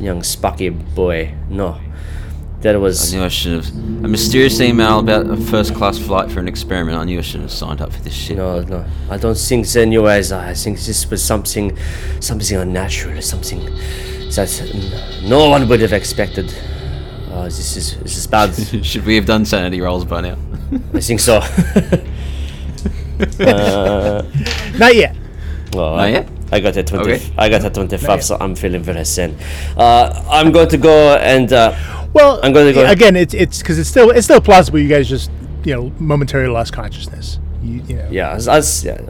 young 0.00 0.22
Sparky 0.22 0.70
boy. 0.70 1.34
No, 1.48 1.78
that 2.60 2.74
I 2.74 2.78
was. 2.78 3.12
knew 3.12 3.22
I 3.22 3.28
should 3.28 3.64
have. 3.64 3.68
A 4.04 4.08
mysterious 4.08 4.60
email 4.60 5.00
about 5.00 5.28
a 5.28 5.36
first 5.36 5.74
class 5.74 5.98
flight 5.98 6.30
for 6.30 6.40
an 6.40 6.48
experiment. 6.48 6.96
I 6.98 7.04
knew 7.04 7.18
I 7.18 7.22
should 7.22 7.40
have 7.40 7.50
signed 7.50 7.80
up 7.80 7.92
for 7.92 8.00
this 8.02 8.14
shit. 8.14 8.36
No, 8.36 8.60
no, 8.62 8.84
I 9.10 9.16
don't 9.16 9.36
think 9.36 9.66
the 9.68 9.86
new 9.86 10.06
eyes. 10.06 10.30
I 10.32 10.54
think 10.54 10.78
this 10.78 11.10
was 11.10 11.22
something, 11.22 11.76
something 12.20 12.56
unnatural, 12.56 13.20
something 13.22 13.64
that 14.34 15.20
no 15.24 15.48
one 15.48 15.68
would 15.68 15.80
have 15.80 15.92
expected. 15.92 16.54
Oh, 17.30 17.44
this 17.44 17.76
is 17.76 17.96
this 17.98 18.16
is 18.16 18.26
bad. 18.26 18.54
should 18.84 19.04
we 19.04 19.16
have 19.16 19.26
done 19.26 19.44
sanity 19.44 19.80
rolls 19.80 20.04
by 20.04 20.20
now? 20.20 20.36
I 20.94 21.00
think 21.00 21.20
so. 21.20 21.40
Not 24.78 24.94
yet. 24.94 25.16
Well, 25.72 25.96
Not 25.96 26.00
I, 26.00 26.08
yet? 26.08 26.28
I 26.52 26.60
got 26.60 26.76
a 26.76 26.82
twenty. 26.82 27.12
Okay. 27.14 27.32
I 27.36 27.48
got 27.48 27.64
a 27.64 27.70
twenty-five, 27.70 28.22
so 28.24 28.36
I'm 28.40 28.54
feeling 28.54 28.82
very 28.82 29.04
sane. 29.04 29.36
Uh, 29.76 30.24
I'm 30.30 30.52
going 30.52 30.68
to 30.68 30.78
go 30.78 31.16
and. 31.16 31.52
Uh, 31.52 31.74
Well, 32.12 32.40
I'm 32.42 32.52
gonna 32.52 32.72
go- 32.72 32.86
again. 32.86 33.16
It's 33.16 33.34
it's 33.34 33.58
because 33.58 33.78
it's 33.78 33.88
still 33.88 34.10
it's 34.10 34.24
still 34.26 34.40
plausible. 34.40 34.78
You 34.78 34.88
guys 34.88 35.08
just 35.08 35.30
you 35.64 35.74
know 35.74 35.92
momentarily 35.98 36.50
lost 36.52 36.72
consciousness. 36.72 37.38
You, 37.62 37.82
you 37.88 37.96
know. 37.96 38.08
yeah, 38.10 38.32
as 38.32 38.84
yeah, 38.84 39.00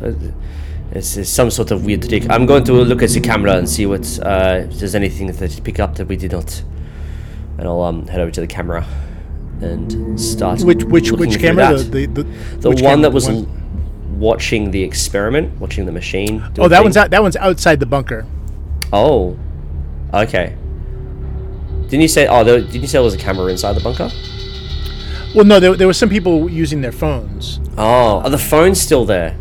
it's, 0.92 1.16
it's 1.16 1.28
some 1.30 1.50
sort 1.50 1.70
of 1.70 1.84
weird 1.84 2.08
trick. 2.08 2.28
I'm 2.30 2.46
going 2.46 2.64
to 2.64 2.72
look 2.72 3.02
at 3.02 3.10
the 3.10 3.20
camera 3.20 3.56
and 3.56 3.68
see 3.68 3.86
what 3.86 4.06
uh, 4.22 4.64
if 4.68 4.78
there's 4.78 4.94
anything 4.94 5.30
that 5.30 5.54
you 5.56 5.62
pick 5.62 5.78
up 5.78 5.96
that 5.96 6.06
we 6.08 6.16
did 6.16 6.32
not, 6.32 6.62
and 7.58 7.68
I'll 7.68 7.82
um, 7.82 8.06
head 8.06 8.20
over 8.20 8.30
to 8.30 8.40
the 8.40 8.46
camera. 8.46 8.86
and 9.60 10.18
start. 10.20 10.62
Which 10.62 10.84
which 10.84 11.12
which 11.12 11.38
camera? 11.38 11.76
The 11.76 11.84
the, 11.84 12.06
the, 12.06 12.22
The 12.60 12.68
which 12.70 12.80
one 12.82 12.90
camera? 13.02 13.02
that 13.02 13.12
was 13.12 13.28
l- 13.28 13.46
watching 14.16 14.70
the 14.70 14.82
experiment, 14.82 15.60
watching 15.60 15.84
the 15.86 15.92
machine. 15.92 16.42
Oh, 16.58 16.68
that 16.68 16.76
thing. 16.78 16.84
one's 16.84 16.96
out. 16.96 17.10
That 17.10 17.22
one's 17.22 17.36
outside 17.36 17.80
the 17.80 17.86
bunker. 17.86 18.24
Oh, 18.92 19.36
okay. 20.14 20.56
Didn't 21.88 22.02
you 22.02 22.08
say? 22.08 22.26
Oh, 22.26 22.44
there, 22.44 22.60
didn't 22.60 22.82
you 22.82 22.86
say 22.86 22.92
there 22.98 23.02
was 23.02 23.14
a 23.14 23.18
camera 23.18 23.46
inside 23.46 23.72
the 23.74 23.80
bunker? 23.80 24.10
Well, 25.34 25.44
no, 25.44 25.60
there, 25.60 25.74
there 25.76 25.86
were 25.86 25.92
some 25.94 26.08
people 26.08 26.48
using 26.50 26.80
their 26.80 26.92
phones. 26.92 27.60
Oh, 27.76 28.20
are 28.20 28.30
the 28.30 28.38
phones 28.38 28.80
still 28.80 29.04
there? 29.04 29.36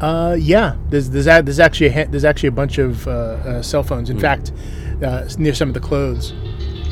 Uh, 0.00 0.36
yeah, 0.38 0.76
there's 0.90 1.08
there's, 1.10 1.26
a, 1.26 1.40
there's 1.42 1.58
actually 1.60 1.86
a, 1.88 2.06
there's 2.06 2.24
actually 2.24 2.48
a 2.48 2.52
bunch 2.52 2.78
of 2.78 3.06
uh, 3.08 3.10
uh, 3.10 3.62
cell 3.62 3.82
phones. 3.82 4.10
In 4.10 4.18
fact, 4.18 4.52
uh, 5.02 5.26
near 5.38 5.54
some 5.54 5.68
of 5.68 5.74
the 5.74 5.80
clothes. 5.80 6.34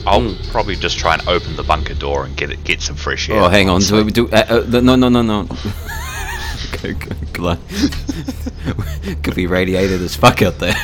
I'll 0.07 0.35
probably 0.51 0.77
just 0.77 0.99
try 0.99 1.15
and 1.15 1.27
open 1.29 1.57
the 1.57 1.63
bunker 1.63 1.95
door 1.95 2.25
and 2.27 2.37
get 2.37 2.51
it, 2.51 2.63
get 2.65 2.83
some 2.83 2.97
fresh 2.97 3.29
air. 3.31 3.41
Oh, 3.41 3.49
hang 3.49 3.69
on. 3.69 3.77
honestly. 3.77 4.05
Do, 4.05 4.29
do, 4.29 4.35
uh, 4.35 4.65
uh, 4.77 4.81
no, 4.81 4.97
no, 4.97 5.09
no, 5.09 5.23
no. 5.23 5.43
Go- 6.83 6.93
go- 6.93 7.57
gl- 7.57 9.23
Could 9.23 9.35
be 9.35 9.47
radiated 9.47 10.03
as 10.03 10.15
fuck 10.17 10.43
out 10.43 10.59
there. 10.59 10.75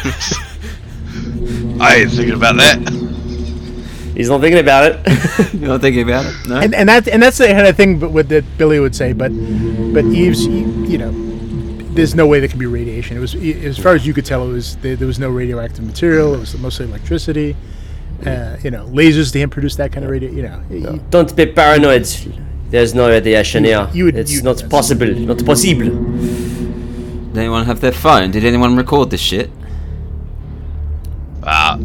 I 1.80 1.96
ain't 2.02 2.10
thinking 2.12 2.34
about 2.34 2.56
that. 2.56 2.78
He's 4.20 4.28
not 4.28 4.40
thinking 4.42 4.60
about 4.60 4.84
it. 4.92 5.54
You're 5.54 5.68
not 5.68 5.80
thinking 5.80 6.02
about 6.02 6.26
it? 6.26 6.34
No? 6.46 6.56
And 6.60 6.74
and 6.74 6.88
that 6.90 7.08
and 7.08 7.22
that's 7.22 7.38
the 7.38 7.46
kind 7.48 7.66
of 7.66 7.74
thing, 7.76 7.98
but 7.98 8.10
with 8.10 8.28
that 8.28 8.44
Billy 8.58 8.78
would 8.78 8.94
say. 8.94 9.12
But 9.14 9.30
but 9.94 10.04
Eve's, 10.04 10.46
you 10.46 10.66
you 10.84 10.98
know, 10.98 11.10
there's 11.94 12.14
no 12.14 12.26
way 12.26 12.38
there 12.40 12.48
could 12.48 12.58
be 12.58 12.66
radiation. 12.66 13.16
It 13.16 13.20
was 13.20 13.34
as 13.34 13.78
far 13.78 13.94
as 13.94 14.06
you 14.06 14.12
could 14.12 14.26
tell, 14.26 14.46
it 14.48 14.52
was 14.52 14.76
there, 14.82 14.94
there 14.96 15.06
was 15.08 15.18
no 15.18 15.30
radioactive 15.30 15.84
material. 15.84 16.34
It 16.34 16.40
was 16.40 16.56
mostly 16.58 16.84
electricity. 16.86 17.56
Uh, 18.26 18.56
you 18.62 18.70
know, 18.70 18.84
lasers 18.88 19.32
to 19.32 19.38
him 19.38 19.48
produce 19.48 19.76
that 19.76 19.90
kind 19.92 20.04
of 20.04 20.10
radio. 20.10 20.30
You 20.30 20.42
know, 20.42 20.62
you- 20.70 21.00
Don't 21.08 21.34
be 21.34 21.46
paranoid. 21.46 22.04
There's 22.68 22.94
no 22.94 23.08
radiation 23.08 23.64
here. 23.64 23.88
you 23.94 24.04
would- 24.04 24.16
it's 24.16 24.30
you- 24.32 24.42
not 24.42 24.62
possible. 24.68 25.06
Not 25.06 25.42
possible. 25.46 25.88
Did 25.88 27.38
anyone 27.38 27.64
have 27.64 27.80
their 27.80 27.92
phone? 27.92 28.30
Did 28.30 28.44
anyone 28.44 28.76
record 28.76 29.08
this 29.10 29.20
shit? 29.22 29.50
Uh, 31.42 31.78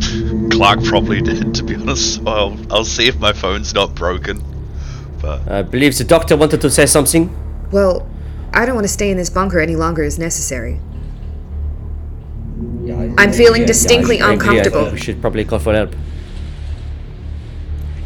Clarke 0.51 0.83
probably 0.83 1.21
did, 1.21 1.53
to 1.55 1.63
be 1.63 1.75
honest. 1.75 2.15
So 2.15 2.27
I'll, 2.27 2.57
I'll 2.73 2.85
see 2.85 3.07
if 3.07 3.19
my 3.19 3.33
phone's 3.33 3.73
not 3.73 3.95
broken. 3.95 4.43
But 5.21 5.49
I 5.49 5.61
believe 5.61 5.97
the 5.97 6.03
doctor 6.03 6.35
wanted 6.35 6.61
to 6.61 6.69
say 6.69 6.85
something. 6.85 7.35
Well, 7.71 8.07
I 8.53 8.65
don't 8.65 8.75
want 8.75 8.85
to 8.85 8.93
stay 8.93 9.09
in 9.11 9.17
this 9.17 9.29
bunker 9.29 9.59
any 9.59 9.75
longer 9.75 10.03
as 10.03 10.19
necessary. 10.19 10.79
I'm 13.17 13.31
feeling 13.31 13.65
distinctly 13.65 14.21
I 14.21 14.33
agree. 14.33 14.47
I 14.47 14.59
uncomfortable. 14.59 14.91
we 14.91 14.97
should 14.97 15.19
probably 15.21 15.45
call 15.45 15.59
for 15.59 15.73
help. 15.73 15.95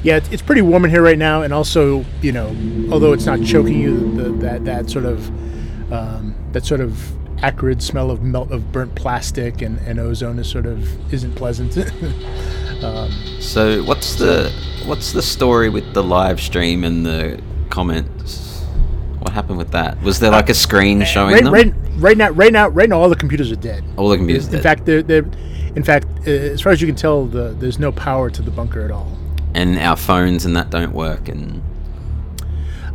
yeah, 0.03 0.17
it's, 0.17 0.29
it's 0.29 0.41
pretty 0.41 0.61
warm 0.61 0.85
in 0.85 0.91
here 0.91 1.01
right 1.01 1.17
now, 1.17 1.41
and 1.41 1.53
also 1.53 2.05
you 2.21 2.31
know, 2.31 2.55
although 2.91 3.13
it's 3.13 3.25
not 3.25 3.43
choking 3.43 3.79
you, 3.79 4.15
the, 4.15 4.29
that 4.43 4.65
that 4.65 4.89
sort 4.89 5.05
of 5.05 5.27
um, 5.91 6.35
that 6.51 6.65
sort 6.65 6.81
of 6.81 6.97
acrid 7.41 7.81
smell 7.81 8.11
of 8.11 8.21
melt 8.21 8.51
of 8.51 8.71
burnt 8.71 8.93
plastic 8.95 9.61
and, 9.61 9.77
and 9.87 9.99
ozone 9.99 10.39
is 10.39 10.47
sort 10.49 10.65
of 10.65 11.13
isn't 11.13 11.35
pleasant. 11.35 11.77
So 13.39 13.83
what's 13.83 14.15
the 14.15 14.51
what's 14.85 15.11
the 15.11 15.21
story 15.21 15.69
with 15.69 15.93
the 15.93 16.03
live 16.03 16.39
stream 16.39 16.83
and 16.85 17.05
the 17.05 17.41
comments? 17.69 18.61
What 19.19 19.33
happened 19.33 19.57
with 19.57 19.71
that? 19.71 20.01
Was 20.01 20.19
there 20.19 20.31
like 20.31 20.49
a 20.49 20.53
screen 20.53 21.03
showing 21.03 21.33
right, 21.33 21.43
them? 21.43 21.53
right, 21.53 21.73
right 21.97 22.17
now, 22.17 22.29
right 22.29 22.53
now, 22.53 22.67
right 22.69 22.87
now, 22.87 22.99
all 23.01 23.09
the 23.09 23.15
computers 23.17 23.51
are 23.51 23.57
dead. 23.57 23.83
All 23.97 24.07
the 24.07 24.15
computers 24.17 24.45
In 24.47 24.53
dead. 24.53 24.63
fact, 24.63 24.85
they're, 24.85 25.03
they're 25.03 25.25
in 25.75 25.83
fact, 25.83 26.07
uh, 26.25 26.31
as 26.31 26.61
far 26.61 26.71
as 26.71 26.79
you 26.81 26.87
can 26.87 26.95
tell, 26.95 27.25
the, 27.25 27.49
there's 27.59 27.79
no 27.79 27.91
power 27.91 28.29
to 28.29 28.41
the 28.41 28.51
bunker 28.51 28.81
at 28.81 28.91
all. 28.91 29.11
and 29.53 29.77
our 29.79 29.97
phones 29.97 30.45
and 30.45 30.55
that 30.55 30.69
don't 30.69 30.93
work, 30.93 31.27
and 31.27 31.61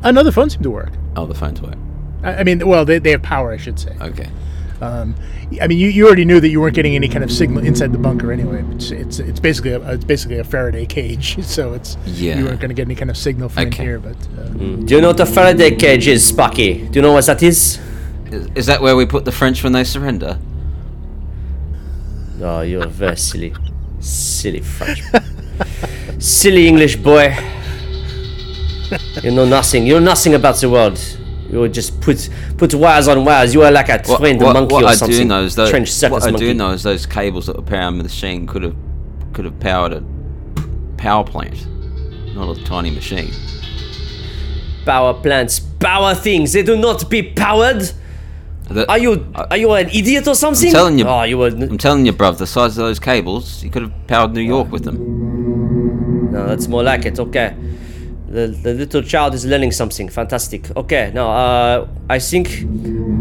Another 0.02 0.32
phone 0.32 0.48
seemed 0.50 0.62
to 0.64 0.70
work. 0.70 0.92
oh, 1.16 1.26
the 1.26 1.34
phones 1.34 1.60
work. 1.60 1.76
I, 2.24 2.36
I 2.40 2.44
mean, 2.44 2.66
well, 2.66 2.84
they, 2.84 2.98
they 2.98 3.10
have 3.12 3.22
power, 3.22 3.52
I 3.52 3.56
should 3.56 3.78
say. 3.78 3.94
Okay. 4.00 4.28
Um, 4.80 5.14
I 5.62 5.68
mean, 5.68 5.78
you, 5.78 5.88
you 5.88 6.04
already 6.06 6.24
knew 6.24 6.40
that 6.40 6.48
you 6.48 6.60
weren't 6.60 6.74
getting 6.74 6.94
any 6.96 7.08
kind 7.08 7.22
of 7.22 7.30
signal 7.30 7.64
inside 7.64 7.92
the 7.92 7.98
bunker 7.98 8.32
anyway. 8.32 8.64
It's 8.72 8.90
it's, 8.90 9.18
it's 9.20 9.38
basically 9.40 9.70
a, 9.70 9.92
it's 9.92 10.04
basically 10.04 10.38
a 10.38 10.44
Faraday 10.44 10.84
cage, 10.84 11.42
so 11.56 11.74
it's 11.74 11.96
Yeah. 12.06 12.38
you 12.38 12.44
weren't 12.44 12.60
going 12.60 12.70
to 12.70 12.74
get 12.74 12.82
any 12.86 12.96
kind 12.96 13.10
of 13.10 13.16
signal 13.16 13.48
from 13.48 13.68
Okay. 13.68 13.82
in 13.82 13.88
here. 13.88 13.98
But 14.00 14.16
uh, 14.38 14.48
Do 14.48 14.94
you 14.94 15.00
know 15.00 15.08
what 15.08 15.20
a 15.20 15.26
Faraday 15.26 15.76
cage 15.76 16.08
is, 16.08 16.26
Sparky? 16.26 16.86
Do 16.88 16.98
you 16.98 17.02
know 17.02 17.12
what 17.12 17.24
that 17.26 17.42
is? 17.42 17.78
Is, 18.30 18.48
is 18.56 18.66
that 18.66 18.82
where 18.82 18.96
we 18.96 19.06
put 19.06 19.24
the 19.24 19.32
French 19.32 19.62
when 19.62 19.72
they 19.72 19.84
surrender? 19.84 20.38
Oh, 22.42 22.62
you're 22.62 22.86
very 22.86 23.16
silly. 23.16 23.54
Silly 24.00 24.60
French. 24.60 25.02
silly 26.18 26.66
English 26.66 26.96
boy. 26.96 27.34
You 29.22 29.30
know 29.30 29.46
nothing. 29.46 29.86
You 29.86 29.94
know 29.94 30.04
nothing 30.04 30.34
about 30.34 30.56
the 30.56 30.68
world. 30.68 30.98
You 31.54 31.60
would 31.60 31.72
just 31.72 32.00
put 32.00 32.28
put 32.58 32.74
wires 32.74 33.06
on 33.06 33.24
wires. 33.24 33.54
You 33.54 33.62
are 33.62 33.70
like 33.70 33.88
a 33.88 34.02
trained 34.02 34.42
what- 34.42 34.54
monkey 34.54 34.74
what 34.74 34.82
or 34.82 34.88
I 34.88 34.94
something. 34.96 35.18
do 35.18 35.24
know 35.24 35.44
is 35.44 35.54
those. 35.54 35.70
Trench 35.70 36.02
What 36.02 36.24
I 36.24 36.32
monkey. 36.32 36.46
do 36.48 36.54
know 36.54 36.70
is 36.72 36.82
those 36.82 37.06
cables 37.06 37.46
that 37.46 37.54
were 37.54 37.62
powering 37.62 37.96
the 37.98 38.02
machine 38.02 38.44
could 38.48 38.64
have 38.64 38.74
could 39.32 39.44
have 39.44 39.60
powered 39.60 39.92
a 39.92 40.02
power 40.96 41.22
plant, 41.22 41.64
not 42.34 42.58
a 42.58 42.64
tiny 42.64 42.90
machine. 42.90 43.30
Power 44.84 45.14
plants, 45.14 45.60
power 45.60 46.12
things. 46.16 46.52
They 46.54 46.64
do 46.64 46.76
not 46.76 47.08
be 47.08 47.22
powered. 47.22 47.88
Are 48.88 48.98
you 48.98 49.24
are 49.36 49.56
you 49.56 49.70
an 49.74 49.90
idiot 49.90 50.26
or 50.26 50.34
something? 50.34 50.70
I'm 50.70 50.74
telling 50.74 50.98
you. 50.98 51.06
Oh, 51.06 51.22
you 51.22 51.38
were. 51.38 51.46
I'm 51.46 51.78
telling 51.78 52.04
you, 52.04 52.12
bruv, 52.14 52.36
the 52.38 52.48
size 52.48 52.76
of 52.76 52.84
those 52.84 52.98
cables, 52.98 53.62
you 53.62 53.70
could 53.70 53.82
have 53.82 53.92
powered 54.08 54.32
New 54.32 54.40
York 54.40 54.72
with 54.72 54.82
them. 54.82 56.32
No, 56.32 56.48
that's 56.48 56.66
more 56.66 56.82
like 56.82 57.06
it. 57.06 57.20
Okay. 57.20 57.54
The, 58.34 58.48
the 58.48 58.74
little 58.74 59.00
child 59.00 59.32
is 59.34 59.46
learning 59.46 59.70
something. 59.70 60.08
Fantastic. 60.08 60.76
Okay, 60.76 61.12
now, 61.14 61.30
uh, 61.30 61.88
I 62.10 62.18
think 62.18 62.64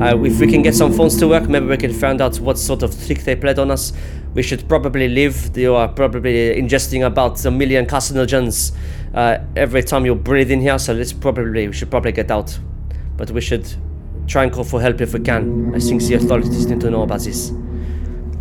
uh, 0.01 0.18
if 0.24 0.39
we 0.39 0.47
can 0.47 0.64
get 0.64 0.74
some 0.74 0.91
phones 0.91 1.20
to 1.20 1.28
work, 1.28 1.47
maybe 1.47 1.68
we 1.68 1.78
can 1.78 1.93
find 1.93 2.20
out 2.20 2.39
what 2.39 2.57
sort 2.57 2.82
of 2.82 2.91
trick 3.05 3.20
they 3.20 3.36
played 3.36 3.59
on 3.59 3.70
us. 3.70 3.93
We 4.34 4.41
should 4.41 4.68
probably 4.68 5.07
leave. 5.07 5.55
You 5.55 5.76
are 5.76 5.88
probably 5.88 6.59
ingesting 6.59 7.05
about 7.05 7.45
a 7.45 7.51
million 7.51 7.86
carcinogens 7.86 8.76
uh, 9.14 9.38
every 9.55 9.84
time 9.84 10.07
you 10.07 10.16
breathe 10.16 10.49
in 10.49 10.61
here, 10.61 10.80
so 10.80 10.93
let's 10.93 11.14
probably, 11.14 11.68
we 11.68 11.74
should 11.74 11.91
probably 11.91 12.11
get 12.11 12.32
out. 12.32 12.57
But 13.16 13.30
we 13.30 13.41
should 13.41 13.72
try 14.26 14.45
and 14.45 14.51
call 14.51 14.64
for 14.64 14.82
help 14.82 14.99
if 14.99 15.14
we 15.14 15.20
can. 15.20 15.76
I 15.76 15.80
think 15.80 16.01
the 16.01 16.16
authorities 16.16 16.66
need 16.66 16.82
to 16.82 16.89
know 16.89 17.03
about 17.03 17.20
this. 17.20 17.51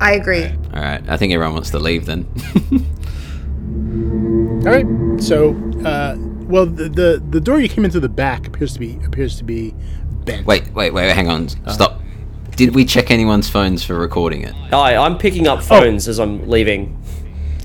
I 0.00 0.14
agree. 0.14 0.46
All 0.46 0.80
right, 0.80 1.06
I 1.06 1.18
think 1.18 1.34
everyone 1.34 1.52
wants 1.52 1.68
to 1.72 1.78
leave 1.78 2.06
then. 2.06 2.26
all 4.64 4.72
right, 4.72 4.86
so 5.22 5.54
uh, 5.84 6.16
well, 6.52 6.66
the, 6.66 6.88
the 6.88 7.22
the 7.30 7.40
door 7.40 7.60
you 7.60 7.68
came 7.68 7.84
into 7.84 7.98
the 7.98 8.10
back 8.10 8.46
appears 8.46 8.74
to 8.74 8.78
be 8.78 8.98
appears 9.06 9.36
to 9.38 9.44
be 9.44 9.74
bent. 10.24 10.46
wait, 10.46 10.72
wait, 10.74 10.92
wait, 10.92 11.10
hang 11.10 11.28
on, 11.28 11.48
stop. 11.48 12.00
Did 12.56 12.74
we 12.74 12.84
check 12.84 13.10
anyone's 13.10 13.48
phones 13.48 13.82
for 13.82 13.98
recording 13.98 14.42
it? 14.42 14.54
Hi, 14.70 14.94
I'm 14.94 15.16
picking 15.16 15.48
up 15.48 15.62
phones 15.62 16.06
as 16.06 16.20
I'm 16.20 16.46
leaving. 16.46 17.02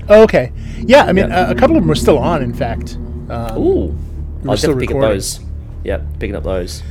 Oh, 0.08 0.22
okay. 0.22 0.50
Yeah, 0.78 1.04
I 1.04 1.12
mean, 1.12 1.30
uh, 1.30 1.48
a 1.50 1.54
couple 1.54 1.76
of 1.76 1.82
them 1.82 1.90
are 1.90 1.94
still 1.94 2.18
on. 2.18 2.42
In 2.42 2.54
fact, 2.54 2.96
um, 3.28 3.58
Ooh. 3.58 3.98
we're 4.42 4.52
I'll 4.52 4.56
still 4.56 4.70
definitely 4.70 4.86
pick 4.86 4.96
up 4.96 5.02
those. 5.02 5.40
Yep, 5.84 6.04
picking 6.18 6.34
up 6.36 6.44
those. 6.44 6.82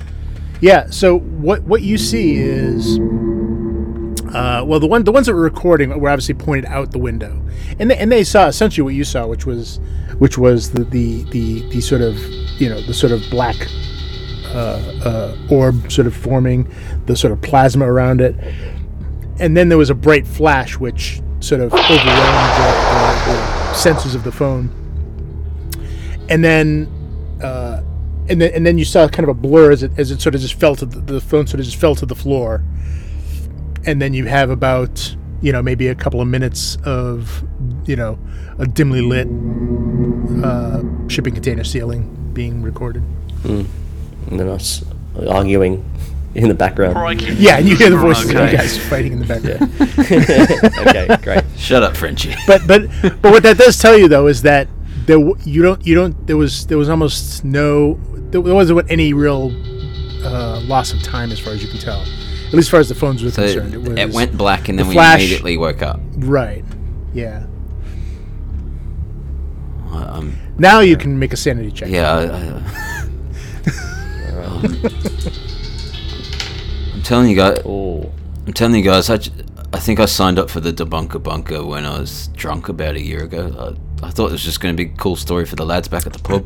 Yeah. 0.62 0.92
So 0.92 1.18
what 1.18 1.64
what 1.64 1.82
you 1.82 1.98
see 1.98 2.36
is, 2.36 3.00
uh, 4.36 4.64
well, 4.66 4.80
the 4.80 4.88
one 4.88 5.04
the 5.04 5.12
ones 5.12 5.28
that 5.28 5.34
were 5.34 5.42
recording 5.42 5.90
were 6.00 6.10
obviously 6.10 6.36
pointed 6.36 6.66
out 6.66 6.92
the 6.92 7.00
window, 7.00 7.42
and 7.80 7.92
they, 7.92 7.98
and 7.98 8.12
they 8.12 8.24
saw 8.24 8.48
essentially 8.48 8.84
what 8.84 8.94
you 8.94 9.04
saw, 9.04 9.28
which 9.28 9.46
was 9.46 9.80
which 10.18 10.38
was 10.38 10.72
the 10.72 10.84
the 10.86 11.24
the, 11.26 11.70
the 11.70 11.82
sort 11.82 12.02
of 12.02 12.18
you 12.60 12.70
know 12.70 12.82
the 12.82 12.94
sort 12.94 13.12
of 13.12 13.22
black 13.30 13.56
uh, 14.48 14.80
uh, 15.04 15.38
orb 15.52 15.92
sort 15.92 16.08
of 16.08 16.16
forming, 16.16 16.72
the 17.06 17.16
sort 17.16 17.32
of 17.32 17.42
plasma 17.42 17.86
around 17.86 18.22
it, 18.22 18.36
and 19.40 19.56
then 19.56 19.70
there 19.70 19.78
was 19.78 19.90
a 19.90 19.96
bright 19.96 20.26
flash 20.26 20.78
which 20.78 21.22
sort 21.40 21.62
of 21.62 21.74
overwhelmed 21.74 22.02
the, 22.06 23.84
the, 23.84 24.16
of 24.16 24.24
the 24.24 24.32
phone, 24.32 24.70
and 26.30 26.44
then. 26.44 26.92
Uh, 27.42 27.84
and 28.30 28.42
then, 28.42 28.52
and 28.54 28.66
then 28.66 28.78
you 28.78 28.84
saw 28.84 29.08
kind 29.08 29.24
of 29.24 29.30
a 29.30 29.34
blur 29.34 29.72
as 29.72 29.84
it 29.84 29.92
as 29.98 30.12
it 30.12 30.22
sort 30.22 30.36
of 30.36 30.42
just 30.42 30.56
fell 30.56 30.76
to 30.76 30.86
the, 30.86 31.00
the 31.00 31.22
phone 31.22 31.48
sort 31.48 31.62
of 31.62 31.66
just 31.66 31.78
fell 31.78 31.96
to 31.96 32.06
the 32.06 32.16
floor, 32.16 32.62
and 33.86 34.02
then 34.02 34.14
you 34.14 34.26
have 34.26 34.50
about 34.50 35.16
you 35.42 35.52
know 35.52 35.62
maybe 35.62 35.88
a 35.88 35.96
couple 35.96 36.20
of 36.22 36.28
minutes 36.28 36.78
of 36.84 37.44
you 37.86 37.96
know 37.96 38.18
a 38.60 38.66
dimly 38.66 39.02
lit 39.02 39.28
uh, 40.44 40.82
shipping 41.08 41.34
container 41.34 41.64
ceiling 41.64 42.32
being 42.34 42.62
recorded. 42.62 43.04
And 43.44 43.68
then 44.40 44.48
us 44.50 44.84
arguing 45.30 45.84
in 46.36 46.48
the 46.50 46.54
background. 46.54 46.96
Crikey. 46.96 47.34
Yeah, 47.36 47.58
and 47.58 47.68
you 47.68 47.76
hear 47.76 47.90
the 47.90 47.98
voices 47.98 48.30
of 48.30 48.36
Okay. 48.36 48.52
you 48.52 48.58
guys 48.58 48.78
fighting 48.90 49.14
in 49.14 49.20
the 49.20 49.26
background. 49.26 49.72
okay, 50.88 51.18
great. 51.24 51.44
Shut 51.58 51.82
up, 51.84 51.96
Frenchie. 51.96 52.36
But 52.46 52.68
but 52.68 52.82
but 53.22 53.32
what 53.32 53.44
that 53.44 53.58
does 53.58 53.78
tell 53.80 53.98
you 53.98 54.08
though 54.08 54.28
is 54.28 54.42
that 54.44 54.68
there 55.06 55.18
w- 55.18 55.38
you 55.46 55.62
don't 55.64 55.86
you 55.88 55.96
don't 55.96 56.28
there 56.28 56.38
was 56.38 56.68
there 56.68 56.78
was 56.78 56.90
almost 56.90 57.44
no 57.46 58.00
there 58.32 58.42
wasn't 58.42 58.92
any 58.92 59.14
real 59.14 59.52
uh, 60.26 60.60
loss 60.62 60.94
of 60.94 61.02
time 61.02 61.32
as 61.32 61.40
far 61.40 61.54
as 61.54 61.64
you 61.64 61.70
can 61.70 61.80
tell. 61.80 62.04
At 62.48 62.54
least 62.54 62.68
as 62.68 62.70
far 62.70 62.80
as 62.80 62.90
the 62.90 62.96
phones 62.96 63.22
were 63.24 63.30
So 63.32 63.44
concerned, 63.44 63.74
it 63.74 63.78
was 63.82 63.98
it 64.00 64.10
went 64.12 64.38
black 64.38 64.70
and 64.70 64.80
then 64.80 64.86
the 64.86 64.90
we 64.90 64.96
flash- 64.96 65.20
immediately 65.20 65.58
woke 65.58 65.82
up. 65.82 66.00
right. 66.16 66.64
Yeah. 67.14 67.46
I'm 69.92 70.38
Now 70.58 70.80
you 70.82 70.96
can 70.98 71.18
make 71.20 71.34
a 71.34 71.38
sanity 71.38 71.72
check. 71.72 71.90
yeah. 71.90 72.12
I, 72.14 72.24
I, 72.24 73.04
Um, 74.38 74.64
I'm 76.94 77.02
telling 77.02 77.30
you 77.30 77.36
guys. 77.36 77.58
Oh, 77.66 78.12
I'm 78.46 78.54
telling 78.54 78.76
you 78.76 78.84
guys. 78.84 79.10
I, 79.10 79.16
I 79.74 79.80
think 79.80 80.00
I 80.00 80.06
signed 80.06 80.38
up 80.38 80.50
for 80.50 80.60
the 80.60 80.72
debunker 80.72 81.22
bunker 81.22 81.66
when 81.66 81.86
I 81.86 82.00
was 82.00 82.28
drunk 82.30 82.70
about 82.70 82.96
a 82.96 83.02
year 83.02 83.24
ago. 83.24 83.76
I, 84.02 84.06
I 84.08 84.10
thought 84.12 84.28
it 84.28 84.34
was 84.34 84.44
just 84.44 84.60
going 84.62 84.76
to 84.78 84.84
be 84.86 84.92
a 84.92 84.96
cool 84.96 85.16
story 85.16 85.46
for 85.46 85.56
the 85.56 85.66
lads 85.66 85.88
back 85.88 86.06
at 86.06 86.14
the 86.14 86.20
pub. 86.20 86.46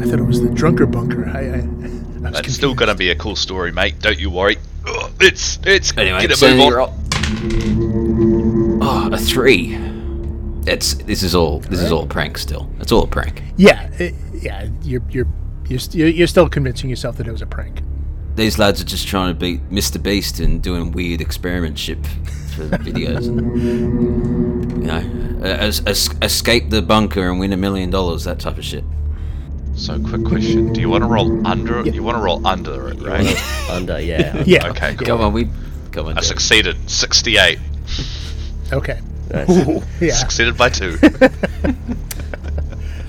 I 0.00 0.06
thought 0.08 0.18
it 0.18 0.24
was 0.26 0.40
the 0.40 0.48
drunker 0.48 0.86
bunker. 0.86 1.28
I, 1.28 1.40
I, 1.40 1.68
I 2.24 2.28
was 2.28 2.32
That's 2.32 2.36
confused. 2.38 2.56
still 2.56 2.74
gonna 2.74 2.94
be 2.94 3.10
a 3.10 3.14
cool 3.16 3.36
story, 3.36 3.70
mate. 3.72 3.98
Don't 4.00 4.18
you 4.18 4.30
worry. 4.30 4.56
It's 5.20 5.58
it's 5.64 5.96
Anyway, 5.96 6.20
get 6.22 6.30
a 6.32 6.36
so 6.36 6.50
move 6.54 6.74
on. 6.74 6.80
up- 6.80 6.92
Oh, 8.86 9.10
a 9.12 9.18
three. 9.18 9.76
It's 10.66 10.94
this 10.94 11.22
is 11.22 11.34
all 11.34 11.60
this 11.60 11.80
is 11.80 11.92
all 11.92 12.04
a 12.04 12.06
prank 12.06 12.38
still. 12.38 12.70
It's 12.80 12.92
all 12.92 13.02
a 13.04 13.06
prank. 13.06 13.42
Yeah, 13.56 13.88
it, 13.98 14.14
yeah. 14.32 14.68
You're 14.82 15.02
you're 15.10 15.26
you're, 15.68 15.78
st- 15.78 15.94
you're 15.94 16.08
you're 16.08 16.26
still 16.26 16.48
convincing 16.48 16.90
yourself 16.90 17.16
that 17.18 17.26
it 17.26 17.32
was 17.32 17.42
a 17.42 17.46
prank. 17.46 17.82
These 18.36 18.58
lads 18.58 18.80
are 18.80 18.84
just 18.84 19.06
trying 19.06 19.32
to 19.32 19.38
beat 19.38 19.68
Mr. 19.70 20.02
Beast 20.02 20.40
and 20.40 20.60
doing 20.62 20.90
weird 20.92 21.20
experiment 21.20 21.78
ship 21.78 22.04
for 22.56 22.66
videos. 22.78 23.28
And, 23.28 24.82
you 24.82 24.86
know, 24.88 25.40
es- 25.44 25.82
es- 25.86 26.10
escape 26.20 26.70
the 26.70 26.82
bunker 26.82 27.30
and 27.30 27.38
win 27.38 27.52
a 27.52 27.56
million 27.56 27.90
dollars. 27.90 28.24
That 28.24 28.40
type 28.40 28.58
of 28.58 28.64
shit. 28.64 28.84
So, 29.76 29.98
quick 30.00 30.24
question: 30.24 30.72
Do 30.72 30.80
you 30.80 30.88
want 30.88 31.02
to 31.02 31.08
roll 31.08 31.46
under? 31.46 31.80
it? 31.80 31.94
You 31.94 32.02
want 32.02 32.16
to 32.16 32.22
roll 32.22 32.46
under 32.46 32.88
it, 32.88 33.00
right? 33.02 33.70
under, 33.70 34.00
yeah. 34.00 34.42
Yeah. 34.46 34.68
Okay. 34.70 34.94
Come 34.94 35.20
on, 35.20 35.32
we 35.32 35.48
come 35.90 36.06
on. 36.06 36.12
I 36.12 36.20
Dave. 36.20 36.24
succeeded. 36.24 36.88
Sixty-eight. 36.90 37.58
Okay. 38.72 39.00
Nice. 39.30 39.82
Yeah. 40.00 40.12
Succeeded 40.14 40.56
by 40.56 40.68
two. 40.68 40.96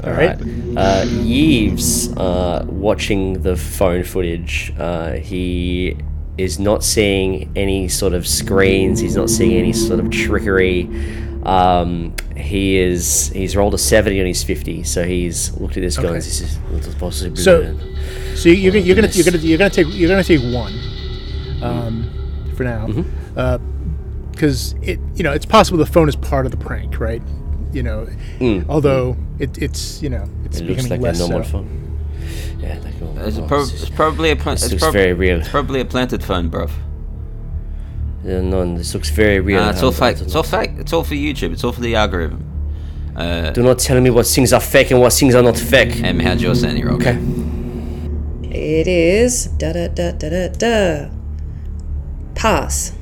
All 0.03 0.11
right. 0.11 0.37
Uh, 0.77 1.03
Yves, 1.23 2.15
uh, 2.15 2.63
watching 2.67 3.41
the 3.41 3.55
phone 3.55 4.03
footage, 4.03 4.71
uh, 4.77 5.13
he 5.13 5.97
is 6.37 6.59
not 6.59 6.83
seeing 6.83 7.51
any 7.55 7.87
sort 7.87 8.13
of 8.13 8.27
screens. 8.27 8.99
He's 8.99 9.15
not 9.15 9.29
seeing 9.29 9.53
any 9.57 9.73
sort 9.73 9.99
of 9.99 10.09
trickery. 10.11 10.83
Um, 11.45 12.13
he 12.35 12.77
is 12.77 13.29
he's 13.29 13.55
rolled 13.55 13.73
a 13.75 13.77
seventy 13.77 14.19
on 14.19 14.25
his 14.25 14.43
fifty, 14.43 14.83
so 14.83 15.03
he's 15.03 15.53
looked 15.59 15.77
at 15.77 15.81
this 15.81 15.95
guy 15.97 16.03
and 16.03 16.09
Okay. 16.11 16.19
this 16.19 16.41
is 16.41 16.57
this 16.71 16.87
is 16.87 16.95
possibly 16.95 17.35
So- 17.35 17.61
brilliant. 17.61 18.37
So 18.37 18.49
you- 18.49 18.55
you're, 18.55 18.71
gonna- 18.73 18.83
you're 18.85 18.95
gonna 18.95 19.07
you're 19.09 19.25
gonna 19.25 19.37
you're 19.43 19.57
gonna 19.57 19.69
take 19.69 19.87
you're 19.91 20.09
gonna 20.09 20.23
take 20.23 20.41
one, 20.41 20.73
um, 21.61 22.09
for 22.55 22.63
now, 22.63 22.87
because 24.31 24.73
it 24.81 24.99
you 25.15 25.23
know 25.23 25.31
it's 25.31 25.45
possible 25.45 25.77
the 25.77 25.85
phone 25.85 26.09
is 26.09 26.15
part 26.15 26.45
of 26.45 26.51
the 26.51 26.57
prank, 26.57 26.99
right? 26.99 27.21
You 27.71 27.83
know, 27.83 28.07
although 28.69 29.15
it, 29.39 29.57
it's 29.61 30.01
you 30.01 30.09
know 30.09 30.27
it's 30.45 30.59
it 30.59 30.65
looks 30.65 30.83
becoming 30.83 30.89
like 30.89 30.99
a 30.99 31.03
less 31.03 31.19
normal 31.19 31.43
so. 31.43 31.49
phone. 31.51 31.81
Yeah, 32.59 32.79
like 32.83 32.93
a, 33.01 33.27
It's, 33.27 33.37
oh, 33.37 33.47
prob- 33.47 33.69
it's 33.71 33.89
probably 33.89 34.31
a 34.31 34.35
plant. 34.35 34.63
It's, 34.63 34.73
prob- 34.81 34.93
very 34.93 35.13
real. 35.13 35.39
it's 35.39 35.49
probably 35.49 35.79
a 35.81 35.85
planted 35.85 36.23
phone, 36.23 36.49
bruv. 36.49 36.71
Yeah, 38.25 38.41
no, 38.41 38.75
this 38.77 38.93
looks 38.93 39.09
very 39.11 39.39
real. 39.39 39.61
Nah, 39.61 39.69
it's 39.69 39.83
all 39.83 39.91
fake. 39.91 40.17
It's 40.19 40.33
all 40.35 40.43
fake. 40.43 40.71
It's 40.77 40.91
all 40.93 41.03
for 41.03 41.13
YouTube. 41.13 41.51
It's 41.53 41.63
all 41.63 41.71
for 41.71 41.81
the 41.81 41.95
algorithm. 41.95 42.43
Uh, 43.15 43.51
Do 43.51 43.61
not 43.63 43.77
tell 43.79 44.01
me 44.01 44.09
what 44.09 44.25
things 44.25 44.51
are 44.51 44.59
fake 44.59 44.91
and 44.91 44.99
what 44.99 45.13
things 45.13 45.35
are 45.35 45.43
not 45.43 45.57
fake. 45.57 46.01
Em, 46.03 46.19
how'd 46.19 46.41
your 46.41 46.55
sanity 46.55 46.83
roll? 46.83 46.95
Okay. 46.95 47.17
It 48.49 48.87
is 48.87 49.45
da 49.57 49.73
da 49.73 49.87
da 49.89 50.11
da 50.11 50.29
da 50.29 50.47
da. 50.49 51.09
Pass. 52.33 52.93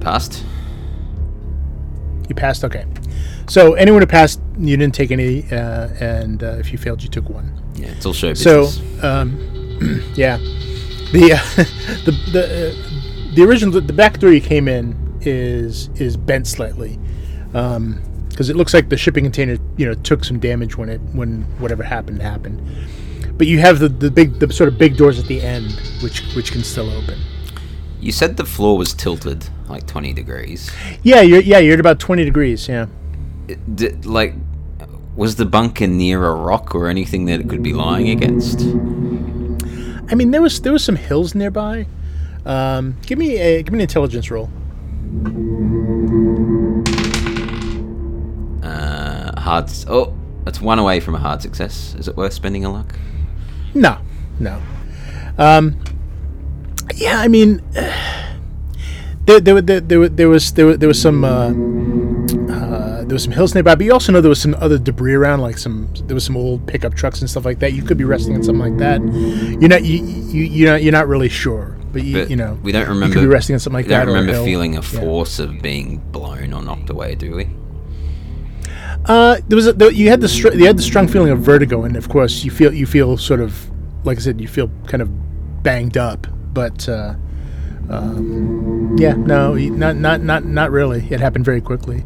Passed. 0.00 0.44
You 2.28 2.34
passed. 2.34 2.64
Okay. 2.64 2.84
So 3.48 3.74
anyone 3.74 4.00
who 4.02 4.06
passed, 4.06 4.40
you 4.58 4.76
didn't 4.76 4.94
take 4.94 5.10
any, 5.10 5.44
uh, 5.52 5.88
and 6.00 6.42
uh, 6.42 6.56
if 6.58 6.72
you 6.72 6.78
failed, 6.78 7.02
you 7.02 7.08
took 7.08 7.28
one. 7.28 7.52
Yeah, 7.74 7.88
it's 7.88 8.06
all 8.06 8.12
show 8.12 8.34
So, 8.34 8.62
business. 8.62 9.04
um, 9.04 10.02
yeah, 10.14 10.38
the 11.12 11.32
uh, 11.32 11.62
the 12.04 12.10
the 12.32 12.44
uh, 12.44 13.34
the 13.34 13.42
original 13.44 13.80
the 13.80 13.92
back 13.92 14.18
door 14.18 14.32
you 14.32 14.40
came 14.40 14.68
in 14.68 14.96
is 15.22 15.88
is 15.94 16.16
bent 16.16 16.46
slightly 16.46 16.98
because 17.52 18.48
it 18.50 18.56
looks 18.56 18.72
like 18.74 18.88
the 18.88 18.96
shipping 18.96 19.24
container 19.24 19.56
you 19.76 19.86
know 19.86 19.94
took 19.94 20.24
some 20.24 20.38
damage 20.38 20.76
when 20.76 20.88
it 20.88 21.00
when 21.12 21.42
whatever 21.58 21.82
happened 21.82 22.20
happened. 22.22 22.60
But 23.38 23.46
you 23.46 23.58
have 23.60 23.78
the, 23.78 23.88
the 23.88 24.10
big 24.10 24.38
the 24.38 24.52
sort 24.52 24.68
of 24.68 24.78
big 24.78 24.96
doors 24.96 25.18
at 25.18 25.26
the 25.26 25.40
end 25.40 25.72
which 26.02 26.22
which 26.34 26.52
can 26.52 26.62
still 26.62 26.90
open. 26.90 27.18
you 28.00 28.12
said 28.12 28.36
the 28.36 28.44
floor 28.44 28.76
was 28.76 28.92
tilted 28.94 29.48
like 29.68 29.86
20 29.86 30.12
degrees. 30.12 30.70
Yeah, 31.02 31.20
you're 31.22 31.40
yeah 31.40 31.58
you're 31.58 31.74
at 31.74 31.80
about 31.80 31.98
twenty 32.00 32.24
degrees. 32.24 32.68
Yeah. 32.68 32.86
It- 33.48 34.04
like, 34.06 34.34
was 35.16 35.36
the 35.36 35.44
bunker 35.46 35.86
near 35.86 36.24
a 36.26 36.34
rock 36.34 36.74
or 36.74 36.88
anything 36.88 37.24
that 37.26 37.40
it 37.40 37.48
could 37.48 37.62
be 37.62 37.72
lying 37.72 38.08
against? 38.10 38.60
I 40.10 40.14
mean 40.14 40.30
there 40.30 40.42
was 40.42 40.60
there 40.60 40.72
was 40.72 40.84
some 40.84 40.96
hills 40.96 41.34
nearby. 41.34 41.86
Um, 42.44 42.96
give 43.06 43.18
me 43.18 43.36
a 43.38 43.62
give 43.62 43.72
me 43.72 43.78
an 43.78 43.82
intelligence 43.82 44.30
roll. 44.30 44.50
Uh, 48.62 49.40
hard. 49.40 49.70
Oh, 49.88 50.14
that's 50.44 50.60
one 50.60 50.78
away 50.78 51.00
from 51.00 51.14
a 51.14 51.18
hard 51.18 51.42
success. 51.42 51.94
Is 51.98 52.08
it 52.08 52.16
worth 52.16 52.32
spending 52.32 52.64
a 52.64 52.72
luck? 52.72 52.94
No, 53.74 53.98
no. 54.38 54.60
Um, 55.38 55.76
yeah, 56.94 57.18
I 57.20 57.28
mean, 57.28 57.60
there, 59.26 59.40
there, 59.40 59.60
there, 59.60 59.80
there, 59.80 60.08
there 60.08 60.28
was 60.28 60.52
there, 60.52 60.66
was- 60.66 60.78
there 60.78 60.88
was 60.88 61.00
some 61.00 61.24
uh, 61.24 61.50
there 63.12 63.16
was 63.16 63.24
some 63.24 63.32
hills 63.34 63.52
nearby, 63.54 63.74
but 63.74 63.84
you 63.84 63.92
also 63.92 64.10
know 64.10 64.22
there 64.22 64.30
was 64.30 64.40
some 64.40 64.54
other 64.54 64.78
debris 64.78 65.12
around, 65.12 65.40
like 65.42 65.58
some 65.58 65.86
there 66.06 66.14
was 66.14 66.24
some 66.24 66.34
old 66.34 66.66
pickup 66.66 66.94
trucks 66.94 67.20
and 67.20 67.28
stuff 67.28 67.44
like 67.44 67.58
that. 67.58 67.74
You 67.74 67.82
could 67.82 67.98
be 67.98 68.04
resting 68.04 68.34
on 68.34 68.42
something 68.42 68.72
like 68.72 68.78
that. 68.78 69.02
You're 69.60 69.68
not 69.68 69.84
you 69.84 70.02
you 70.02 70.44
you're 70.44 70.70
not, 70.72 70.82
you're 70.82 70.92
not 70.92 71.08
really 71.08 71.28
sure, 71.28 71.76
but 71.92 72.04
you 72.04 72.20
But 72.22 72.30
you 72.30 72.36
know 72.36 72.58
we 72.62 72.72
don't 72.72 72.86
you 72.86 72.88
remember. 72.94 73.12
could 73.16 73.20
be 73.20 73.26
resting 73.26 73.52
on 73.52 73.60
something 73.60 73.74
like 73.80 73.88
that. 73.88 74.06
we 74.06 74.14
don't 74.14 74.24
that. 74.26 74.32
a 74.32 74.32
remember 74.32 74.46
feeling 74.46 74.72
a 74.78 74.80
Yeah. 74.80 75.00
force 75.00 75.38
of 75.38 75.60
being 75.60 75.98
blown 76.10 76.54
or 76.54 76.62
knocked 76.62 76.88
away, 76.88 77.14
do 77.14 77.36
we? 77.36 77.48
Uh, 79.04 79.36
there 79.46 79.56
was 79.56 79.66
a, 79.66 79.74
there, 79.74 79.90
you 79.90 80.08
had 80.08 80.22
the 80.22 80.28
str- 80.28 80.54
you 80.54 80.64
had 80.66 80.78
the 80.78 80.82
strong 80.82 81.06
feeling 81.06 81.32
of 81.32 81.40
vertigo, 81.40 81.82
and 81.84 81.96
of 81.96 82.08
course 82.08 82.44
you 82.44 82.50
feel 82.50 82.72
you 82.72 82.86
feel 82.86 83.18
sort 83.18 83.40
of 83.40 83.70
like 84.04 84.16
I 84.16 84.20
said, 84.22 84.40
you 84.40 84.48
feel 84.48 84.70
kind 84.86 85.02
of 85.02 85.62
banged 85.62 85.98
up, 85.98 86.26
but 86.54 86.88
uh, 86.88 87.14
um, 87.90 88.96
yeah, 88.98 89.12
no, 89.12 89.54
not 89.54 89.96
not 89.96 90.22
not 90.22 90.44
not 90.46 90.70
really. 90.70 91.06
It 91.10 91.20
happened 91.20 91.44
very 91.44 91.60
quickly, 91.60 92.04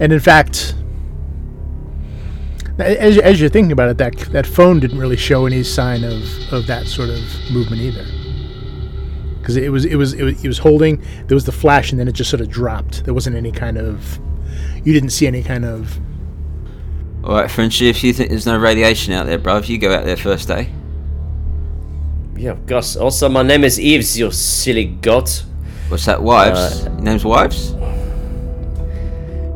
and 0.00 0.12
in 0.12 0.20
fact, 0.20 0.74
as, 2.78 3.18
as 3.18 3.40
you're 3.40 3.50
thinking 3.50 3.72
about 3.72 3.90
it, 3.90 3.98
that 3.98 4.16
that 4.32 4.46
phone 4.46 4.80
didn't 4.80 4.98
really 4.98 5.16
show 5.16 5.46
any 5.46 5.62
sign 5.62 6.02
of, 6.02 6.22
of 6.52 6.66
that 6.66 6.86
sort 6.86 7.10
of 7.10 7.20
movement 7.52 7.82
either. 7.82 8.04
Because 9.38 9.56
it 9.56 9.70
was 9.70 9.84
it 9.84 9.96
was 9.96 10.14
it 10.14 10.22
was 10.22 10.44
it 10.44 10.48
was 10.48 10.58
holding. 10.58 11.02
There 11.26 11.34
was 11.34 11.44
the 11.44 11.52
flash, 11.52 11.92
and 11.92 12.00
then 12.00 12.08
it 12.08 12.12
just 12.12 12.30
sort 12.30 12.40
of 12.40 12.48
dropped. 12.48 13.04
There 13.04 13.14
wasn't 13.14 13.36
any 13.36 13.52
kind 13.52 13.78
of 13.78 14.18
you 14.84 14.92
didn't 14.92 15.10
see 15.10 15.26
any 15.26 15.42
kind 15.42 15.64
of 15.64 15.98
All 17.24 17.34
right, 17.34 17.50
Frenchie. 17.50 17.88
If 17.88 18.02
you 18.02 18.12
think 18.12 18.30
there's 18.30 18.46
no 18.46 18.58
radiation 18.58 19.12
out 19.12 19.26
there, 19.26 19.38
bruv, 19.38 19.68
you 19.68 19.78
go 19.78 19.94
out 19.94 20.04
there 20.04 20.16
first, 20.16 20.50
eh? 20.50 20.66
Yeah, 22.36 22.56
Gus. 22.64 22.96
Also, 22.96 23.28
my 23.28 23.42
name 23.42 23.64
is 23.64 23.78
Eves, 23.78 24.18
you 24.18 24.30
silly 24.30 24.86
goat. 24.86 25.44
What's 25.88 26.06
that? 26.06 26.22
Wives? 26.22 26.86
Uh, 26.86 27.00
name's 27.00 27.24
wives? 27.24 27.74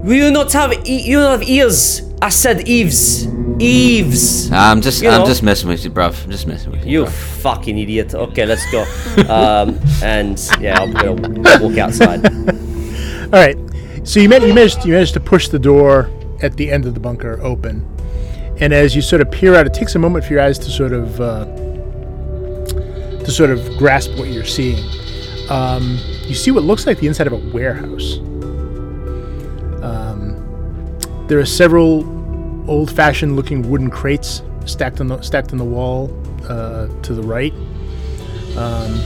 We 0.04 0.18
do 0.18 0.30
not 0.30 0.52
have 0.52 0.72
e- 0.86 1.02
you 1.02 1.18
don't 1.18 1.40
have 1.40 1.48
ears. 1.48 2.02
I 2.20 2.28
said 2.28 2.68
Yves. 2.68 3.26
Yves. 3.58 4.50
Nah, 4.50 4.70
I'm 4.70 4.80
just, 4.80 5.02
You 5.02 5.08
I'm 5.08 5.20
know. 5.22 5.26
just 5.26 5.42
messing 5.42 5.68
with 5.68 5.84
you, 5.84 5.90
bruv. 5.90 6.24
I'm 6.24 6.30
just 6.30 6.46
messing 6.46 6.72
with 6.72 6.84
you. 6.84 7.00
You 7.00 7.04
bruv. 7.06 7.12
fucking 7.42 7.78
idiot. 7.78 8.14
Okay, 8.14 8.44
let's 8.46 8.64
go. 8.70 8.82
Um, 9.32 9.80
and 10.02 10.38
yeah, 10.60 10.78
I'm 10.80 10.92
gonna 10.92 11.58
walk 11.60 11.78
outside. 11.78 12.24
All 13.24 13.30
right. 13.40 13.56
So 14.04 14.20
you, 14.20 14.28
man- 14.28 14.42
you 14.42 14.52
managed 14.52 14.84
you 14.84 14.92
managed 14.92 15.14
to 15.14 15.20
push 15.20 15.48
the 15.48 15.58
door 15.58 16.10
at 16.42 16.56
the 16.56 16.70
end 16.70 16.84
of 16.84 16.92
the 16.94 17.00
bunker 17.00 17.40
open, 17.42 17.86
and 18.60 18.74
as 18.74 18.94
you 18.94 19.00
sort 19.00 19.22
of 19.22 19.30
peer 19.30 19.54
out, 19.54 19.66
it 19.66 19.72
takes 19.72 19.94
a 19.94 19.98
moment 19.98 20.26
for 20.26 20.34
your 20.34 20.42
eyes 20.42 20.58
to 20.58 20.70
sort 20.70 20.92
of 20.92 21.18
uh, 21.20 21.46
to 23.24 23.30
sort 23.30 23.50
of 23.50 23.76
grasp 23.78 24.10
what 24.18 24.28
you're 24.28 24.44
seeing. 24.44 24.78
Um, 25.48 25.98
you 26.26 26.34
see 26.34 26.50
what 26.50 26.62
looks 26.64 26.86
like 26.86 26.98
the 26.98 27.06
inside 27.06 27.26
of 27.26 27.32
a 27.32 27.50
warehouse. 27.54 28.18
Um, 31.24 31.28
there 31.28 31.38
are 31.38 31.46
several 31.46 32.04
old-fashioned 32.70 33.36
looking 33.36 33.68
wooden 33.68 33.90
crates 33.90 34.42
stacked 34.66 35.00
on 35.00 35.08
the 35.08 35.20
stacked 35.20 35.52
on 35.52 35.58
the 35.58 35.64
wall 35.64 36.10
uh, 36.48 36.88
to 37.02 37.14
the 37.14 37.22
right. 37.22 37.52
Um, 38.56 39.00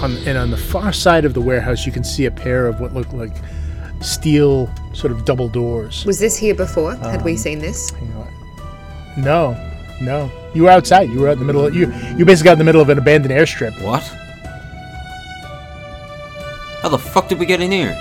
on, 0.00 0.16
and 0.26 0.38
on 0.38 0.50
the 0.50 0.56
far 0.56 0.92
side 0.92 1.24
of 1.24 1.34
the 1.34 1.40
warehouse, 1.40 1.84
you 1.84 1.92
can 1.92 2.04
see 2.04 2.26
a 2.26 2.30
pair 2.30 2.66
of 2.66 2.80
what 2.80 2.94
look 2.94 3.12
like 3.12 3.32
steel 4.00 4.70
sort 4.92 5.12
of 5.12 5.24
double 5.24 5.48
doors. 5.48 6.04
Was 6.06 6.18
this 6.18 6.36
here 6.36 6.54
before? 6.54 6.94
Had 6.96 7.24
we 7.24 7.36
seen 7.36 7.58
this? 7.58 7.92
No, 9.16 9.56
no. 10.00 10.30
You 10.54 10.62
were 10.64 10.70
outside. 10.70 11.10
You 11.10 11.20
were 11.20 11.28
out 11.28 11.32
in 11.32 11.40
the 11.40 11.44
middle. 11.44 11.66
Of, 11.66 11.74
you 11.74 11.92
you 12.16 12.24
basically 12.24 12.50
out 12.50 12.54
in 12.54 12.58
the 12.58 12.64
middle 12.64 12.80
of 12.80 12.88
an 12.88 12.98
abandoned 12.98 13.34
airstrip. 13.34 13.80
What? 13.82 14.02
How 16.80 16.88
the 16.88 16.98
fuck 16.98 17.28
did 17.28 17.40
we 17.40 17.46
get 17.46 17.60
in 17.60 17.72
here? 17.72 17.96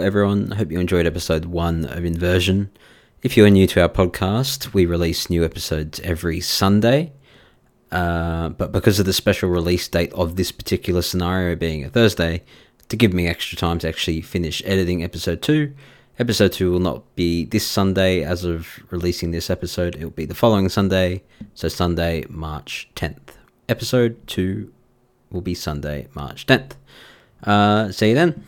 Everyone. 0.00 0.52
I 0.52 0.56
hope 0.56 0.72
you 0.72 0.80
enjoyed 0.80 1.06
episode 1.06 1.44
one 1.44 1.84
of 1.84 2.04
Inversion. 2.04 2.70
If 3.22 3.36
you 3.36 3.44
are 3.44 3.50
new 3.50 3.66
to 3.66 3.82
our 3.82 3.88
podcast, 3.88 4.72
we 4.72 4.86
release 4.86 5.28
new 5.28 5.44
episodes 5.44 6.00
every 6.00 6.40
Sunday. 6.40 7.12
Uh, 7.92 8.48
but 8.48 8.72
because 8.72 8.98
of 8.98 9.06
the 9.06 9.12
special 9.12 9.50
release 9.50 9.86
date 9.88 10.12
of 10.14 10.36
this 10.36 10.52
particular 10.52 11.02
scenario 11.02 11.54
being 11.54 11.84
a 11.84 11.90
Thursday, 11.90 12.42
to 12.88 12.96
give 12.96 13.12
me 13.12 13.28
extra 13.28 13.58
time 13.58 13.78
to 13.80 13.88
actually 13.88 14.22
finish 14.22 14.62
editing 14.64 15.04
episode 15.04 15.42
two, 15.42 15.74
episode 16.18 16.52
two 16.52 16.72
will 16.72 16.80
not 16.80 17.14
be 17.14 17.44
this 17.44 17.66
Sunday 17.66 18.24
as 18.24 18.42
of 18.42 18.80
releasing 18.90 19.30
this 19.32 19.50
episode. 19.50 19.96
It 19.96 20.04
will 20.04 20.10
be 20.10 20.24
the 20.24 20.34
following 20.34 20.70
Sunday, 20.70 21.22
so 21.54 21.68
Sunday, 21.68 22.24
March 22.28 22.88
10th. 22.96 23.36
Episode 23.68 24.26
two 24.26 24.72
will 25.30 25.42
be 25.42 25.54
Sunday, 25.54 26.08
March 26.14 26.46
10th. 26.46 26.72
Uh, 27.44 27.92
see 27.92 28.08
you 28.10 28.14
then. 28.14 28.44